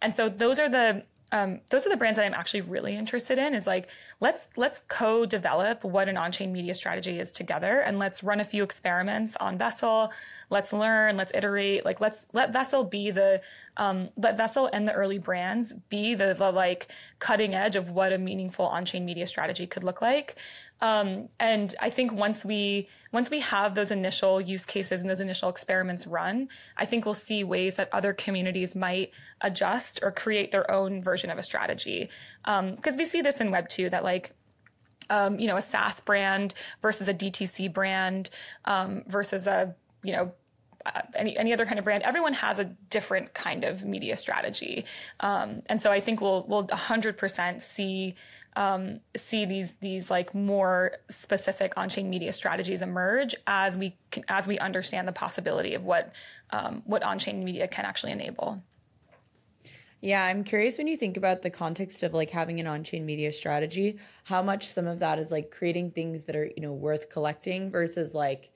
And 0.00 0.14
so 0.14 0.28
those 0.28 0.60
are 0.60 0.68
the 0.68 1.02
um, 1.30 1.60
those 1.70 1.86
are 1.86 1.90
the 1.90 1.96
brands 1.96 2.16
that 2.16 2.24
I'm 2.24 2.34
actually 2.34 2.62
really 2.62 2.96
interested 2.96 3.38
in. 3.38 3.54
Is 3.54 3.66
like 3.66 3.88
let's 4.20 4.48
let's 4.56 4.80
co-develop 4.88 5.84
what 5.84 6.08
an 6.08 6.16
on-chain 6.16 6.52
media 6.52 6.74
strategy 6.74 7.18
is 7.18 7.30
together, 7.30 7.80
and 7.80 7.98
let's 7.98 8.22
run 8.22 8.40
a 8.40 8.44
few 8.44 8.62
experiments 8.62 9.36
on 9.36 9.58
Vessel. 9.58 10.10
Let's 10.50 10.72
learn, 10.72 11.16
let's 11.16 11.32
iterate. 11.34 11.84
Like 11.84 12.00
let's 12.00 12.28
let 12.32 12.52
Vessel 12.52 12.84
be 12.84 13.10
the 13.10 13.40
um, 13.76 14.08
let 14.16 14.36
Vessel 14.36 14.70
and 14.72 14.88
the 14.88 14.92
early 14.92 15.18
brands 15.18 15.74
be 15.88 16.14
the, 16.14 16.34
the 16.34 16.50
like 16.50 16.88
cutting 17.18 17.54
edge 17.54 17.76
of 17.76 17.90
what 17.90 18.12
a 18.12 18.18
meaningful 18.18 18.66
on-chain 18.66 19.04
media 19.04 19.26
strategy 19.26 19.66
could 19.66 19.84
look 19.84 20.00
like. 20.00 20.36
Um, 20.80 21.28
and 21.40 21.74
I 21.80 21.90
think 21.90 22.12
once 22.12 22.44
we 22.44 22.88
once 23.12 23.30
we 23.30 23.40
have 23.40 23.74
those 23.74 23.90
initial 23.90 24.40
use 24.40 24.64
cases 24.64 25.00
and 25.00 25.10
those 25.10 25.20
initial 25.20 25.48
experiments 25.48 26.06
run, 26.06 26.48
I 26.76 26.84
think 26.84 27.04
we'll 27.04 27.14
see 27.14 27.42
ways 27.44 27.76
that 27.76 27.88
other 27.92 28.12
communities 28.12 28.76
might 28.76 29.10
adjust 29.40 30.00
or 30.02 30.12
create 30.12 30.52
their 30.52 30.70
own 30.70 31.02
version 31.02 31.30
of 31.30 31.38
a 31.38 31.42
strategy. 31.42 32.08
Because 32.44 32.94
um, 32.94 32.96
we 32.96 33.04
see 33.04 33.22
this 33.22 33.40
in 33.40 33.50
Web 33.50 33.68
two 33.68 33.90
that 33.90 34.04
like 34.04 34.34
um, 35.10 35.38
you 35.38 35.46
know 35.48 35.56
a 35.56 35.62
SaaS 35.62 36.00
brand 36.00 36.54
versus 36.80 37.08
a 37.08 37.14
DTC 37.14 37.72
brand 37.72 38.30
um, 38.64 39.02
versus 39.08 39.46
a 39.46 39.74
you 40.02 40.12
know 40.12 40.32
any 41.14 41.36
any 41.36 41.52
other 41.52 41.66
kind 41.66 41.78
of 41.78 41.84
brand, 41.84 42.02
everyone 42.02 42.34
has 42.34 42.58
a 42.58 42.64
different 42.64 43.34
kind 43.34 43.64
of 43.64 43.84
media 43.84 44.16
strategy, 44.16 44.84
um, 45.20 45.62
and 45.66 45.80
so 45.80 45.90
I 45.90 46.00
think 46.00 46.20
we'll 46.20 46.44
we'll 46.48 46.66
100% 46.66 47.62
see 47.62 48.14
um, 48.56 49.00
see 49.16 49.44
these 49.44 49.74
these 49.74 50.10
like 50.10 50.34
more 50.34 50.98
specific 51.08 51.74
on-chain 51.76 52.10
media 52.10 52.32
strategies 52.32 52.82
emerge 52.82 53.34
as 53.46 53.76
we 53.76 53.96
as 54.28 54.48
we 54.48 54.58
understand 54.58 55.06
the 55.06 55.12
possibility 55.12 55.74
of 55.74 55.84
what 55.84 56.12
um, 56.50 56.82
what 56.84 57.02
on-chain 57.02 57.44
media 57.44 57.68
can 57.68 57.84
actually 57.84 58.12
enable. 58.12 58.62
Yeah, 60.00 60.24
I'm 60.24 60.44
curious 60.44 60.78
when 60.78 60.86
you 60.86 60.96
think 60.96 61.16
about 61.16 61.42
the 61.42 61.50
context 61.50 62.04
of 62.04 62.14
like 62.14 62.30
having 62.30 62.60
an 62.60 62.68
on-chain 62.68 63.04
media 63.04 63.32
strategy, 63.32 63.98
how 64.24 64.42
much 64.42 64.66
some 64.66 64.86
of 64.86 65.00
that 65.00 65.18
is 65.18 65.32
like 65.32 65.50
creating 65.50 65.90
things 65.90 66.24
that 66.24 66.36
are, 66.36 66.44
you 66.56 66.62
know, 66.62 66.72
worth 66.72 67.10
collecting 67.10 67.70
versus 67.70 68.14
like 68.14 68.50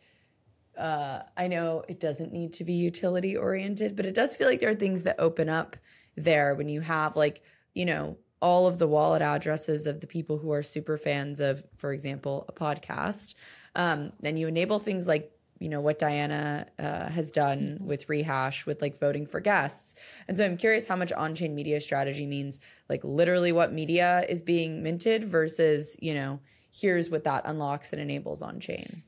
uh, 0.78 1.20
I 1.36 1.48
know 1.48 1.84
it 1.88 2.00
doesn't 2.00 2.32
need 2.32 2.52
to 2.54 2.64
be 2.64 2.72
utility 2.72 3.36
oriented, 3.36 3.96
but 3.96 4.06
it 4.06 4.14
does 4.14 4.34
feel 4.36 4.48
like 4.48 4.60
there 4.60 4.70
are 4.70 4.74
things 4.74 5.02
that 5.04 5.16
open 5.18 5.48
up 5.48 5.76
there 6.16 6.54
when 6.54 6.68
you 6.68 6.80
have 6.80 7.16
like, 7.16 7.42
you 7.74 7.84
know, 7.84 8.16
all 8.40 8.66
of 8.66 8.78
the 8.78 8.88
wallet 8.88 9.22
addresses 9.22 9.86
of 9.86 10.00
the 10.00 10.06
people 10.06 10.36
who 10.38 10.50
are 10.52 10.62
super 10.62 10.96
fans 10.96 11.40
of, 11.40 11.64
for 11.76 11.92
example, 11.92 12.44
a 12.48 12.52
podcast. 12.52 13.34
Um, 13.76 14.12
and 14.22 14.38
you 14.38 14.48
enable 14.48 14.78
things 14.78 15.06
like, 15.06 15.30
you 15.60 15.68
know, 15.68 15.80
what 15.80 16.00
Diana 16.00 16.66
uh, 16.78 17.08
has 17.08 17.30
done 17.30 17.60
mm-hmm. 17.60 17.86
with 17.86 18.08
Rehash 18.08 18.66
with 18.66 18.82
like 18.82 18.98
voting 18.98 19.26
for 19.26 19.38
guests. 19.38 19.94
And 20.26 20.36
so 20.36 20.44
I'm 20.44 20.56
curious 20.56 20.88
how 20.88 20.96
much 20.96 21.12
on 21.12 21.36
chain 21.36 21.54
media 21.54 21.80
strategy 21.80 22.26
means 22.26 22.58
like 22.88 23.04
literally 23.04 23.52
what 23.52 23.72
media 23.72 24.26
is 24.28 24.42
being 24.42 24.82
minted 24.82 25.22
versus, 25.22 25.96
you 26.00 26.14
know, 26.14 26.40
here's 26.72 27.10
what 27.10 27.24
that 27.24 27.42
unlocks 27.44 27.92
and 27.92 28.02
enables 28.02 28.42
on 28.42 28.58
chain. 28.58 29.04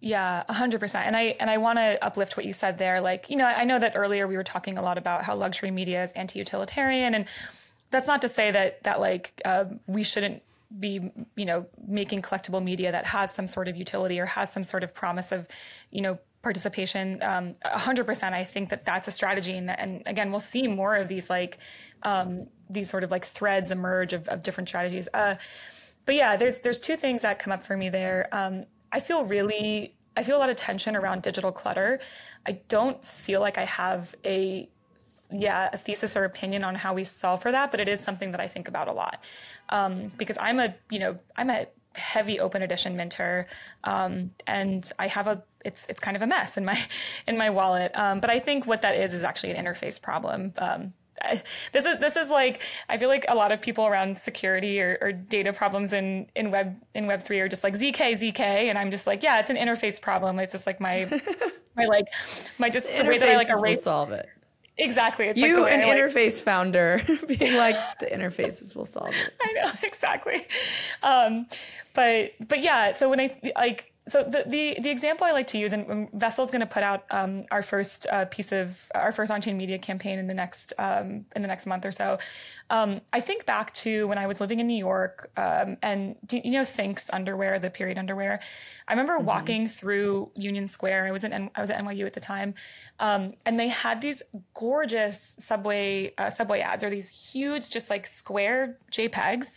Yeah, 0.00 0.44
100%. 0.48 0.94
And 0.94 1.14
I 1.14 1.36
and 1.40 1.50
I 1.50 1.58
want 1.58 1.78
to 1.78 2.02
uplift 2.02 2.36
what 2.36 2.46
you 2.46 2.54
said 2.54 2.78
there. 2.78 3.02
Like, 3.02 3.28
you 3.28 3.36
know, 3.36 3.44
I 3.44 3.64
know 3.64 3.78
that 3.78 3.92
earlier 3.94 4.26
we 4.26 4.36
were 4.36 4.44
talking 4.44 4.78
a 4.78 4.82
lot 4.82 4.96
about 4.96 5.24
how 5.24 5.36
luxury 5.36 5.70
media 5.70 6.02
is 6.02 6.10
anti-utilitarian 6.12 7.14
and 7.14 7.26
that's 7.90 8.06
not 8.06 8.22
to 8.22 8.28
say 8.28 8.50
that 8.50 8.82
that 8.84 9.00
like 9.00 9.40
uh, 9.44 9.64
we 9.86 10.02
shouldn't 10.02 10.42
be 10.78 11.10
you 11.36 11.44
know 11.44 11.66
making 11.86 12.22
collectible 12.22 12.62
media 12.62 12.92
that 12.92 13.04
has 13.04 13.32
some 13.32 13.48
sort 13.48 13.66
of 13.68 13.76
utility 13.76 14.20
or 14.20 14.26
has 14.26 14.52
some 14.52 14.62
sort 14.62 14.84
of 14.84 14.94
promise 14.94 15.32
of 15.32 15.48
you 15.90 16.00
know 16.00 16.18
participation 16.42 17.20
um, 17.22 17.54
100% 17.66 18.32
i 18.32 18.44
think 18.44 18.70
that 18.70 18.84
that's 18.84 19.08
a 19.08 19.10
strategy 19.10 19.56
and, 19.56 19.68
and 19.68 20.02
again 20.06 20.30
we'll 20.30 20.40
see 20.40 20.68
more 20.68 20.94
of 20.96 21.08
these 21.08 21.28
like 21.28 21.58
um, 22.04 22.46
these 22.70 22.88
sort 22.88 23.02
of 23.02 23.10
like 23.10 23.26
threads 23.26 23.72
emerge 23.72 24.12
of, 24.12 24.28
of 24.28 24.42
different 24.42 24.68
strategies 24.68 25.08
uh, 25.12 25.34
but 26.06 26.14
yeah 26.14 26.36
there's 26.36 26.60
there's 26.60 26.78
two 26.78 26.96
things 26.96 27.22
that 27.22 27.40
come 27.40 27.52
up 27.52 27.64
for 27.64 27.76
me 27.76 27.88
there 27.88 28.28
um, 28.30 28.64
I 28.92 29.00
feel 29.00 29.24
really 29.24 29.94
I 30.16 30.24
feel 30.24 30.36
a 30.36 30.40
lot 30.40 30.50
of 30.50 30.56
tension 30.56 30.96
around 30.96 31.22
digital 31.22 31.52
clutter. 31.52 32.00
I 32.46 32.52
don't 32.68 33.04
feel 33.04 33.40
like 33.40 33.58
I 33.58 33.64
have 33.64 34.14
a 34.24 34.68
yeah 35.32 35.70
a 35.72 35.78
thesis 35.78 36.16
or 36.16 36.24
opinion 36.24 36.64
on 36.64 36.74
how 36.74 36.94
we 36.94 37.04
solve 37.04 37.42
for 37.42 37.52
that, 37.52 37.70
but 37.70 37.80
it 37.80 37.88
is 37.88 38.00
something 38.00 38.32
that 38.32 38.40
I 38.40 38.48
think 38.48 38.68
about 38.68 38.88
a 38.88 38.92
lot 38.92 39.22
um, 39.68 40.12
because 40.18 40.36
I'm 40.38 40.58
a 40.58 40.74
you 40.90 40.98
know 40.98 41.16
I'm 41.36 41.50
a 41.50 41.66
heavy 41.94 42.38
open 42.38 42.62
edition 42.62 42.96
minter 42.96 43.46
um, 43.84 44.30
and 44.46 44.92
I 44.98 45.08
have 45.08 45.26
a 45.26 45.42
it's 45.64 45.86
it's 45.88 46.00
kind 46.00 46.16
of 46.16 46.22
a 46.22 46.26
mess 46.26 46.56
in 46.56 46.64
my 46.64 46.78
in 47.26 47.36
my 47.36 47.50
wallet. 47.50 47.92
Um, 47.94 48.20
but 48.20 48.30
I 48.30 48.40
think 48.40 48.66
what 48.66 48.82
that 48.82 48.96
is 48.96 49.14
is 49.14 49.22
actually 49.22 49.52
an 49.52 49.64
interface 49.64 50.00
problem. 50.00 50.52
This 51.72 51.84
is 51.86 51.98
this 51.98 52.16
is 52.16 52.28
like 52.28 52.62
I 52.88 52.96
feel 52.96 53.08
like 53.08 53.24
a 53.28 53.34
lot 53.34 53.52
of 53.52 53.60
people 53.60 53.86
around 53.86 54.16
security 54.16 54.80
or, 54.80 54.98
or, 55.00 55.12
data 55.12 55.52
problems 55.52 55.92
in 55.92 56.26
in 56.34 56.50
web 56.50 56.76
in 56.94 57.06
Web 57.06 57.22
three 57.22 57.40
are 57.40 57.48
just 57.48 57.62
like 57.62 57.74
zk 57.74 57.94
zk, 57.94 58.40
and 58.40 58.78
I'm 58.78 58.90
just 58.90 59.06
like 59.06 59.22
yeah, 59.22 59.38
it's 59.38 59.50
an 59.50 59.56
interface 59.56 60.00
problem. 60.00 60.38
It's 60.38 60.52
just 60.52 60.66
like 60.66 60.80
my 60.80 61.08
my 61.76 61.84
like 61.84 62.06
my 62.58 62.70
just 62.70 62.86
the, 62.88 63.02
the 63.02 63.08
way 63.08 63.18
that 63.18 63.28
I 63.28 63.36
like 63.36 63.50
erase 63.50 63.82
solve 63.82 64.12
it. 64.12 64.28
Exactly. 64.80 65.26
It's 65.26 65.40
you, 65.40 65.62
like 65.62 65.72
an 65.72 65.80
interface 65.80 66.36
like, 66.36 66.44
founder, 66.44 67.02
being 67.26 67.56
like 67.56 67.76
the 67.98 68.06
interfaces 68.06 68.74
will 68.74 68.86
solve 68.86 69.10
it. 69.10 69.34
I 69.40 69.52
know 69.52 69.70
exactly. 69.82 70.46
Um, 71.02 71.46
but 71.94 72.32
but 72.48 72.62
yeah, 72.62 72.92
so 72.92 73.10
when 73.10 73.20
I 73.20 73.38
like 73.56 73.92
so 74.10 74.24
the, 74.24 74.42
the, 74.44 74.76
the 74.80 74.90
example 74.90 75.24
I 75.24 75.30
like 75.30 75.46
to 75.48 75.58
use, 75.58 75.72
and 75.72 76.10
Vessel 76.12 76.44
is 76.44 76.50
going 76.50 76.60
to 76.60 76.66
put 76.66 76.82
out 76.82 77.04
um, 77.10 77.44
our 77.52 77.62
first 77.62 78.08
uh, 78.10 78.24
piece 78.24 78.50
of 78.50 78.90
our 78.92 79.12
first 79.12 79.30
on-chain 79.30 79.56
media 79.56 79.78
campaign 79.78 80.18
in 80.18 80.26
the 80.26 80.34
next 80.34 80.72
um, 80.78 81.24
in 81.36 81.42
the 81.42 81.48
next 81.48 81.64
month 81.66 81.84
or 81.86 81.92
so. 81.92 82.18
Um, 82.70 83.00
I 83.12 83.20
think 83.20 83.46
back 83.46 83.72
to 83.74 84.08
when 84.08 84.18
I 84.18 84.26
was 84.26 84.40
living 84.40 84.58
in 84.58 84.66
New 84.66 84.76
York, 84.76 85.30
um, 85.36 85.76
and 85.82 86.16
do, 86.26 86.40
you 86.42 86.52
know 86.52 86.62
Thinx 86.62 87.08
underwear, 87.12 87.60
the 87.60 87.70
period 87.70 87.98
underwear. 87.98 88.40
I 88.88 88.92
remember 88.92 89.18
mm-hmm. 89.18 89.26
walking 89.26 89.68
through 89.68 90.32
Union 90.34 90.66
Square. 90.66 91.06
I 91.06 91.12
was 91.12 91.22
in 91.22 91.50
I 91.54 91.60
was 91.60 91.70
at 91.70 91.80
NYU 91.80 92.06
at 92.06 92.14
the 92.14 92.20
time, 92.20 92.54
um, 92.98 93.34
and 93.46 93.60
they 93.60 93.68
had 93.68 94.00
these 94.00 94.22
gorgeous 94.54 95.36
subway 95.38 96.12
uh, 96.18 96.30
subway 96.30 96.60
ads, 96.60 96.82
or 96.82 96.90
these 96.90 97.08
huge, 97.08 97.70
just 97.70 97.90
like 97.90 98.06
square 98.06 98.76
JPEGs 98.90 99.56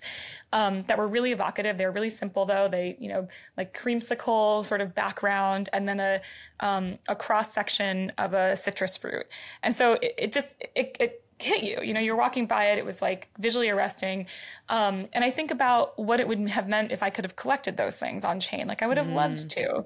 um, 0.52 0.84
that 0.84 1.00
were 1.00 1.08
really 1.08 1.32
evocative. 1.32 1.80
They 1.80 1.88
were 1.88 1.92
really 1.92 2.12
simple 2.12 2.46
though. 2.46 2.68
They 2.68 2.96
you 3.00 3.10
know 3.10 3.28
like 3.58 3.76
creamsicle 3.76 4.43
sort 4.64 4.82
of 4.82 4.94
background 4.94 5.70
and 5.74 5.88
then 5.88 6.00
a, 6.00 6.22
um, 6.60 6.98
a 7.08 7.16
cross 7.16 7.54
section 7.54 8.12
of 8.18 8.34
a 8.34 8.56
citrus 8.56 8.98
fruit. 8.98 9.26
And 9.64 9.76
so 9.76 9.94
it, 9.94 10.14
it 10.18 10.34
just, 10.34 10.50
it, 10.76 10.98
it 11.00 11.24
hit 11.40 11.64
you. 11.64 11.78
You 11.84 11.94
know, 11.94 12.00
you're 12.00 12.16
walking 12.16 12.46
by 12.46 12.66
it, 12.72 12.78
it 12.78 12.86
was 12.86 13.02
like 13.02 13.30
visually 13.38 13.70
arresting. 13.70 14.28
Um, 14.70 15.08
and 15.14 15.24
I 15.24 15.32
think 15.32 15.52
about 15.52 15.98
what 16.00 16.20
it 16.20 16.28
would 16.28 16.50
have 16.50 16.68
meant 16.68 16.92
if 16.92 17.04
I 17.04 17.10
could 17.10 17.26
have 17.26 17.36
collected 17.36 17.78
those 17.78 17.98
things 17.98 18.26
on 18.26 18.40
chain. 18.40 18.68
Like 18.68 18.82
I 18.82 18.88
would 18.88 18.98
have 18.98 19.08
mm. 19.08 19.16
loved 19.16 19.50
to. 19.52 19.84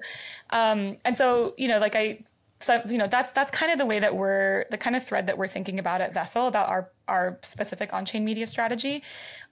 Um, 0.50 0.96
and 1.04 1.16
so, 1.16 1.54
you 1.56 1.68
know, 1.68 1.78
like 1.78 1.96
I 1.96 2.20
so 2.60 2.82
you 2.88 2.98
know 2.98 3.06
that's 3.06 3.32
that's 3.32 3.50
kind 3.50 3.72
of 3.72 3.78
the 3.78 3.86
way 3.86 3.98
that 4.00 4.16
we're 4.16 4.64
the 4.70 4.78
kind 4.78 4.96
of 4.96 5.04
thread 5.04 5.26
that 5.26 5.38
we're 5.38 5.48
thinking 5.48 5.78
about 5.78 6.00
at 6.00 6.12
Vessel 6.12 6.46
about 6.46 6.68
our 6.68 6.90
our 7.06 7.38
specific 7.42 7.94
on-chain 7.94 8.22
media 8.22 8.46
strategy. 8.46 9.02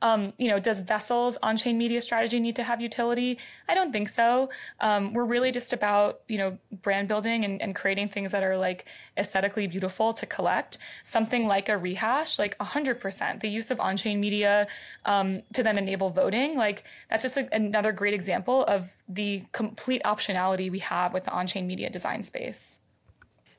Um, 0.02 0.34
you 0.36 0.48
know, 0.48 0.60
does 0.60 0.80
Vessel's 0.80 1.38
on-chain 1.42 1.78
media 1.78 2.02
strategy 2.02 2.38
need 2.38 2.54
to 2.56 2.62
have 2.62 2.82
utility? 2.82 3.38
I 3.66 3.74
don't 3.74 3.92
think 3.92 4.10
so. 4.10 4.50
Um, 4.80 5.14
we're 5.14 5.24
really 5.24 5.50
just 5.52 5.72
about 5.72 6.20
you 6.28 6.38
know 6.38 6.58
brand 6.82 7.08
building 7.08 7.44
and, 7.44 7.62
and 7.62 7.74
creating 7.74 8.08
things 8.08 8.32
that 8.32 8.42
are 8.42 8.56
like 8.56 8.86
aesthetically 9.16 9.66
beautiful 9.66 10.12
to 10.12 10.26
collect. 10.26 10.78
Something 11.02 11.46
like 11.46 11.68
a 11.68 11.78
rehash, 11.78 12.38
like 12.38 12.60
hundred 12.60 13.00
percent, 13.00 13.40
the 13.40 13.48
use 13.48 13.70
of 13.70 13.80
on-chain 13.80 14.20
media 14.20 14.66
um, 15.04 15.42
to 15.54 15.62
then 15.62 15.78
enable 15.78 16.10
voting, 16.10 16.56
like 16.56 16.84
that's 17.08 17.22
just 17.22 17.36
another 17.52 17.92
great 17.92 18.14
example 18.14 18.64
of 18.64 18.90
the 19.08 19.44
complete 19.52 20.02
optionality 20.04 20.70
we 20.70 20.80
have 20.80 21.12
with 21.12 21.24
the 21.24 21.30
on-chain 21.30 21.66
media 21.66 21.88
design 21.88 22.22
space 22.24 22.78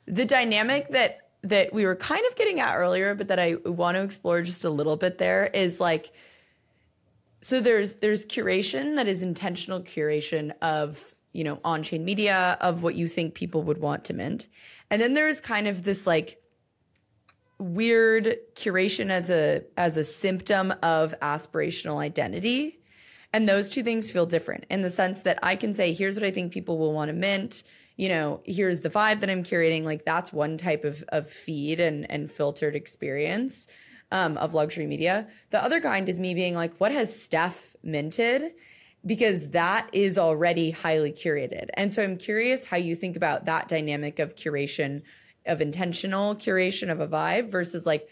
the 0.08 0.26
dynamic 0.26 0.90
that 0.90 1.20
that 1.44 1.74
we 1.74 1.86
were 1.86 1.96
kind 1.96 2.26
of 2.30 2.36
getting 2.36 2.60
at 2.60 2.76
earlier, 2.76 3.14
but 3.14 3.28
that 3.28 3.40
I 3.40 3.56
want 3.66 3.96
to 3.96 4.04
explore 4.04 4.42
just 4.42 4.66
a 4.66 4.70
little 4.70 4.98
bit 4.98 5.18
there 5.18 5.48
is 5.54 5.80
like 5.80 6.12
so 7.42 7.62
there's 7.62 7.96
there's 7.96 8.26
curation 8.26 8.96
that 8.96 9.08
is 9.08 9.22
intentional 9.22 9.82
curation 9.82 10.52
of 10.62 11.14
you 11.34 11.44
know 11.44 11.60
on-chain 11.64 12.04
media 12.04 12.58
of 12.62 12.82
what 12.82 12.96
you 12.96 13.08
think 13.08 13.36
people 13.36 13.62
would 13.64 13.78
want 13.78 14.06
to 14.06 14.14
mint. 14.14 14.48
And 14.90 15.02
then 15.02 15.14
there's 15.14 15.42
kind 15.42 15.68
of 15.68 15.84
this 15.84 16.08
like 16.08 16.42
weird 17.60 18.38
curation 18.56 19.10
as 19.10 19.30
a 19.30 19.64
as 19.78 19.98
a 19.98 20.04
symptom 20.04 20.74
of 20.82 21.14
aspirational 21.22 21.98
identity. 21.98 22.80
And 23.34 23.48
those 23.48 23.70
two 23.70 23.84
things 23.84 24.10
feel 24.10 24.26
different 24.26 24.66
in 24.70 24.82
the 24.82 24.90
sense 24.90 25.22
that 25.24 25.38
i 25.44 25.56
can 25.56 25.74
say 25.74 25.94
here's 25.94 26.16
what 26.16 26.24
i 26.24 26.32
think 26.32 26.52
people 26.52 26.78
will 26.78 26.94
want 26.94 27.10
to 27.10 27.14
mint 27.14 27.62
you 27.98 28.10
know, 28.10 28.42
here's 28.46 28.82
the 28.82 28.90
vibe 28.90 29.20
that 29.22 29.30
I'm 29.30 29.44
curating. 29.44 29.84
Like 29.84 30.06
that's 30.06 30.32
one 30.32 30.58
type 30.58 30.86
of 30.86 31.04
of 31.10 31.30
feed 31.30 31.80
and 31.80 32.10
and 32.10 32.32
filtered 32.32 32.76
experience 32.76 33.68
um, 34.12 34.38
of 34.38 34.54
luxury 34.54 34.86
media. 34.86 35.28
The 35.50 35.62
other 35.62 35.82
kind 35.82 36.08
is 36.08 36.20
me 36.20 36.34
being 36.34 36.56
like, 36.56 36.78
what 36.80 36.92
has 36.92 37.22
Steph 37.22 37.76
minted? 37.84 38.54
Because 39.06 39.50
that 39.50 39.90
is 39.94 40.18
already 40.18 40.72
highly 40.72 41.12
curated. 41.12 41.70
And 41.74 41.92
so 41.92 42.04
I'm 42.04 42.18
curious 42.18 42.66
how 42.66 42.78
you 42.78 42.96
think 42.96 43.18
about 43.18 43.46
that 43.46 43.68
dynamic 43.68 44.20
of 44.20 44.36
curation, 44.36 45.02
of 45.46 45.62
intentional 45.62 46.36
curation 46.36 46.92
of 46.92 47.00
a 47.00 47.08
vibe 47.08 47.50
versus 47.50 47.86
like 47.86 48.08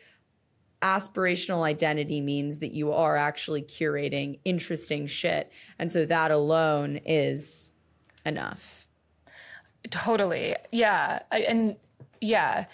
aspirational 0.81 1.63
identity 1.63 2.21
means 2.21 2.59
that 2.59 2.73
you 2.73 2.91
are 2.91 3.17
actually 3.17 3.61
curating 3.61 4.39
interesting 4.45 5.07
shit. 5.07 5.51
And 5.79 5.91
so 5.91 6.05
that 6.05 6.31
alone 6.31 6.97
is 7.05 7.71
enough. 8.25 8.84
Totally. 9.89 10.55
Yeah. 10.71 11.21
I, 11.31 11.39
and 11.41 11.75
yeah. 12.21 12.65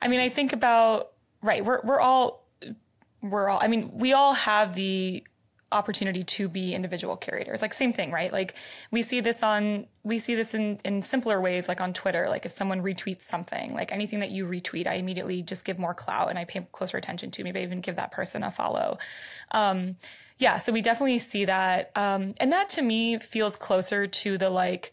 I 0.00 0.08
mean, 0.08 0.20
I 0.20 0.28
think 0.28 0.52
about, 0.52 1.12
right. 1.42 1.64
We're, 1.64 1.80
we're 1.82 2.00
all, 2.00 2.46
we're 3.22 3.48
all, 3.48 3.60
I 3.62 3.68
mean, 3.68 3.90
we 3.94 4.12
all 4.12 4.34
have 4.34 4.74
the 4.74 5.24
opportunity 5.72 6.22
to 6.22 6.48
be 6.48 6.74
individual 6.74 7.16
curators. 7.16 7.62
Like 7.62 7.74
same 7.74 7.92
thing, 7.92 8.12
right? 8.12 8.32
Like 8.32 8.54
we 8.90 9.02
see 9.02 9.20
this 9.20 9.42
on 9.42 9.86
we 10.04 10.18
see 10.18 10.34
this 10.34 10.54
in 10.54 10.78
in 10.84 11.02
simpler 11.02 11.40
ways 11.40 11.68
like 11.68 11.80
on 11.80 11.92
Twitter. 11.92 12.28
Like 12.28 12.46
if 12.46 12.52
someone 12.52 12.82
retweets 12.82 13.22
something, 13.22 13.74
like 13.74 13.92
anything 13.92 14.20
that 14.20 14.30
you 14.30 14.46
retweet, 14.46 14.86
I 14.86 14.94
immediately 14.94 15.42
just 15.42 15.64
give 15.64 15.78
more 15.78 15.94
clout 15.94 16.28
and 16.28 16.38
I 16.38 16.44
pay 16.44 16.66
closer 16.72 16.96
attention 16.98 17.30
to. 17.32 17.44
Maybe 17.44 17.60
I 17.60 17.62
even 17.62 17.80
give 17.80 17.96
that 17.96 18.12
person 18.12 18.42
a 18.42 18.50
follow. 18.50 18.98
Um 19.50 19.96
yeah, 20.38 20.58
so 20.58 20.72
we 20.72 20.82
definitely 20.82 21.18
see 21.18 21.46
that. 21.46 21.90
Um 21.96 22.34
and 22.38 22.52
that 22.52 22.68
to 22.70 22.82
me 22.82 23.18
feels 23.18 23.56
closer 23.56 24.06
to 24.06 24.38
the 24.38 24.50
like 24.50 24.92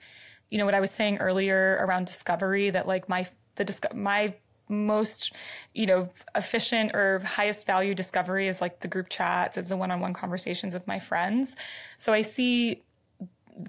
you 0.49 0.57
know 0.57 0.65
what 0.65 0.73
I 0.73 0.79
was 0.79 0.91
saying 0.91 1.17
earlier 1.17 1.77
around 1.81 2.05
discovery 2.05 2.69
that 2.69 2.87
like 2.87 3.07
my 3.09 3.27
the 3.55 3.65
disco- 3.65 3.95
my 3.95 4.33
most 4.69 5.33
you 5.73 5.85
know 5.87 6.09
efficient 6.35 6.95
or 6.95 7.19
highest 7.19 7.65
value 7.65 7.95
discovery 7.95 8.47
is 8.47 8.61
like 8.61 8.79
the 8.79 8.87
group 8.87 9.09
chats 9.09 9.57
is 9.57 9.65
the 9.65 9.75
one-on-one 9.75 10.13
conversations 10.13 10.73
with 10.73 10.85
my 10.87 10.99
friends. 10.99 11.55
So 11.97 12.13
i 12.13 12.21
see 12.21 12.83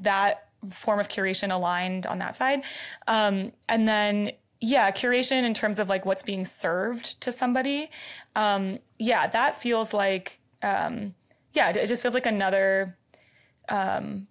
that 0.03 0.49
form 0.70 1.01
of 1.01 1.09
curation 1.09 1.51
aligned 1.51 2.07
on 2.07 2.18
that 2.18 2.37
side. 2.37 2.62
Um, 3.07 3.53
and 3.68 3.89
then 3.89 4.33
yeah 4.61 4.91
curation 4.91 5.45
in 5.45 5.55
terms 5.55 5.78
of 5.78 5.89
like 5.89 6.05
what's 6.05 6.22
being 6.22 6.45
served 6.45 7.20
to 7.22 7.33
somebody. 7.33 7.91
Um, 8.37 8.78
yeah 8.99 9.26
that 9.28 9.61
feels 9.61 9.95
like 9.95 10.39
um, 10.62 11.14
yeah 11.55 11.70
it 11.70 11.87
just 11.87 12.03
feels 12.03 12.14
like 12.14 12.26
another 12.26 12.97
um, 13.70 14.26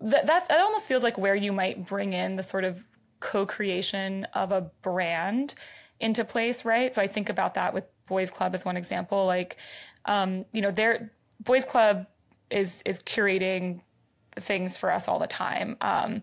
that, 0.00 0.26
that 0.26 0.48
that 0.48 0.60
almost 0.60 0.88
feels 0.88 1.02
like 1.02 1.18
where 1.18 1.34
you 1.34 1.52
might 1.52 1.86
bring 1.86 2.12
in 2.12 2.36
the 2.36 2.42
sort 2.42 2.64
of 2.64 2.82
co-creation 3.20 4.26
of 4.34 4.52
a 4.52 4.60
brand 4.82 5.54
into 6.00 6.24
place, 6.24 6.64
right? 6.64 6.94
So 6.94 7.00
I 7.00 7.06
think 7.06 7.28
about 7.28 7.54
that 7.54 7.72
with 7.72 7.84
Boys 8.06 8.30
Club 8.30 8.54
as 8.54 8.64
one 8.64 8.76
example. 8.76 9.26
Like, 9.26 9.56
um, 10.04 10.44
you 10.52 10.60
know, 10.60 10.70
their 10.70 11.12
Boys 11.40 11.64
Club 11.64 12.06
is 12.50 12.82
is 12.84 13.00
curating 13.00 13.80
things 14.36 14.76
for 14.76 14.92
us 14.92 15.08
all 15.08 15.18
the 15.18 15.26
time, 15.26 15.76
um, 15.80 16.22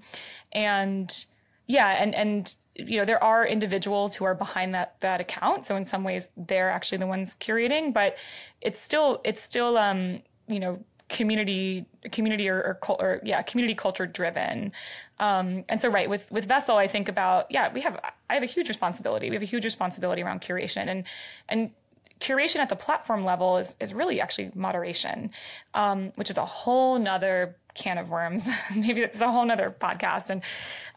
and 0.51 1.25
yeah, 1.67 2.01
and 2.01 2.13
and 2.13 2.55
you 2.75 2.97
know 2.97 3.05
there 3.05 3.23
are 3.23 3.45
individuals 3.45 4.15
who 4.15 4.25
are 4.25 4.35
behind 4.35 4.75
that 4.75 4.99
that 4.99 5.21
account. 5.21 5.65
So 5.65 5.75
in 5.75 5.85
some 5.85 6.03
ways, 6.03 6.29
they're 6.37 6.69
actually 6.69 6.99
the 6.99 7.07
ones 7.07 7.35
curating, 7.35 7.93
but 7.93 8.17
it's 8.61 8.79
still 8.79 9.21
it's 9.23 9.41
still 9.41 9.77
um, 9.77 10.21
you 10.47 10.59
know 10.59 10.83
community 11.11 11.85
community 12.11 12.49
or, 12.49 12.79
or, 12.89 12.95
or, 12.99 13.21
yeah 13.23 13.41
community 13.41 13.75
culture 13.75 14.07
driven. 14.07 14.71
Um, 15.19 15.65
and 15.69 15.79
so 15.79 15.89
right 15.89 16.09
with 16.09 16.31
with 16.31 16.45
vessel 16.45 16.77
i 16.77 16.87
think 16.87 17.09
about 17.09 17.45
yeah 17.51 17.71
we 17.71 17.81
have 17.81 17.99
i 18.29 18.33
have 18.33 18.43
a 18.43 18.47
huge 18.47 18.69
responsibility. 18.69 19.29
We 19.29 19.35
have 19.35 19.43
a 19.43 19.53
huge 19.53 19.65
responsibility 19.65 20.23
around 20.23 20.41
curation. 20.41 20.87
And 20.87 21.03
and 21.49 21.71
curation 22.19 22.57
at 22.57 22.69
the 22.69 22.75
platform 22.75 23.25
level 23.25 23.57
is 23.57 23.75
is 23.79 23.93
really 23.93 24.21
actually 24.21 24.51
moderation 24.55 25.31
um, 25.73 26.11
which 26.15 26.29
is 26.29 26.37
a 26.37 26.45
whole 26.45 26.97
nother 26.97 27.57
can 27.73 27.97
of 27.97 28.09
worms. 28.09 28.47
Maybe 28.75 29.01
it's 29.01 29.21
a 29.21 29.31
whole 29.31 29.45
nother 29.45 29.75
podcast. 29.77 30.29
And 30.29 30.41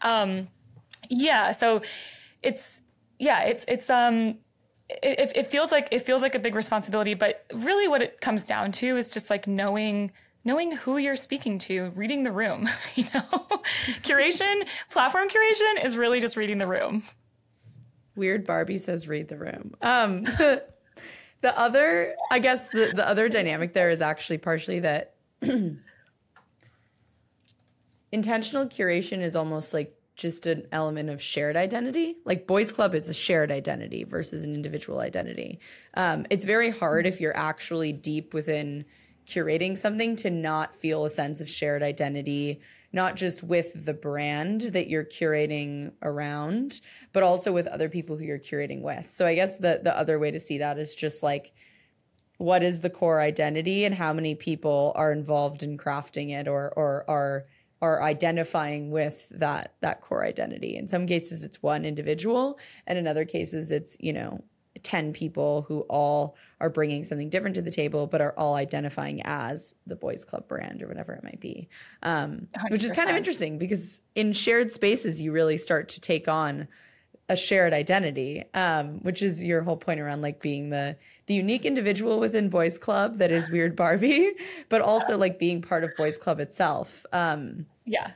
um, 0.01 0.47
yeah 1.09 1.51
so 1.51 1.81
it's 2.41 2.81
yeah 3.19 3.43
it's 3.43 3.65
it's 3.67 3.89
um 3.89 4.37
it, 4.89 5.31
it 5.35 5.47
feels 5.47 5.71
like 5.71 5.87
it 5.91 6.03
feels 6.03 6.21
like 6.21 6.35
a 6.35 6.39
big 6.39 6.55
responsibility, 6.55 7.13
but 7.13 7.45
really 7.53 7.87
what 7.87 8.01
it 8.01 8.21
comes 8.21 8.45
down 8.45 8.71
to 8.73 8.97
is 8.97 9.09
just 9.09 9.29
like 9.29 9.47
knowing 9.47 10.11
knowing 10.43 10.73
who 10.73 10.97
you're 10.97 11.15
speaking 11.15 11.57
to, 11.57 11.89
reading 11.95 12.23
the 12.23 12.31
room. 12.31 12.69
You 12.95 13.05
know, 13.13 13.47
curation, 14.03 14.67
platform 14.89 15.27
curation 15.27 15.83
is 15.83 15.97
really 15.97 16.21
just 16.21 16.37
reading 16.37 16.59
the 16.59 16.67
room. 16.67 17.03
Weird 18.15 18.45
Barbie 18.45 18.77
says 18.77 19.07
read 19.07 19.27
the 19.27 19.37
room. 19.37 19.75
Um, 19.81 20.23
the 21.41 21.59
other, 21.59 22.15
I 22.31 22.39
guess, 22.39 22.69
the 22.69 22.93
the 22.95 23.07
other 23.07 23.27
dynamic 23.27 23.73
there 23.73 23.89
is 23.89 24.01
actually 24.01 24.37
partially 24.37 24.79
that 24.81 25.15
intentional 28.11 28.65
curation 28.67 29.21
is 29.21 29.35
almost 29.35 29.73
like 29.73 29.93
just 30.15 30.45
an 30.45 30.65
element 30.71 31.09
of 31.09 31.21
shared 31.21 31.57
identity. 31.57 32.15
Like 32.25 32.47
Boys 32.47 32.71
Club 32.71 32.95
is 32.95 33.09
a 33.09 33.13
shared 33.13 33.51
identity 33.51 34.03
versus 34.03 34.45
an 34.45 34.55
individual 34.55 34.99
identity. 34.99 35.59
Um, 35.95 36.25
it's 36.29 36.45
very 36.45 36.69
hard 36.69 37.05
if 37.05 37.19
you're 37.19 37.35
actually 37.35 37.91
deep 37.91 38.33
within 38.33 38.85
curating 39.25 39.77
something 39.77 40.15
to 40.15 40.29
not 40.29 40.75
feel 40.75 41.05
a 41.05 41.09
sense 41.09 41.41
of 41.41 41.49
shared 41.49 41.83
identity, 41.83 42.61
not 42.93 43.15
just 43.15 43.43
with 43.43 43.85
the 43.85 43.93
brand 43.93 44.61
that 44.61 44.87
you're 44.87 45.03
curating 45.03 45.91
around, 46.01 46.79
but 47.11 47.23
also 47.23 47.51
with 47.51 47.67
other 47.67 47.89
people 47.89 48.17
who 48.17 48.23
you're 48.23 48.39
curating 48.39 48.81
with. 48.81 49.09
So 49.09 49.25
I 49.25 49.35
guess 49.35 49.57
the 49.57 49.81
the 49.83 49.97
other 49.97 50.17
way 50.19 50.31
to 50.31 50.39
see 50.39 50.59
that 50.59 50.77
is 50.77 50.95
just 50.95 51.23
like 51.23 51.53
what 52.37 52.63
is 52.63 52.81
the 52.81 52.89
core 52.89 53.21
identity 53.21 53.85
and 53.85 53.95
how 53.95 54.13
many 54.13 54.35
people 54.35 54.93
are 54.95 55.11
involved 55.11 55.63
in 55.63 55.77
crafting 55.77 56.29
it 56.29 56.47
or 56.47 56.71
or 56.75 57.03
are 57.09 57.45
are 57.81 58.01
identifying 58.01 58.91
with 58.91 59.29
that 59.29 59.75
that 59.81 60.01
core 60.01 60.25
identity. 60.25 60.75
In 60.75 60.87
some 60.87 61.05
cases 61.07 61.43
it's 61.43 61.61
one 61.61 61.85
individual. 61.85 62.59
And 62.87 62.97
in 62.97 63.07
other 63.07 63.25
cases 63.25 63.71
it's, 63.71 63.97
you 63.99 64.13
know, 64.13 64.43
10 64.83 65.13
people 65.13 65.63
who 65.63 65.81
all 65.81 66.35
are 66.59 66.69
bringing 66.69 67.03
something 67.03 67.29
different 67.29 67.55
to 67.55 67.61
the 67.61 67.71
table 67.71 68.07
but 68.07 68.21
are 68.21 68.33
all 68.37 68.55
identifying 68.55 69.21
as 69.23 69.73
the 69.87 69.95
boys 69.95 70.23
club 70.23 70.47
brand 70.47 70.83
or 70.83 70.87
whatever 70.87 71.13
it 71.13 71.23
might 71.23 71.39
be. 71.39 71.69
Um, 72.03 72.47
which 72.69 72.83
is 72.83 72.91
kind 72.91 73.09
of 73.09 73.15
interesting 73.15 73.57
because 73.57 74.01
in 74.15 74.31
shared 74.33 74.71
spaces 74.71 75.21
you 75.21 75.31
really 75.31 75.57
start 75.57 75.89
to 75.89 76.01
take 76.01 76.27
on 76.27 76.67
a 77.27 77.35
shared 77.35 77.73
identity 77.73 78.43
um, 78.53 78.99
which 79.01 79.21
is 79.21 79.43
your 79.43 79.63
whole 79.63 79.77
point 79.77 79.99
around 79.99 80.21
like 80.21 80.41
being 80.41 80.69
the 80.69 80.95
the 81.25 81.33
unique 81.33 81.65
individual 81.65 82.19
within 82.19 82.49
boys 82.49 82.77
club 82.77 83.17
that 83.17 83.31
is 83.31 83.49
weird 83.49 83.75
barbie 83.75 84.31
but 84.69 84.81
also 84.81 85.17
like 85.17 85.39
being 85.39 85.61
part 85.61 85.83
of 85.83 85.89
boys 85.97 86.17
club 86.17 86.39
itself 86.39 87.05
um, 87.13 87.65
yeah 87.85 88.11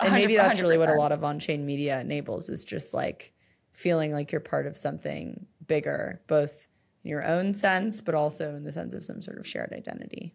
and 0.00 0.14
maybe 0.14 0.36
that's 0.36 0.60
really 0.60 0.78
what 0.78 0.88
a 0.88 0.94
lot 0.94 1.12
of 1.12 1.24
on-chain 1.24 1.66
media 1.66 2.00
enables 2.00 2.48
is 2.48 2.64
just 2.64 2.94
like 2.94 3.32
feeling 3.78 4.12
like 4.12 4.32
you're 4.32 4.40
part 4.40 4.66
of 4.66 4.76
something 4.76 5.46
bigger, 5.68 6.20
both 6.26 6.66
in 7.04 7.10
your 7.10 7.24
own 7.24 7.54
sense, 7.54 8.00
but 8.02 8.12
also 8.12 8.56
in 8.56 8.64
the 8.64 8.72
sense 8.72 8.92
of 8.92 9.04
some 9.04 9.22
sort 9.22 9.38
of 9.38 9.46
shared 9.46 9.72
identity. 9.72 10.34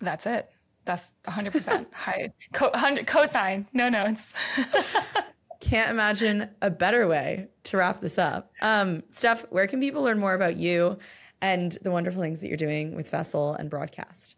That's 0.00 0.26
it. 0.26 0.48
That's 0.84 1.12
100% 1.26 1.92
high 1.92 2.32
co- 2.52 2.70
cosign. 2.70 3.66
No 3.72 3.88
notes. 3.88 4.32
Can't 5.60 5.90
imagine 5.90 6.48
a 6.62 6.70
better 6.70 7.06
way 7.06 7.48
to 7.64 7.76
wrap 7.76 8.00
this 8.00 8.18
up. 8.18 8.50
Um, 8.62 9.02
Steph, 9.10 9.42
where 9.50 9.66
can 9.66 9.78
people 9.78 10.02
learn 10.02 10.18
more 10.18 10.34
about 10.34 10.56
you 10.56 10.98
and 11.42 11.76
the 11.82 11.90
wonderful 11.90 12.22
things 12.22 12.40
that 12.40 12.48
you're 12.48 12.56
doing 12.56 12.96
with 12.96 13.10
Vessel 13.10 13.54
and 13.54 13.68
Broadcast? 13.68 14.36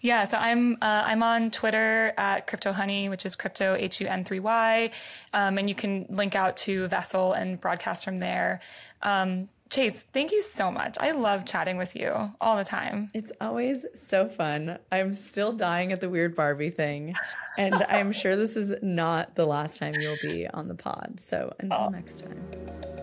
Yeah, 0.00 0.24
so 0.24 0.38
I'm 0.38 0.74
uh, 0.74 1.02
I'm 1.04 1.22
on 1.22 1.50
Twitter 1.50 2.12
at 2.16 2.46
Crypto 2.46 2.72
Honey, 2.72 3.08
which 3.08 3.26
is 3.26 3.36
crypto 3.36 3.74
H 3.74 4.00
U 4.00 4.06
N 4.06 4.24
three 4.24 4.40
Y, 4.40 4.90
um, 5.34 5.58
and 5.58 5.68
you 5.68 5.74
can 5.74 6.06
link 6.08 6.34
out 6.34 6.56
to 6.58 6.86
Vessel 6.88 7.32
and 7.32 7.60
broadcast 7.60 8.04
from 8.04 8.20
there. 8.20 8.60
Um, 9.02 9.48
Chase, 9.68 10.04
thank 10.12 10.30
you 10.30 10.40
so 10.42 10.70
much. 10.70 10.96
I 11.00 11.10
love 11.10 11.44
chatting 11.44 11.76
with 11.76 11.96
you 11.96 12.12
all 12.40 12.56
the 12.56 12.64
time. 12.64 13.10
It's 13.14 13.32
always 13.40 13.84
so 13.94 14.28
fun. 14.28 14.78
I'm 14.92 15.12
still 15.12 15.52
dying 15.52 15.90
at 15.92 16.00
the 16.00 16.08
weird 16.08 16.36
Barbie 16.36 16.70
thing. 16.70 17.14
And 17.58 17.74
I'm 17.88 18.12
sure 18.12 18.36
this 18.36 18.56
is 18.56 18.74
not 18.80 19.34
the 19.34 19.46
last 19.46 19.78
time 19.78 19.94
you'll 19.98 20.18
be 20.22 20.46
on 20.46 20.68
the 20.68 20.74
pod. 20.74 21.18
So 21.18 21.52
until 21.58 21.80
oh. 21.80 21.88
next 21.88 22.20
time. 22.20 22.44